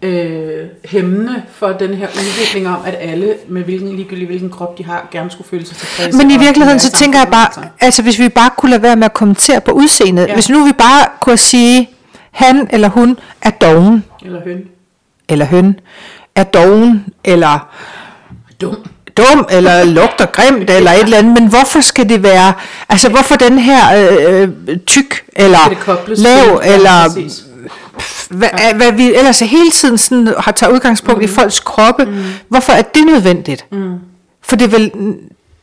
øh, 0.02 0.64
hæmmende 0.86 1.42
for 1.52 1.68
den 1.68 1.94
her 1.94 2.08
udvikling 2.08 2.68
om, 2.68 2.78
at 2.86 2.96
alle 3.00 3.34
med 3.48 3.64
hvilken 3.64 3.96
ligegyldig 3.96 4.28
hvilken 4.28 4.50
krop 4.50 4.78
de 4.78 4.86
har, 4.86 5.08
gerne 5.12 5.32
skulle 5.32 5.50
føle 5.50 5.66
sig 5.66 5.78
tilfredse. 5.78 6.18
Men 6.18 6.32
i 6.32 6.38
virkeligheden, 6.38 6.80
så 6.80 6.92
tænker 6.92 7.20
jeg 7.20 7.28
bare, 7.32 7.70
altså 7.82 8.02
hvis 8.04 8.20
vi 8.20 8.30
bare 8.30 8.50
kunne 8.58 8.70
lade 8.70 8.82
være 8.84 8.96
med 8.96 9.06
at 9.06 9.14
kommentere 9.14 9.62
på 9.62 9.72
udseendet. 9.72 10.28
Ja. 10.28 10.34
Hvis 10.34 10.50
nu 10.50 10.66
vi 10.66 10.72
bare 10.72 11.06
kunne 11.22 11.38
sige, 11.38 11.90
han 12.32 12.68
eller 12.72 12.88
hun 12.90 13.20
er 13.42 13.50
doven, 13.52 14.04
Eller 14.26 14.42
høn. 14.44 14.66
eller 15.30 15.46
høn 15.46 15.80
er 16.38 16.44
doven, 16.44 17.06
eller 17.24 17.68
Dum. 18.62 18.76
dum, 19.18 19.48
eller 19.50 19.84
lugter 19.98 20.26
grimt, 20.26 20.70
eller 20.70 20.92
et 20.92 21.04
eller 21.04 21.18
andet. 21.18 21.42
Men 21.42 21.50
hvorfor 21.50 21.82
skal 21.82 22.10
det 22.10 22.24
være, 22.24 22.54
altså 22.90 23.10
hvorfor 23.10 23.36
den 23.36 23.60
her 23.60 23.82
øh, 23.98 24.50
øh, 24.68 24.78
tyk, 24.86 25.24
eller 25.36 25.60
lav, 26.08 26.62
eller 26.66 27.04
præcis. 27.08 27.44
hvad, 28.30 28.50
hvad 28.76 28.92
vi 28.92 29.16
ellers 29.16 29.40
hele 29.40 29.72
tiden 29.72 29.98
sådan 29.98 30.34
har 30.38 30.52
taget 30.52 30.74
udgangspunkt 30.74 31.20
mm. 31.20 31.26
i 31.26 31.28
folks 31.28 31.60
kroppe. 31.60 32.06
Mm. 32.06 32.24
Hvorfor 32.50 32.74
er 32.74 32.82
det 32.82 33.06
nødvendigt? 33.06 33.66
Mm. 33.72 33.94
For 34.42 34.56
det 34.56 34.66
er, 34.66 34.70
vel, 34.70 34.92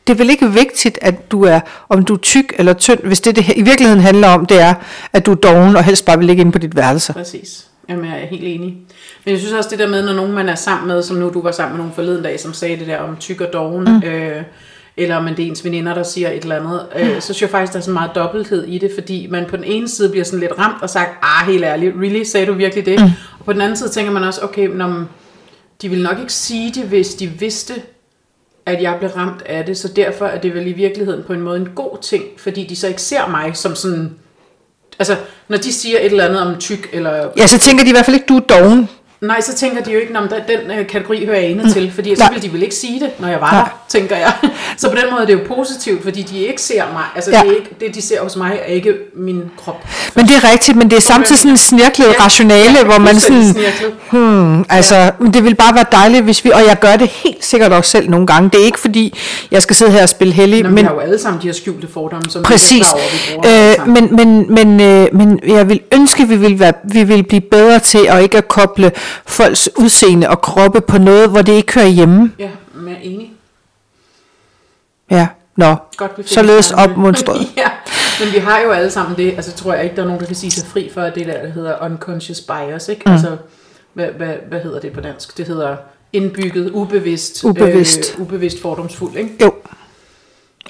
det 0.07 0.13
er 0.13 0.17
vel 0.17 0.29
ikke 0.29 0.51
vigtigt, 0.51 0.99
at 1.01 1.31
du 1.31 1.43
er, 1.43 1.59
om 1.89 2.05
du 2.05 2.13
er 2.13 2.17
tyk 2.17 2.53
eller 2.57 2.73
tynd, 2.73 2.99
hvis 3.03 3.21
det, 3.21 3.35
det 3.35 3.53
i 3.55 3.61
virkeligheden 3.61 4.01
handler 4.01 4.27
om, 4.27 4.45
det 4.45 4.61
er, 4.61 4.73
at 5.13 5.25
du 5.25 5.31
er 5.31 5.35
doven 5.35 5.75
og 5.75 5.83
helst 5.83 6.05
bare 6.05 6.17
vil 6.17 6.27
ligge 6.27 6.41
inde 6.41 6.51
på 6.51 6.59
dit 6.59 6.75
værelse. 6.75 7.13
Præcis. 7.13 7.65
Jamen, 7.89 8.05
jeg 8.05 8.21
er 8.21 8.25
helt 8.25 8.43
enig. 8.43 8.77
Men 9.25 9.31
jeg 9.31 9.39
synes 9.39 9.53
også 9.53 9.69
det 9.69 9.79
der 9.79 9.87
med, 9.87 10.05
når 10.05 10.13
nogen 10.13 10.31
man 10.31 10.49
er 10.49 10.55
sammen 10.55 10.87
med, 10.87 11.03
som 11.03 11.17
nu 11.17 11.29
du 11.33 11.41
var 11.41 11.51
sammen 11.51 11.77
med 11.77 11.83
nogen 11.83 11.95
forleden 11.95 12.23
dag, 12.23 12.39
som 12.39 12.53
sagde 12.53 12.77
det 12.77 12.87
der 12.87 12.97
om 12.97 13.17
tyk 13.17 13.41
og 13.41 13.53
doven, 13.53 13.83
mm. 13.83 14.07
øh, 14.07 14.43
eller 14.97 15.15
om 15.15 15.25
det 15.25 15.39
er 15.39 15.47
ens 15.47 15.65
veninder, 15.65 15.93
der 15.93 16.03
siger 16.03 16.29
et 16.29 16.43
eller 16.43 16.59
andet, 16.59 16.85
øh, 16.95 17.15
så 17.15 17.21
synes 17.21 17.41
jeg 17.41 17.49
faktisk, 17.49 17.73
der 17.73 17.79
er 17.79 17.83
så 17.83 17.91
meget 17.91 18.11
dobbelthed 18.15 18.63
i 18.63 18.77
det, 18.77 18.91
fordi 18.95 19.27
man 19.29 19.45
på 19.49 19.57
den 19.57 19.63
ene 19.63 19.87
side 19.87 20.09
bliver 20.09 20.25
sådan 20.25 20.39
lidt 20.39 20.51
ramt 20.59 20.81
og 20.81 20.89
sagt, 20.89 21.09
ah, 21.21 21.47
helt 21.47 21.63
ærligt, 21.63 21.95
really, 21.95 22.23
sagde 22.23 22.45
du 22.45 22.53
virkelig 22.53 22.85
det? 22.85 22.99
Mm. 22.99 23.09
Og 23.39 23.45
på 23.45 23.53
den 23.53 23.61
anden 23.61 23.77
side 23.77 23.89
tænker 23.89 24.11
man 24.11 24.23
også, 24.23 24.41
okay, 24.41 24.67
når 24.67 24.87
man, 24.87 25.05
de 25.81 25.89
vil 25.89 26.03
nok 26.03 26.19
ikke 26.19 26.33
sige 26.33 26.71
det, 26.73 26.83
hvis 26.83 27.15
de 27.15 27.27
vidste, 27.27 27.73
at 28.65 28.81
jeg 28.81 28.95
blev 28.99 29.09
ramt 29.09 29.41
af 29.45 29.65
det, 29.65 29.77
så 29.77 29.87
derfor 29.87 30.25
er 30.25 30.41
det 30.41 30.55
vel 30.55 30.67
i 30.67 30.73
virkeligheden 30.73 31.23
på 31.23 31.33
en 31.33 31.41
måde 31.41 31.59
en 31.59 31.69
god 31.75 31.97
ting, 32.01 32.23
fordi 32.37 32.63
de 32.63 32.75
så 32.75 32.87
ikke 32.87 33.01
ser 33.01 33.27
mig 33.29 33.57
som 33.57 33.75
sådan, 33.75 34.13
altså, 34.99 35.15
når 35.47 35.57
de 35.57 35.73
siger 35.73 35.99
et 35.99 36.05
eller 36.05 36.25
andet 36.25 36.41
om 36.41 36.57
tyk, 36.59 36.89
eller 36.93 37.29
Ja, 37.37 37.47
så 37.47 37.59
tænker 37.59 37.83
de 37.83 37.89
i 37.89 37.93
hvert 37.93 38.05
fald 38.05 38.15
ikke, 38.15 38.27
du 38.27 38.35
er 38.37 38.39
doven. 38.39 38.89
Nej, 39.21 39.41
så 39.41 39.55
tænker 39.55 39.83
de 39.83 39.91
jo 39.91 39.99
ikke, 39.99 40.17
om 40.17 40.27
den 40.47 40.71
øh, 40.79 40.87
kategori 40.87 41.25
hører 41.25 41.39
jeg 41.39 41.49
inde 41.49 41.73
til, 41.73 41.91
fordi 41.95 42.15
så 42.15 42.27
ville 42.31 42.47
de 42.47 42.53
vel 42.53 42.63
ikke 42.63 42.75
sige 42.75 42.99
det, 42.99 43.09
når 43.19 43.27
jeg 43.27 43.41
var 43.41 43.51
Nej. 43.51 43.59
der, 43.61 43.79
tænker 43.99 44.15
jeg. 44.17 44.33
Så 44.77 44.89
på 44.89 44.95
den 44.95 45.03
måde 45.11 45.21
er 45.21 45.25
det 45.25 45.33
jo 45.33 45.39
positivt, 45.47 46.03
fordi 46.03 46.21
de 46.21 46.39
ikke 46.39 46.61
ser 46.61 46.83
mig. 46.93 47.03
Altså 47.15 47.31
Ja. 47.31 47.39
det, 47.41 47.47
er 47.47 47.55
ikke, 47.55 47.69
det, 47.79 47.95
de 47.95 48.01
ser 48.01 48.21
hos 48.21 48.35
mig, 48.35 48.59
er 48.67 48.73
ikke 48.73 48.93
min 49.15 49.43
krop. 49.57 49.85
Men 50.15 50.25
det 50.27 50.35
er 50.35 50.51
rigtigt, 50.51 50.77
men 50.77 50.89
det 50.89 50.97
er 50.97 51.01
samtidig 51.01 51.37
sådan 51.37 51.51
en 51.51 51.57
snirklet 51.57 52.05
Ja, 52.19 52.23
rationale, 52.25 52.77
ja, 52.77 52.83
hvor 52.83 52.97
man 52.99 53.19
sådan, 53.19 53.43
snirklet. 53.53 53.93
hmm, 54.11 54.65
altså, 54.69 55.11
men 55.19 55.33
det 55.33 55.43
vil 55.43 55.55
bare 55.55 55.75
være 55.75 55.85
dejligt, 55.91 56.23
hvis 56.23 56.45
vi, 56.45 56.51
og 56.51 56.61
jeg 56.67 56.79
gør 56.79 56.95
det 56.95 57.07
helt 57.09 57.45
sikkert 57.45 57.71
også 57.73 57.91
selv 57.91 58.09
nogle 58.09 58.27
gange, 58.27 58.49
det 58.49 58.61
er 58.61 58.65
ikke 58.65 58.79
fordi, 58.79 59.17
jeg 59.51 59.61
skal 59.61 59.75
sidde 59.75 59.91
her 59.91 60.01
og 60.03 60.09
spille 60.09 60.33
heldig, 60.33 60.61
Nå, 60.63 60.67
men 60.69 60.75
men 60.75 60.85
har 60.85 60.93
jo 60.93 60.99
alle 60.99 61.19
sammen 61.19 61.41
de 61.41 61.47
her 61.47 61.53
skjulte 61.53 61.87
fordomme, 61.93 62.29
som 62.31 62.43
præcis, 62.43 62.71
vi 62.71 62.81
er 62.81 63.37
over, 63.37 63.77
vi 63.77 63.81
øh, 63.81 63.87
men, 63.93 64.15
men, 64.15 64.53
men, 64.53 64.81
øh, 64.81 65.07
men 65.13 65.39
jeg 65.47 65.69
vil 65.69 65.79
ønske, 65.93 66.23
at 66.23 66.29
vi 66.29 66.35
vil, 66.35 66.59
være, 66.59 66.73
vi 66.83 67.03
vil 67.03 67.23
blive 67.23 67.41
bedre 67.41 67.79
til 67.79 68.05
at 68.09 68.23
ikke 68.23 68.37
at 68.37 68.47
koble 68.47 68.91
folks 69.25 69.69
udseende 69.77 70.29
og 70.29 70.41
kroppe 70.41 70.81
på 70.81 70.97
noget, 70.97 71.29
hvor 71.29 71.41
det 71.41 71.53
ikke 71.53 71.73
hører 71.73 71.87
hjemme. 71.87 72.31
Ja, 72.39 72.49
men 72.73 72.87
jeg 72.87 72.95
er 72.97 73.01
enig. 73.01 73.31
Ja, 75.11 75.27
nå, 75.55 75.75
Godt, 75.97 76.29
således 76.29 76.71
opmunstret. 76.71 77.47
ja, 77.57 77.69
men 78.19 78.33
vi 78.33 78.37
har 78.37 78.59
jo 78.59 78.71
alle 78.71 78.91
sammen 78.91 79.17
det, 79.17 79.31
altså 79.35 79.51
tror 79.53 79.73
jeg 79.73 79.83
ikke, 79.83 79.95
der 79.95 80.01
er 80.01 80.05
nogen, 80.05 80.19
der 80.19 80.27
kan 80.27 80.35
sige 80.35 80.51
sig 80.51 80.67
fri 80.67 80.89
for 80.93 81.01
det 81.01 81.27
der, 81.27 81.41
der 81.41 81.49
hedder 81.49 81.85
unconscious 81.85 82.41
bias, 82.41 82.87
ikke? 82.89 83.01
Mm. 83.05 83.11
Altså, 83.11 83.37
hvad, 83.93 84.07
hvad, 84.07 84.33
hvad 84.49 84.59
hedder 84.59 84.79
det 84.79 84.93
på 84.93 85.01
dansk? 85.01 85.37
Det 85.37 85.47
hedder 85.47 85.75
indbygget, 86.13 86.69
ubevidst, 86.71 87.43
Ubevidst. 87.43 88.13
øh, 88.15 88.21
ubevidst 88.21 88.61
fordomsfuld, 88.61 89.15
ikke? 89.15 89.29
Jo, 89.41 89.53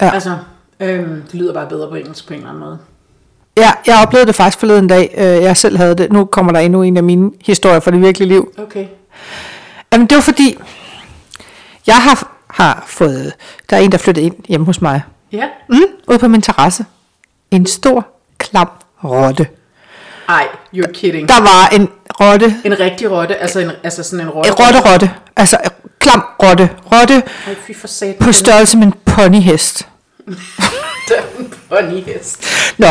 Ja. 0.01 0.13
Altså, 0.13 0.37
øhm, 0.79 1.21
det 1.21 1.33
lyder 1.33 1.53
bare 1.53 1.69
bedre 1.69 1.89
på 1.89 1.95
engelsk 1.95 2.27
på 2.27 2.33
en 2.33 2.39
eller 2.39 2.49
anden 2.49 2.63
måde. 2.63 2.77
Ja, 3.57 3.71
jeg 3.87 3.99
oplevede 4.03 4.27
det 4.27 4.35
faktisk 4.35 4.59
forleden 4.59 4.87
dag, 4.87 5.13
øh, 5.17 5.23
jeg 5.25 5.57
selv 5.57 5.77
havde 5.77 5.95
det, 5.95 6.11
nu 6.11 6.25
kommer 6.25 6.51
der 6.51 6.59
endnu 6.59 6.81
en 6.81 6.97
af 6.97 7.03
mine 7.03 7.31
historier 7.45 7.79
fra 7.79 7.91
det 7.91 8.01
virkelige 8.01 8.27
liv. 8.29 8.53
Okay. 8.57 8.85
Jamen 9.93 10.07
det 10.07 10.15
var 10.15 10.21
fordi, 10.21 10.57
jeg 11.87 11.95
har, 11.95 12.31
har 12.49 12.83
fået, 12.87 13.33
der 13.69 13.77
er 13.77 13.81
en, 13.81 13.91
der 13.91 13.97
flyttede 13.97 14.25
ind 14.25 14.35
hjemme 14.47 14.65
hos 14.65 14.81
mig, 14.81 15.01
Ja. 15.31 15.45
mm, 15.69 15.81
ude 16.07 16.19
på 16.19 16.27
min 16.27 16.41
terrasse. 16.41 16.85
En 17.51 17.65
stor, 17.65 18.07
klam 18.37 18.67
rotte. 19.03 19.47
Ej, 20.29 20.47
you're 20.75 20.91
kidding. 20.91 21.29
Der 21.29 21.41
var 21.41 21.67
en 21.75 21.89
rotte, 22.21 22.55
En 22.65 22.79
rigtig 22.79 23.11
rotte, 23.11 23.35
altså, 23.35 23.59
en, 23.59 23.71
altså 23.83 24.03
sådan 24.03 24.25
en 24.25 24.29
rotte. 24.29 24.49
en 24.49 24.55
rotte-rotte, 24.55 25.11
altså 25.35 25.57
en 25.63 25.71
klam 25.99 26.23
rotte, 26.43 26.69
rotte 26.93 27.13
Ej, 27.47 27.55
fy 27.67 27.71
for 27.79 27.87
satan. 27.87 28.15
på 28.19 28.31
størrelse 28.31 28.77
med 28.77 28.85
en 28.87 28.93
ponyhest. 29.05 29.87
Den 31.09 31.53
ponyhest. 31.69 32.45
Nå, 32.77 32.87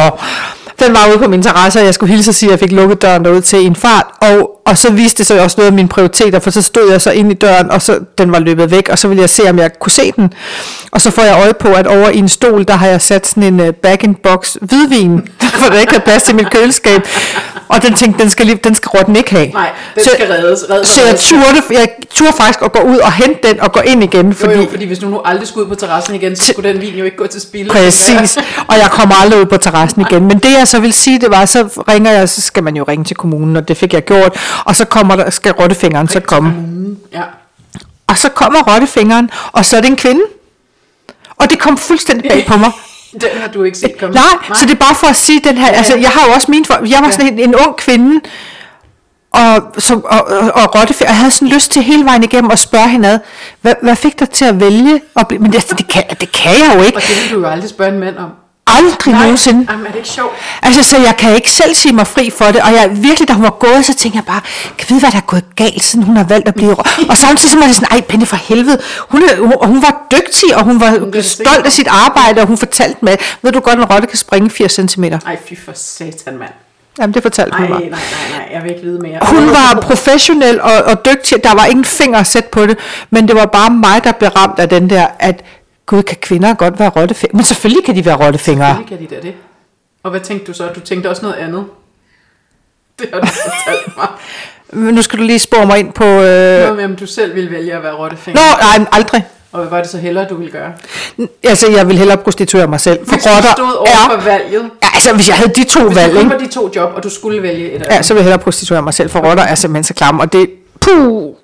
den 0.79 0.93
var 0.93 1.09
ude 1.11 1.19
på 1.19 1.29
min 1.29 1.43
terrasse, 1.43 1.81
og 1.81 1.85
jeg 1.85 1.95
skulle 1.95 2.15
hilse 2.15 2.31
og 2.31 2.35
sige, 2.35 2.49
at 2.49 2.51
jeg 2.51 2.59
fik 2.59 2.73
lukket 2.73 3.03
døren 3.03 3.25
derud 3.25 3.41
til 3.41 3.67
en 3.67 3.77
fart, 3.77 4.07
og, 4.23 4.61
og 4.67 4.79
så 4.79 4.93
viste 4.93 5.19
det 5.19 5.27
sig 5.27 5.41
også 5.41 5.55
noget 5.59 5.71
af 5.71 5.75
mine 5.75 5.89
prioriteter, 5.89 6.39
for 6.39 6.51
så 6.51 6.63
stod 6.63 6.91
jeg 6.91 7.01
så 7.01 7.11
ind 7.11 7.31
i 7.31 7.35
døren, 7.35 7.71
og 7.71 7.83
så 7.83 8.01
den 8.19 8.33
var 8.33 8.39
løbet 8.39 8.71
væk, 8.71 8.89
og 8.89 8.99
så 8.99 9.09
ville 9.09 9.21
jeg 9.21 9.31
se, 9.31 9.51
om 9.51 9.59
jeg 9.59 9.71
kunne 9.81 9.93
se 9.93 10.13
den. 10.17 10.33
Og 10.91 11.01
så 11.01 11.11
får 11.11 11.23
jeg 11.23 11.37
øje 11.43 11.55
på, 11.55 11.69
at 11.69 11.87
over 11.87 12.09
i 12.09 12.19
en 12.19 12.29
stol, 12.29 12.65
der 12.65 12.75
har 12.75 12.87
jeg 12.87 13.03
sat 13.03 13.27
sådan 13.27 13.43
en 13.43 13.61
øh, 13.61 13.69
uh, 13.69 13.75
back-in-box 13.75 14.57
hvidvin, 14.61 15.29
for 15.61 15.71
der 15.71 15.81
ikke 15.81 15.93
havde 15.93 16.05
plads 16.05 16.23
til 16.23 16.35
mit 16.35 16.51
køleskab. 16.51 17.03
Og 17.69 17.83
den 17.83 17.95
tænkte, 17.95 18.23
den 18.23 18.31
skal, 18.31 18.47
lige, 18.47 18.57
den 18.65 18.75
skal 18.75 18.89
rotten 18.89 19.17
ikke 19.17 19.31
have. 19.31 19.49
Nej, 19.49 19.71
den 19.95 20.05
så, 20.05 20.11
skal 20.15 20.27
reddes. 20.33 20.65
reddes 20.71 20.89
Så 20.89 21.01
jeg 21.07 21.17
turde, 21.19 21.81
jeg 21.81 21.89
turde 22.11 22.33
faktisk 22.37 22.63
at 22.63 22.73
gå 22.73 22.81
ud 22.81 22.99
og 22.99 23.13
hente 23.13 23.49
den 23.49 23.61
og 23.61 23.73
gå 23.73 23.81
ind 23.81 24.05
igen, 24.05 24.27
Jo, 24.29 24.35
fordi... 24.35 24.55
jo, 24.55 24.67
fordi 24.71 24.87
hvis 24.87 25.03
nu, 25.03 25.09
nu 25.09 25.21
aldrig 25.25 25.49
skulle 25.49 25.65
ud 25.65 25.69
på 25.69 25.75
terrassen 25.75 26.15
igen, 26.15 26.37
så 26.37 26.53
skulle 26.53 26.73
den 26.73 26.81
vin 26.81 26.95
jo 26.95 27.05
ikke 27.05 27.17
gå 27.17 27.27
til 27.27 27.41
spil. 27.41 27.69
Præcis, 27.69 28.39
og 28.69 28.77
jeg 28.79 28.89
kommer 28.91 29.15
aldrig 29.15 29.41
ud 29.41 29.47
på 29.47 29.57
terrassen 29.57 30.01
igen. 30.01 30.23
Men 30.25 30.39
det 30.39 30.53
jeg 30.59 30.69
så 30.69 30.79
vil 30.81 30.93
sige, 30.93 31.21
det 31.21 31.31
var, 31.31 31.45
så 31.45 31.85
ringer 31.89 32.11
jeg, 32.11 32.29
så 32.29 32.41
skal 32.41 32.63
man 32.63 32.77
jo 32.77 32.85
ringe 32.89 33.05
til 33.05 33.17
kommunen, 33.17 33.57
og 33.57 33.69
det 33.69 33.77
fik 33.77 33.93
jeg 33.95 34.05
gjort. 34.05 34.37
Og 34.65 34.77
så 34.77 34.85
kommer 34.85 35.17
der, 35.17 35.31
skal 35.31 35.53
rottefingeren 35.53 36.09
så 36.09 36.21
komme. 36.21 36.53
Ja. 37.13 37.23
Og 38.07 38.19
så 38.19 38.29
kommer 38.29 38.75
rottefingeren, 38.75 39.31
og 39.53 39.65
så 39.65 39.77
er 39.77 39.81
det 39.81 39.89
en 39.91 39.97
kvinde. 39.97 40.21
Og 41.37 41.51
det 41.51 41.59
kom 41.59 41.77
fuldstændig 41.79 42.31
bag 42.31 42.47
på 42.53 42.57
mig. 42.57 42.71
Den 43.23 43.41
har 43.41 43.49
du 43.49 43.63
ikke 43.63 43.79
set 43.79 43.99
komme. 44.01 44.15
Nej, 44.15 44.23
Nej, 44.49 44.59
så 44.59 44.67
det 44.67 44.73
er 44.73 44.79
bare 44.87 44.95
for 44.95 45.07
at 45.07 45.17
sige 45.17 45.41
den 45.45 45.59
her, 45.59 45.67
Ja, 45.67 45.73
ja. 45.73 45.79
altså 45.79 45.97
jeg 45.97 46.09
har 46.09 46.27
jo 46.29 46.33
også 46.35 46.51
min, 46.51 46.65
for, 46.65 46.75
jeg 46.87 46.99
var 47.03 47.11
sådan 47.11 47.33
en, 47.33 47.39
en 47.39 47.55
ung 47.55 47.77
kvinde, 47.77 48.21
og, 49.33 49.63
som, 49.79 50.05
og, 50.05 50.21
og, 50.27 50.39
og 50.55 50.75
rottefinger, 50.81 51.11
jeg 51.13 51.19
havde 51.19 51.31
sådan 51.31 51.49
lyst 51.49 51.71
til 51.71 51.83
hele 51.83 52.05
vejen 52.05 52.23
igennem 52.25 52.51
at 52.51 52.59
spørge 52.59 52.89
hende 52.89 53.09
ad, 53.09 53.19
hvad, 53.61 53.75
hvad 53.83 53.97
fik 53.97 54.19
dig 54.21 54.31
til 54.31 54.45
at 54.45 54.61
vælge? 54.61 55.01
at 55.17 55.29
blive- 55.29 55.43
Men 55.43 55.53
det, 55.53 55.75
det, 55.79 55.89
kan, 55.89 56.03
det 56.21 56.33
kan 56.33 56.51
jeg 56.53 56.73
jo 56.79 56.83
ikke. 56.83 56.97
Og 56.97 57.03
det 57.03 57.23
vil 57.23 57.37
du 57.37 57.41
jo 57.41 57.47
aldrig 57.51 57.71
spørge 57.71 57.93
en 57.93 57.99
mand 57.99 58.17
om. 58.19 58.31
Aldrig 58.67 59.15
nogensinde. 59.15 59.67
Jamen, 59.71 59.87
er 59.87 59.91
det 59.91 59.97
ikke 59.97 60.09
sjovt? 60.09 60.33
Altså, 60.63 60.83
så 60.83 60.97
jeg 60.99 61.17
kan 61.19 61.35
ikke 61.35 61.51
selv 61.51 61.75
sige 61.75 61.93
mig 61.95 62.07
fri 62.07 62.31
for 62.39 62.45
det, 62.45 62.57
og 62.63 62.73
jeg 62.73 62.91
virkelig, 63.03 63.29
da 63.29 63.33
hun 63.33 63.43
var 63.45 63.51
gået, 63.51 63.85
så 63.85 63.95
tænker 63.95 64.19
jeg 64.19 64.25
bare, 64.25 64.41
kan 64.79 64.87
vide, 64.89 65.01
hvad 65.01 65.11
der 65.11 65.17
er 65.17 65.21
gået 65.27 65.45
galt, 65.57 65.83
siden 65.83 66.05
hun 66.05 66.17
har 66.17 66.25
valgt 66.25 66.49
at 66.49 66.55
blive 66.55 66.73
rå- 66.75 67.07
Og 67.11 67.17
samtidig 67.17 67.51
så 67.51 67.59
var 67.59 67.67
det 67.67 67.75
sådan, 67.75 67.89
ej, 67.91 68.01
Penne 68.01 68.27
for 68.27 68.37
helvede, 68.37 68.79
hun, 69.09 69.23
hun, 69.39 69.53
hun 69.63 69.83
var 69.83 70.03
dygtig, 70.13 70.57
og 70.57 70.65
hun 70.65 70.81
var 70.81 70.91
det 71.13 71.25
stolt 71.25 71.67
af 71.67 71.73
sit 71.73 71.89
arbejde, 71.89 72.41
og 72.41 72.47
hun 72.47 72.59
fortalte 72.59 72.99
mig, 73.03 73.17
ved 73.43 73.53
du 73.53 73.61
godt, 73.61 73.79
en 73.79 73.85
rotte 73.85 74.07
kan 74.07 74.19
springe 74.19 74.51
80 74.51 74.73
cm. 74.91 75.05
Ej, 75.05 75.37
fy 75.49 75.53
for 75.65 75.73
satan, 75.75 76.39
mand. 76.39 76.51
Jamen, 76.99 77.15
det 77.15 77.23
fortalte 77.23 77.51
Nej, 77.51 77.61
hun 77.61 77.71
nej, 77.71 77.81
mig. 77.81 77.91
nej, 77.91 78.39
nej, 78.39 78.49
jeg 78.53 78.63
vil 78.63 78.71
ikke 78.71 78.83
vide 78.83 78.99
mere. 79.01 79.19
Hun 79.23 79.47
var 79.51 79.79
professionel 79.83 80.61
og, 80.61 80.73
og 80.85 81.05
dygtig, 81.05 81.45
der 81.45 81.55
var 81.55 81.65
ingen 81.65 81.85
finger 81.85 82.19
at 82.19 82.27
sætte 82.27 82.49
på 82.53 82.67
det, 82.67 82.79
men 83.11 83.29
det 83.29 83.37
var 83.37 83.47
bare 83.47 83.71
mig, 83.71 84.05
der 84.05 84.13
blev 84.13 84.31
ramt 84.31 84.59
af 84.59 84.69
den 84.69 84.91
der, 84.91 85.07
at 85.19 85.45
gud, 85.87 86.03
kan 86.03 86.17
kvinder 86.21 86.55
godt 86.55 86.79
være 86.79 86.89
rottefingre? 86.89 87.37
Men 87.37 87.45
selvfølgelig 87.45 87.85
kan 87.85 87.97
de 87.97 88.05
være 88.05 88.17
rottefingre. 88.17 88.67
Selvfølgelig 88.67 89.09
kan 89.09 89.19
de 89.21 89.23
da 89.23 89.29
det. 89.29 89.35
Og 90.03 90.11
hvad 90.11 90.21
tænkte 90.21 90.47
du 90.47 90.53
så? 90.53 90.69
Du 90.75 90.81
tænkte 90.81 91.11
også 91.11 91.23
noget 91.23 91.37
andet. 91.37 91.65
Det 92.99 93.09
har 93.13 93.21
du 93.21 93.27
fortalt 93.27 93.97
mig. 93.97 94.09
Men 94.73 94.95
nu 94.95 95.03
skal 95.03 95.19
du 95.19 95.25
lige 95.25 95.39
spore 95.39 95.67
mig 95.67 95.79
ind 95.79 95.93
på... 95.93 96.05
Øh... 96.05 96.61
Noget 96.61 96.77
med, 96.77 96.85
om 96.85 96.97
du 96.97 97.07
selv 97.07 97.35
ville 97.35 97.51
vælge 97.51 97.75
at 97.75 97.83
være 97.83 97.93
rottefinger. 97.95 98.41
Nå, 98.41 98.79
nej, 98.79 98.87
aldrig. 98.93 99.25
Og 99.53 99.61
hvad 99.61 99.71
var 99.71 99.81
det 99.81 99.91
så 99.91 99.99
hellere, 99.99 100.27
du 100.29 100.35
ville 100.37 100.53
gøre? 100.53 100.73
Altså, 101.43 101.71
jeg 101.71 101.89
vil 101.89 101.99
hellere 101.99 102.17
prostituere 102.17 102.67
mig 102.67 102.81
selv. 102.81 102.99
For 103.07 103.15
Hvis 103.15 103.25
du 103.25 103.31
rotter 103.31 103.53
stod 103.53 103.73
over 103.77 103.89
er... 103.89 104.19
for 104.19 104.25
valget. 104.25 104.71
Ja, 104.83 104.89
altså, 104.95 105.15
hvis 105.15 105.29
jeg 105.29 105.37
havde 105.37 105.53
de 105.55 105.65
to 105.65 105.87
Hvis 105.87 105.97
valg, 105.97 106.15
du 106.15 106.29
var 106.29 106.39
de 106.39 106.47
to 106.47 106.71
job, 106.77 106.93
og 106.97 107.03
du 107.03 107.11
skulle 107.11 107.43
vælge 107.43 107.73
et 107.73 107.83
af 107.83 107.97
Ja, 107.97 108.03
så 108.03 108.15
vil 108.15 108.19
jeg 108.21 108.25
hellere 108.25 108.39
prostituere 108.43 108.83
mig 108.83 108.95
selv, 108.95 109.11
for 109.11 109.21
rotter 109.21 109.43
er 109.43 109.55
simpelthen 109.55 109.85
så 109.85 109.95
klamme, 109.95 110.23
og 110.23 110.33
det... 110.33 110.51
Puh! 110.81 111.35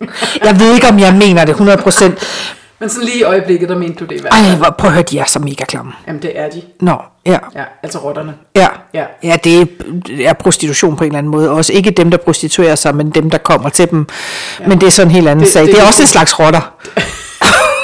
Jeg 0.45 0.61
ved 0.61 0.75
ikke, 0.75 0.89
om 0.89 0.99
jeg 0.99 1.15
mener 1.15 1.45
det 1.45 1.53
100%. 1.55 2.25
Men 2.81 2.89
sådan 2.89 3.05
lige 3.05 3.19
i 3.19 3.23
øjeblikket, 3.23 3.69
der 3.69 3.77
mente 3.79 3.99
du 4.01 4.05
det 4.05 4.17
i 4.17 4.21
hvert 4.21 4.33
Ej, 4.35 4.43
fald. 4.43 4.57
hvor, 4.57 4.75
prøv 4.79 4.89
at 4.89 4.95
høre, 4.95 5.03
de 5.03 5.19
er 5.19 5.25
så 5.25 5.39
mega 5.39 5.65
klamme. 5.65 5.93
Jamen, 6.07 6.23
det 6.23 6.33
er 6.39 6.49
de. 6.51 6.63
Nå, 6.81 6.97
ja. 7.27 7.39
Ja, 7.55 7.63
altså 7.83 7.99
rotterne. 7.99 8.35
Ja. 8.57 8.67
Ja. 8.95 9.05
ja, 9.23 9.37
det 9.45 9.69
er- 10.25 10.33
prostitution 10.33 10.97
på 10.97 11.05
en 11.05 11.09
eller 11.11 11.19
anden 11.19 11.31
måde. 11.33 11.51
Også 11.51 11.73
ikke 11.73 11.91
dem, 11.91 12.11
der 12.11 12.19
prostituerer 12.19 12.75
sig, 12.75 12.95
men 12.97 13.11
dem, 13.11 13.31
der 13.31 13.39
kommer 13.39 13.69
til 13.69 13.91
dem. 13.91 14.07
Ja. 14.61 14.67
Men 14.69 14.81
det 14.81 14.87
er 14.87 14.91
sådan 14.91 15.09
en 15.09 15.15
helt 15.15 15.29
anden 15.29 15.45
Det- 15.45 15.53
sag. 15.53 15.63
Det, 15.63 15.73
det- 15.75 15.83
er 15.83 15.87
også 15.87 16.03
en 16.03 16.09
slags 16.09 16.39
rotter. 16.39 16.61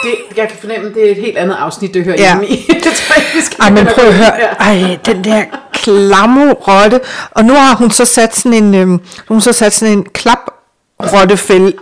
Det, 0.05 0.15
jeg 0.37 0.49
kan 0.49 0.57
fornemme, 0.61 0.95
det 0.95 1.07
er 1.07 1.11
et 1.11 1.17
helt 1.17 1.37
andet 1.39 1.55
afsnit, 1.61 1.95
det 1.95 2.05
hører 2.05 2.17
Ja. 2.19 2.39
hjemme 2.39 2.47
i. 2.49 2.57
det 2.85 2.93
tror 2.93 3.15
jeg, 3.17 3.25
vi 3.35 3.41
skal 3.41 3.57
Ej, 3.61 3.71
men 3.71 3.87
prøv 3.95 4.05
at 4.05 4.15
høre. 4.15 4.61
Ej, 4.61 4.99
den 5.07 5.25
der 5.25 5.45
klamme 5.73 6.53
rotte. 6.53 7.01
Og 7.31 7.45
nu 7.45 7.55
har 7.55 7.75
hun 7.77 7.91
så 7.91 8.05
sat 8.05 8.37
sådan 8.37 8.53
en, 8.65 8.75
øhm, 8.75 9.01
hun 9.29 9.41
så 9.41 9.53
sat 9.53 9.73
sådan 9.73 9.99
en 9.99 10.05
klap 10.05 10.39
rottefælde 11.01 11.73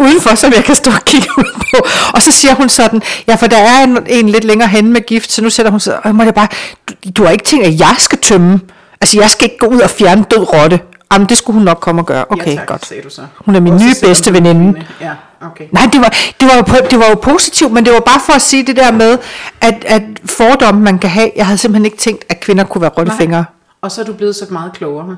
udenfor, 0.00 0.34
som 0.34 0.52
jeg 0.52 0.64
kan 0.64 0.74
stå 0.74 0.90
og 0.90 1.04
kigge 1.04 1.28
ud 1.38 1.44
på. 1.60 1.86
Og 2.14 2.22
så 2.22 2.32
siger 2.32 2.54
hun 2.54 2.68
sådan, 2.68 3.02
ja, 3.28 3.34
for 3.34 3.46
der 3.46 3.56
er 3.56 3.84
en, 3.84 3.98
en 4.06 4.28
lidt 4.28 4.44
længere 4.44 4.68
henne 4.68 4.90
med 4.90 5.00
gift, 5.06 5.32
så 5.32 5.42
nu 5.42 5.50
sætter 5.50 5.70
hun 5.70 5.80
sig, 5.80 5.94
og 5.96 6.02
jeg 6.04 6.14
må 6.14 6.24
da 6.24 6.30
bare, 6.30 6.48
du, 6.88 6.94
du 7.16 7.24
har 7.24 7.30
ikke 7.30 7.44
tænkt, 7.44 7.66
at 7.66 7.80
jeg 7.80 7.94
skal 7.98 8.18
tømme. 8.18 8.60
Altså, 9.00 9.20
jeg 9.20 9.30
skal 9.30 9.44
ikke 9.44 9.58
gå 9.58 9.66
ud 9.66 9.80
og 9.80 9.90
fjerne 9.90 10.24
død 10.30 10.52
rotte. 10.52 10.80
Jamen, 11.12 11.28
det 11.28 11.36
skulle 11.38 11.54
hun 11.54 11.64
nok 11.64 11.78
komme 11.80 12.00
og 12.02 12.06
gøre. 12.06 12.24
Okay, 12.30 12.50
ja, 12.50 12.54
tak, 12.56 12.66
godt. 12.66 12.86
sagde 12.86 13.02
du 13.02 13.10
så. 13.10 13.22
Hun 13.36 13.54
er 13.56 13.60
min 13.60 13.72
Og 13.72 13.80
så 13.80 13.86
nye 13.86 13.94
bedste 14.02 14.32
veninde. 14.32 14.84
Ja, 15.00 15.10
okay. 15.46 15.64
Nej, 15.72 15.88
det 15.92 16.00
var, 16.00 16.08
det, 16.40 16.48
var 16.48 16.56
jo, 16.56 16.86
det 16.90 16.98
var 16.98 17.08
jo 17.08 17.14
positivt, 17.14 17.72
men 17.72 17.84
det 17.84 17.92
var 17.92 18.00
bare 18.00 18.20
for 18.26 18.32
at 18.32 18.42
sige 18.42 18.66
det 18.66 18.76
der 18.76 18.92
med, 18.92 19.18
at, 19.60 19.84
at 19.86 20.02
fordomme 20.24 20.80
man 20.80 20.98
kan 20.98 21.10
have. 21.10 21.30
Jeg 21.36 21.46
havde 21.46 21.58
simpelthen 21.58 21.84
ikke 21.84 21.96
tænkt, 21.96 22.24
at 22.28 22.40
kvinder 22.40 22.64
kunne 22.64 22.82
være 22.82 22.90
rottefingre. 22.98 23.44
Og 23.82 23.92
så 23.92 24.00
er 24.00 24.04
du 24.04 24.12
blevet 24.12 24.36
så 24.36 24.44
meget 24.50 24.72
klogere. 24.72 25.16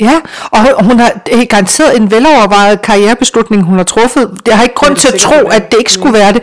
Ja, 0.00 0.20
og 0.50 0.84
hun 0.84 1.00
har 1.00 1.12
det 1.26 1.40
er 1.40 1.44
garanteret 1.44 1.96
en 1.96 2.10
velovervejet 2.10 2.82
karrierebeslutning, 2.82 3.62
hun 3.62 3.76
har 3.76 3.84
truffet. 3.84 4.30
Jeg 4.46 4.56
har 4.56 4.62
ikke 4.62 4.74
grund 4.74 4.94
det 4.94 4.98
til 4.98 5.08
at 5.14 5.20
tro, 5.20 5.34
være. 5.34 5.54
at 5.54 5.72
det 5.72 5.78
ikke 5.78 5.92
skulle 5.92 6.12
være 6.12 6.32
det. 6.32 6.42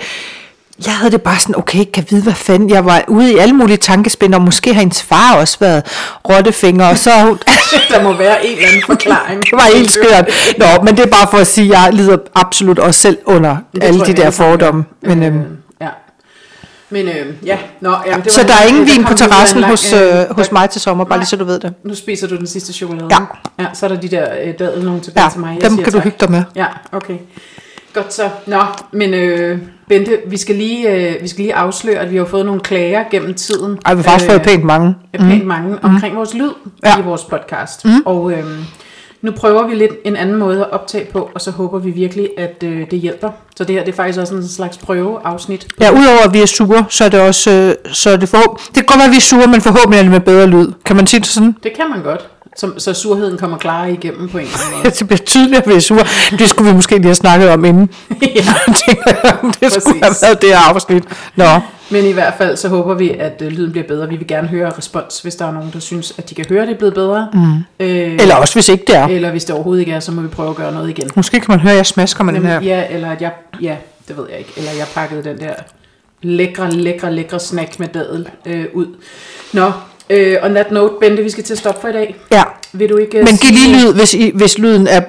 Jeg 0.85 0.93
havde 0.93 1.11
det 1.11 1.21
bare 1.21 1.39
sådan, 1.39 1.55
okay, 1.57 1.85
kan 1.93 2.05
vide, 2.09 2.23
hvad 2.23 2.33
fanden. 2.33 2.69
Jeg 2.69 2.85
var 2.85 3.03
ude 3.07 3.33
i 3.33 3.37
alle 3.37 3.53
mulige 3.53 3.77
tankespind, 3.77 4.35
og 4.35 4.41
måske 4.41 4.73
har 4.73 4.79
hendes 4.79 5.03
far 5.03 5.35
også 5.35 5.57
været 5.59 5.83
rottefinger, 6.29 6.85
og 6.87 6.97
så 6.97 7.09
hun... 7.23 7.39
Der 7.89 8.03
må 8.03 8.13
være 8.13 8.45
en 8.45 8.55
eller 8.55 8.67
anden 8.67 8.83
forklaring. 8.93 9.41
det 9.43 9.51
var 9.51 9.75
helt 9.75 9.91
skørt. 9.91 10.29
Nå, 10.57 10.65
men 10.83 10.97
det 10.97 11.05
er 11.05 11.09
bare 11.09 11.27
for 11.31 11.37
at 11.37 11.47
sige, 11.47 11.75
at 11.77 11.81
jeg 11.83 11.93
lider 11.93 12.17
absolut 12.35 12.79
også 12.79 12.99
selv 12.99 13.17
under 13.25 13.57
Det 13.75 13.83
alle 13.83 14.05
de 14.05 14.13
der 14.13 14.29
fordomme. 14.29 14.85
Men, 15.01 15.23
øhm. 15.23 15.43
Men 16.89 17.07
øh, 17.07 17.13
ja, 17.45 17.57
Nå, 17.81 17.95
jamen, 18.05 18.23
det 18.25 18.31
så 18.33 18.41
var 18.41 18.47
der 18.47 18.53
er 18.55 18.63
en- 18.67 18.75
ingen 18.75 18.87
vin 18.87 19.03
på 19.05 19.13
terrassen 19.13 19.59
lang, 19.59 19.71
hos, 19.71 19.93
øh, 19.93 20.19
øh, 20.19 20.35
hos 20.35 20.51
mig 20.51 20.69
til 20.69 20.81
sommer, 20.81 21.05
bare 21.05 21.19
lige 21.19 21.27
så 21.27 21.35
du 21.35 21.43
ved 21.45 21.59
det. 21.59 21.73
Nu 21.83 21.95
spiser 21.95 22.27
du 22.27 22.37
den 22.37 22.47
sidste 22.47 22.73
chokolade. 22.73 23.07
Ja. 23.11 23.17
ja 23.63 23.67
så 23.73 23.85
er 23.85 23.89
der 23.89 23.99
de 24.01 24.07
der 24.07 24.27
øh, 24.45 24.53
dadel 24.59 24.85
nogen 24.85 25.01
tilbage 25.01 25.23
Ja, 25.23 25.29
til 25.29 25.39
mig. 25.39 25.57
Jeg 25.61 25.69
dem 25.69 25.77
kan 25.77 25.85
du 25.85 25.91
tak. 25.91 26.03
hygge 26.03 26.17
dig 26.19 26.31
med. 26.31 26.43
Ja, 26.55 26.65
okay. 26.91 27.17
Godt 27.93 28.13
så. 28.13 28.29
Nå, 28.45 28.61
men 28.91 29.13
øh, 29.13 29.59
Bente, 29.89 30.17
vi 30.27 30.37
skal, 30.37 30.55
lige, 30.55 30.89
øh, 30.89 31.21
vi 31.21 31.27
skal 31.27 31.41
lige 31.41 31.55
afsløre, 31.55 31.95
at 31.99 32.11
vi 32.11 32.17
har 32.17 32.25
fået 32.25 32.45
nogle 32.45 32.61
klager 32.61 33.03
gennem 33.11 33.33
tiden. 33.33 33.77
Ej, 33.85 33.93
vi 33.93 34.01
har 34.01 34.09
faktisk 34.09 34.31
fået 34.31 34.41
pænt 34.41 34.63
mange. 34.63 34.95
Øh, 35.13 35.21
pænt 35.29 35.45
mange 35.45 35.77
omkring 35.83 36.15
vores 36.15 36.33
lyd 36.33 36.49
Ja. 36.83 36.99
i 36.99 37.01
vores 37.01 37.23
podcast. 37.23 37.85
Mm. 37.85 37.91
Og 38.05 38.31
øh, 38.31 38.43
nu 39.25 39.31
prøver 39.31 39.67
vi 39.67 39.75
lidt 39.75 39.91
en 40.05 40.15
anden 40.15 40.35
måde 40.35 40.59
at 40.59 40.71
optage 40.71 41.05
på, 41.05 41.29
og 41.33 41.41
så 41.41 41.51
håber 41.51 41.79
vi 41.79 41.91
virkelig, 41.91 42.29
at 42.37 42.63
øh, 42.63 42.91
det 42.91 42.99
hjælper. 42.99 43.31
Så 43.55 43.63
det 43.63 43.75
her 43.75 43.83
det 43.83 43.91
er 43.91 43.95
faktisk 43.95 44.19
også 44.19 44.35
en 44.35 44.47
slags 44.47 44.77
prøveafsnit. 44.77 45.67
Ja, 45.79 45.91
udover 45.91 46.23
at 46.25 46.33
vi 46.33 46.41
er 46.41 46.45
sure, 46.45 46.85
så 46.89 47.05
er 47.05 47.09
det 47.09 47.19
også, 47.19 47.51
øh, 47.51 47.93
så 47.93 48.09
er 48.09 48.17
det 48.17 48.29
for, 48.29 48.61
det 48.67 48.73
kan 48.75 48.85
godt 48.85 48.97
være, 48.97 49.05
at 49.05 49.11
vi 49.11 49.17
er 49.17 49.21
sure, 49.21 49.47
men 49.47 49.61
forhåbentlig 49.61 49.97
er 49.97 50.03
det 50.03 50.11
med 50.11 50.19
bedre 50.19 50.47
lyd. 50.47 50.67
Kan 50.85 50.95
man 50.95 51.07
sige 51.07 51.19
det 51.19 51.27
sådan? 51.27 51.55
Det 51.63 51.73
kan 51.73 51.89
man 51.89 52.03
godt. 52.03 52.27
Så, 52.57 52.71
så 52.77 52.93
surheden 52.93 53.37
kommer 53.37 53.57
klarere 53.57 53.91
igennem 53.93 54.29
på 54.29 54.37
en 54.37 54.43
eller 54.43 54.57
anden 54.65 54.77
måde. 54.83 54.91
Det 54.99 55.07
bliver 55.07 55.19
tydeligt, 55.25 55.61
at 55.61 55.69
vi 55.69 55.73
er 55.73 55.79
sure. 55.79 56.05
Det 56.39 56.49
skulle 56.49 56.69
vi 56.69 56.75
måske 56.75 56.95
lige 56.95 57.05
have 57.05 57.15
snakket 57.15 57.49
om 57.49 57.65
inden. 57.65 57.89
ja. 58.21 58.25
Det 59.59 59.71
skulle 59.71 59.99
have 60.01 60.11
Præcis. 60.11 60.21
været 60.23 60.41
det 60.41 60.49
her 60.49 60.73
afsnit. 60.73 61.03
Nå, 61.35 61.45
Men 61.89 62.05
i 62.05 62.11
hvert 62.11 62.33
fald 62.37 62.57
så 62.57 62.69
håber 62.69 62.93
vi, 62.93 63.09
at 63.09 63.41
øh, 63.41 63.47
lyden 63.47 63.71
bliver 63.71 63.87
bedre. 63.87 64.09
Vi 64.09 64.15
vil 64.15 64.27
gerne 64.27 64.47
høre 64.47 64.71
respons, 64.77 65.19
hvis 65.21 65.35
der 65.35 65.45
er 65.45 65.51
nogen, 65.51 65.69
der 65.73 65.79
synes, 65.79 66.13
at 66.17 66.29
de 66.29 66.35
kan 66.35 66.45
høre, 66.49 66.65
det 66.65 66.73
er 66.73 66.77
blevet 66.77 66.93
bedre. 66.93 67.27
Mm. 67.33 67.55
Øh, 67.79 68.13
eller 68.19 68.35
også 68.35 68.53
hvis 68.53 68.69
ikke 68.69 68.83
det 68.87 68.95
er. 68.95 69.07
eller 69.07 69.31
hvis 69.31 69.45
det 69.45 69.55
overhovedet 69.55 69.81
ikke 69.81 69.91
er, 69.91 69.99
så 69.99 70.11
må 70.11 70.21
vi 70.21 70.27
prøve 70.27 70.49
at 70.49 70.55
gøre 70.55 70.71
noget 70.71 70.89
igen. 70.89 71.09
Måske 71.15 71.39
kan 71.39 71.45
man 71.47 71.59
høre, 71.59 71.71
at 71.71 71.77
jeg 71.77 71.85
smasker 71.85 72.23
med 72.23 72.33
den 72.33 72.45
her. 72.45 72.53
Jamen, 72.53 72.67
ja, 72.67 72.83
eller 72.89 73.11
at 73.11 73.21
jeg, 73.21 73.31
ja, 73.61 73.75
det 74.07 74.17
ved 74.17 74.25
jeg 74.29 74.39
ikke. 74.39 74.51
Eller 74.57 74.71
jeg 74.71 74.87
pakkede 74.95 75.23
den 75.23 75.39
der 75.39 75.53
lækre, 76.21 76.71
lækre, 76.71 77.13
lækre 77.13 77.39
snack 77.39 77.79
med 77.79 77.87
dadel 77.87 78.27
øh, 78.45 78.65
ud. 78.73 78.87
Nå, 79.53 79.71
øh, 80.09 80.37
on 80.43 80.51
that 80.53 80.71
note, 80.71 80.93
Bente, 80.99 81.23
vi 81.23 81.29
skal 81.29 81.43
til 81.43 81.53
at 81.53 81.59
stoppe 81.59 81.81
for 81.81 81.87
i 81.87 81.93
dag. 81.93 82.15
Ja, 82.31 82.43
Vil 82.73 82.89
du 82.89 82.97
ikke 82.97 83.17
øh, 83.17 83.23
men 83.25 83.37
giv 83.37 83.51
lige 83.51 83.75
lyd, 83.81 83.93
hvis, 83.93 84.13
I, 84.13 84.31
hvis 84.35 84.57
lyden 84.57 84.87
er 84.87 85.01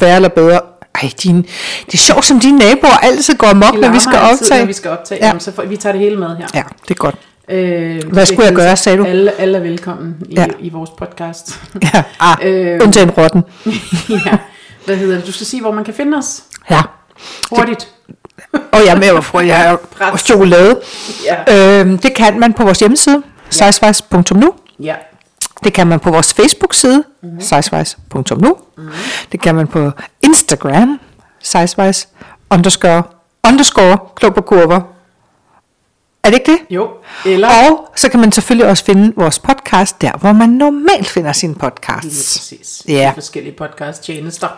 værre 0.00 0.16
eller 0.16 0.28
bedre. 0.28 0.60
Ej, 1.02 1.10
din, 1.22 1.42
det 1.86 1.94
er 1.94 1.98
sjovt, 1.98 2.26
som 2.26 2.40
dine 2.40 2.58
naboer 2.58 2.96
altid 3.02 3.34
går 3.36 3.46
amok, 3.46 3.74
De 3.74 3.80
når 3.80 3.88
vi 3.90 3.98
skal 4.00 4.16
altid, 4.16 4.46
optage. 4.46 4.60
Når 4.60 4.66
vi 4.66 4.72
skal 4.72 4.90
optage, 4.90 5.18
Ja. 5.18 5.24
ja. 5.24 5.28
Jamen, 5.28 5.40
så 5.40 5.52
får, 5.52 5.62
vi 5.62 5.76
tager 5.76 5.92
det 5.92 6.00
hele 6.00 6.16
med 6.16 6.28
her. 6.36 6.46
Ja, 6.54 6.62
det 6.82 6.90
er 6.90 6.94
godt. 6.94 7.14
Øh, 7.48 8.02
Hvad 8.12 8.26
skulle 8.26 8.44
jeg 8.46 8.54
gøre, 8.54 8.76
sagde 8.76 8.98
du? 8.98 9.04
Alle, 9.04 9.40
alle 9.40 9.58
er 9.58 9.62
velkommen 9.62 10.16
i, 10.28 10.34
Ja. 10.34 10.46
i 10.60 10.68
vores 10.70 10.90
podcast. 10.90 11.60
Ja, 11.94 12.02
ah, 12.20 12.36
Øh. 12.42 12.80
undtagen 12.82 13.10
rotten. 13.10 13.42
ja. 14.26 14.38
Hvad 14.84 14.96
hedder 14.96 15.16
det? 15.16 15.26
Du 15.26 15.32
skal 15.32 15.46
sige, 15.46 15.60
hvor 15.60 15.72
man 15.72 15.84
kan 15.84 15.94
finde 15.94 16.16
os. 16.18 16.42
Ja. 16.70 16.80
Hurtigt. 17.50 17.88
Og 18.52 18.80
jeg 18.86 18.94
er 18.94 18.96
med, 18.98 19.10
hvorfor 19.12 19.40
jeg 19.40 19.56
har 19.56 19.76
Pres. 19.76 20.20
chokolade. 20.20 20.80
Ja. 21.48 21.80
Øhm, 21.80 21.98
det 21.98 22.14
kan 22.14 22.40
man 22.40 22.52
på 22.52 22.62
vores 22.64 22.78
hjemmeside, 22.78 23.22
sejsvejs.nu. 23.50 24.54
ja. 24.80 24.94
Det 25.64 25.72
kan 25.72 25.86
man 25.86 26.00
på 26.00 26.10
vores 26.10 26.34
Facebook-side, 26.34 27.04
mm-hmm. 27.22 27.40
sejsvejs.nu. 27.40 28.56
Mm-hmm. 28.76 28.92
Det 29.32 29.40
kan 29.40 29.54
man 29.54 29.66
på 29.66 29.90
Instagram, 30.22 31.00
sejsvejs 31.42 32.08
underscore, 32.50 33.02
underscore 33.48 33.98
klog 34.16 34.34
på 34.34 34.40
kurver. 34.40 34.80
Er 36.24 36.30
det 36.30 36.34
ikke 36.38 36.52
det? 36.52 36.58
Jo. 36.74 36.88
Eller... 37.24 37.48
Og 37.48 37.90
så 37.96 38.08
kan 38.08 38.20
man 38.20 38.32
selvfølgelig 38.32 38.70
også 38.70 38.84
finde 38.84 39.12
vores 39.16 39.38
podcast 39.38 40.00
der, 40.00 40.12
hvor 40.12 40.32
man 40.32 40.48
normalt 40.48 41.08
finder 41.08 41.32
sine 41.32 41.52
Lige 41.52 41.60
podcasts. 41.60 42.38
præcis. 42.38 42.82
Ja. 42.88 43.08
De 43.10 43.14
forskellige 43.14 43.54
podcast 43.56 44.02
tjenester. 44.02 44.48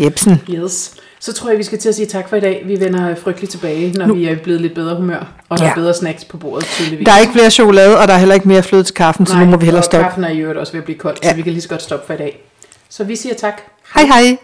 Jebsen. 0.00 0.42
Yes. 0.50 0.94
Så 1.24 1.32
tror 1.32 1.48
jeg, 1.48 1.58
vi 1.58 1.62
skal 1.62 1.78
til 1.78 1.88
at 1.88 1.94
sige 1.94 2.06
tak 2.06 2.28
for 2.28 2.36
i 2.36 2.40
dag. 2.40 2.62
Vi 2.66 2.80
vender 2.80 3.14
frygteligt 3.14 3.50
tilbage, 3.52 3.92
når 3.92 4.06
Nu- 4.06 4.14
vi 4.14 4.26
er 4.26 4.36
blevet 4.36 4.60
lidt 4.60 4.74
bedre 4.74 4.96
humør. 4.96 5.32
Og 5.48 5.58
der 5.58 5.64
Ja. 5.64 5.70
er 5.70 5.74
bedre 5.74 5.94
snacks 5.94 6.24
på 6.24 6.36
bordet, 6.36 6.64
tydeligvis. 6.66 7.06
Der 7.06 7.12
er 7.12 7.18
ikke 7.18 7.32
flere 7.32 7.50
chokolade, 7.50 7.98
og 7.98 8.08
der 8.08 8.14
er 8.14 8.18
heller 8.18 8.34
ikke 8.34 8.48
mere 8.48 8.62
fløde 8.62 8.82
til 8.82 8.94
kaffen, 8.94 9.26
så 9.26 9.38
nu 9.38 9.44
må 9.44 9.56
vi 9.56 9.64
hellere 9.64 9.82
stoppe. 9.82 10.04
kaffen 10.04 10.24
er 10.24 10.28
i 10.28 10.38
øvrigt 10.38 10.58
også 10.58 10.72
ved 10.72 10.80
at 10.80 10.84
blive 10.84 10.98
kold, 10.98 11.16
Ja. 11.22 11.30
så 11.30 11.36
vi 11.36 11.42
kan 11.42 11.52
lige 11.52 11.62
så 11.62 11.68
godt 11.68 11.82
stoppe 11.82 12.06
for 12.06 12.14
i 12.14 12.16
dag. 12.16 12.40
Så 12.88 13.04
vi 13.04 13.16
siger 13.16 13.34
tak. 13.34 13.60
Hej 13.94 14.04
hej. 14.04 14.36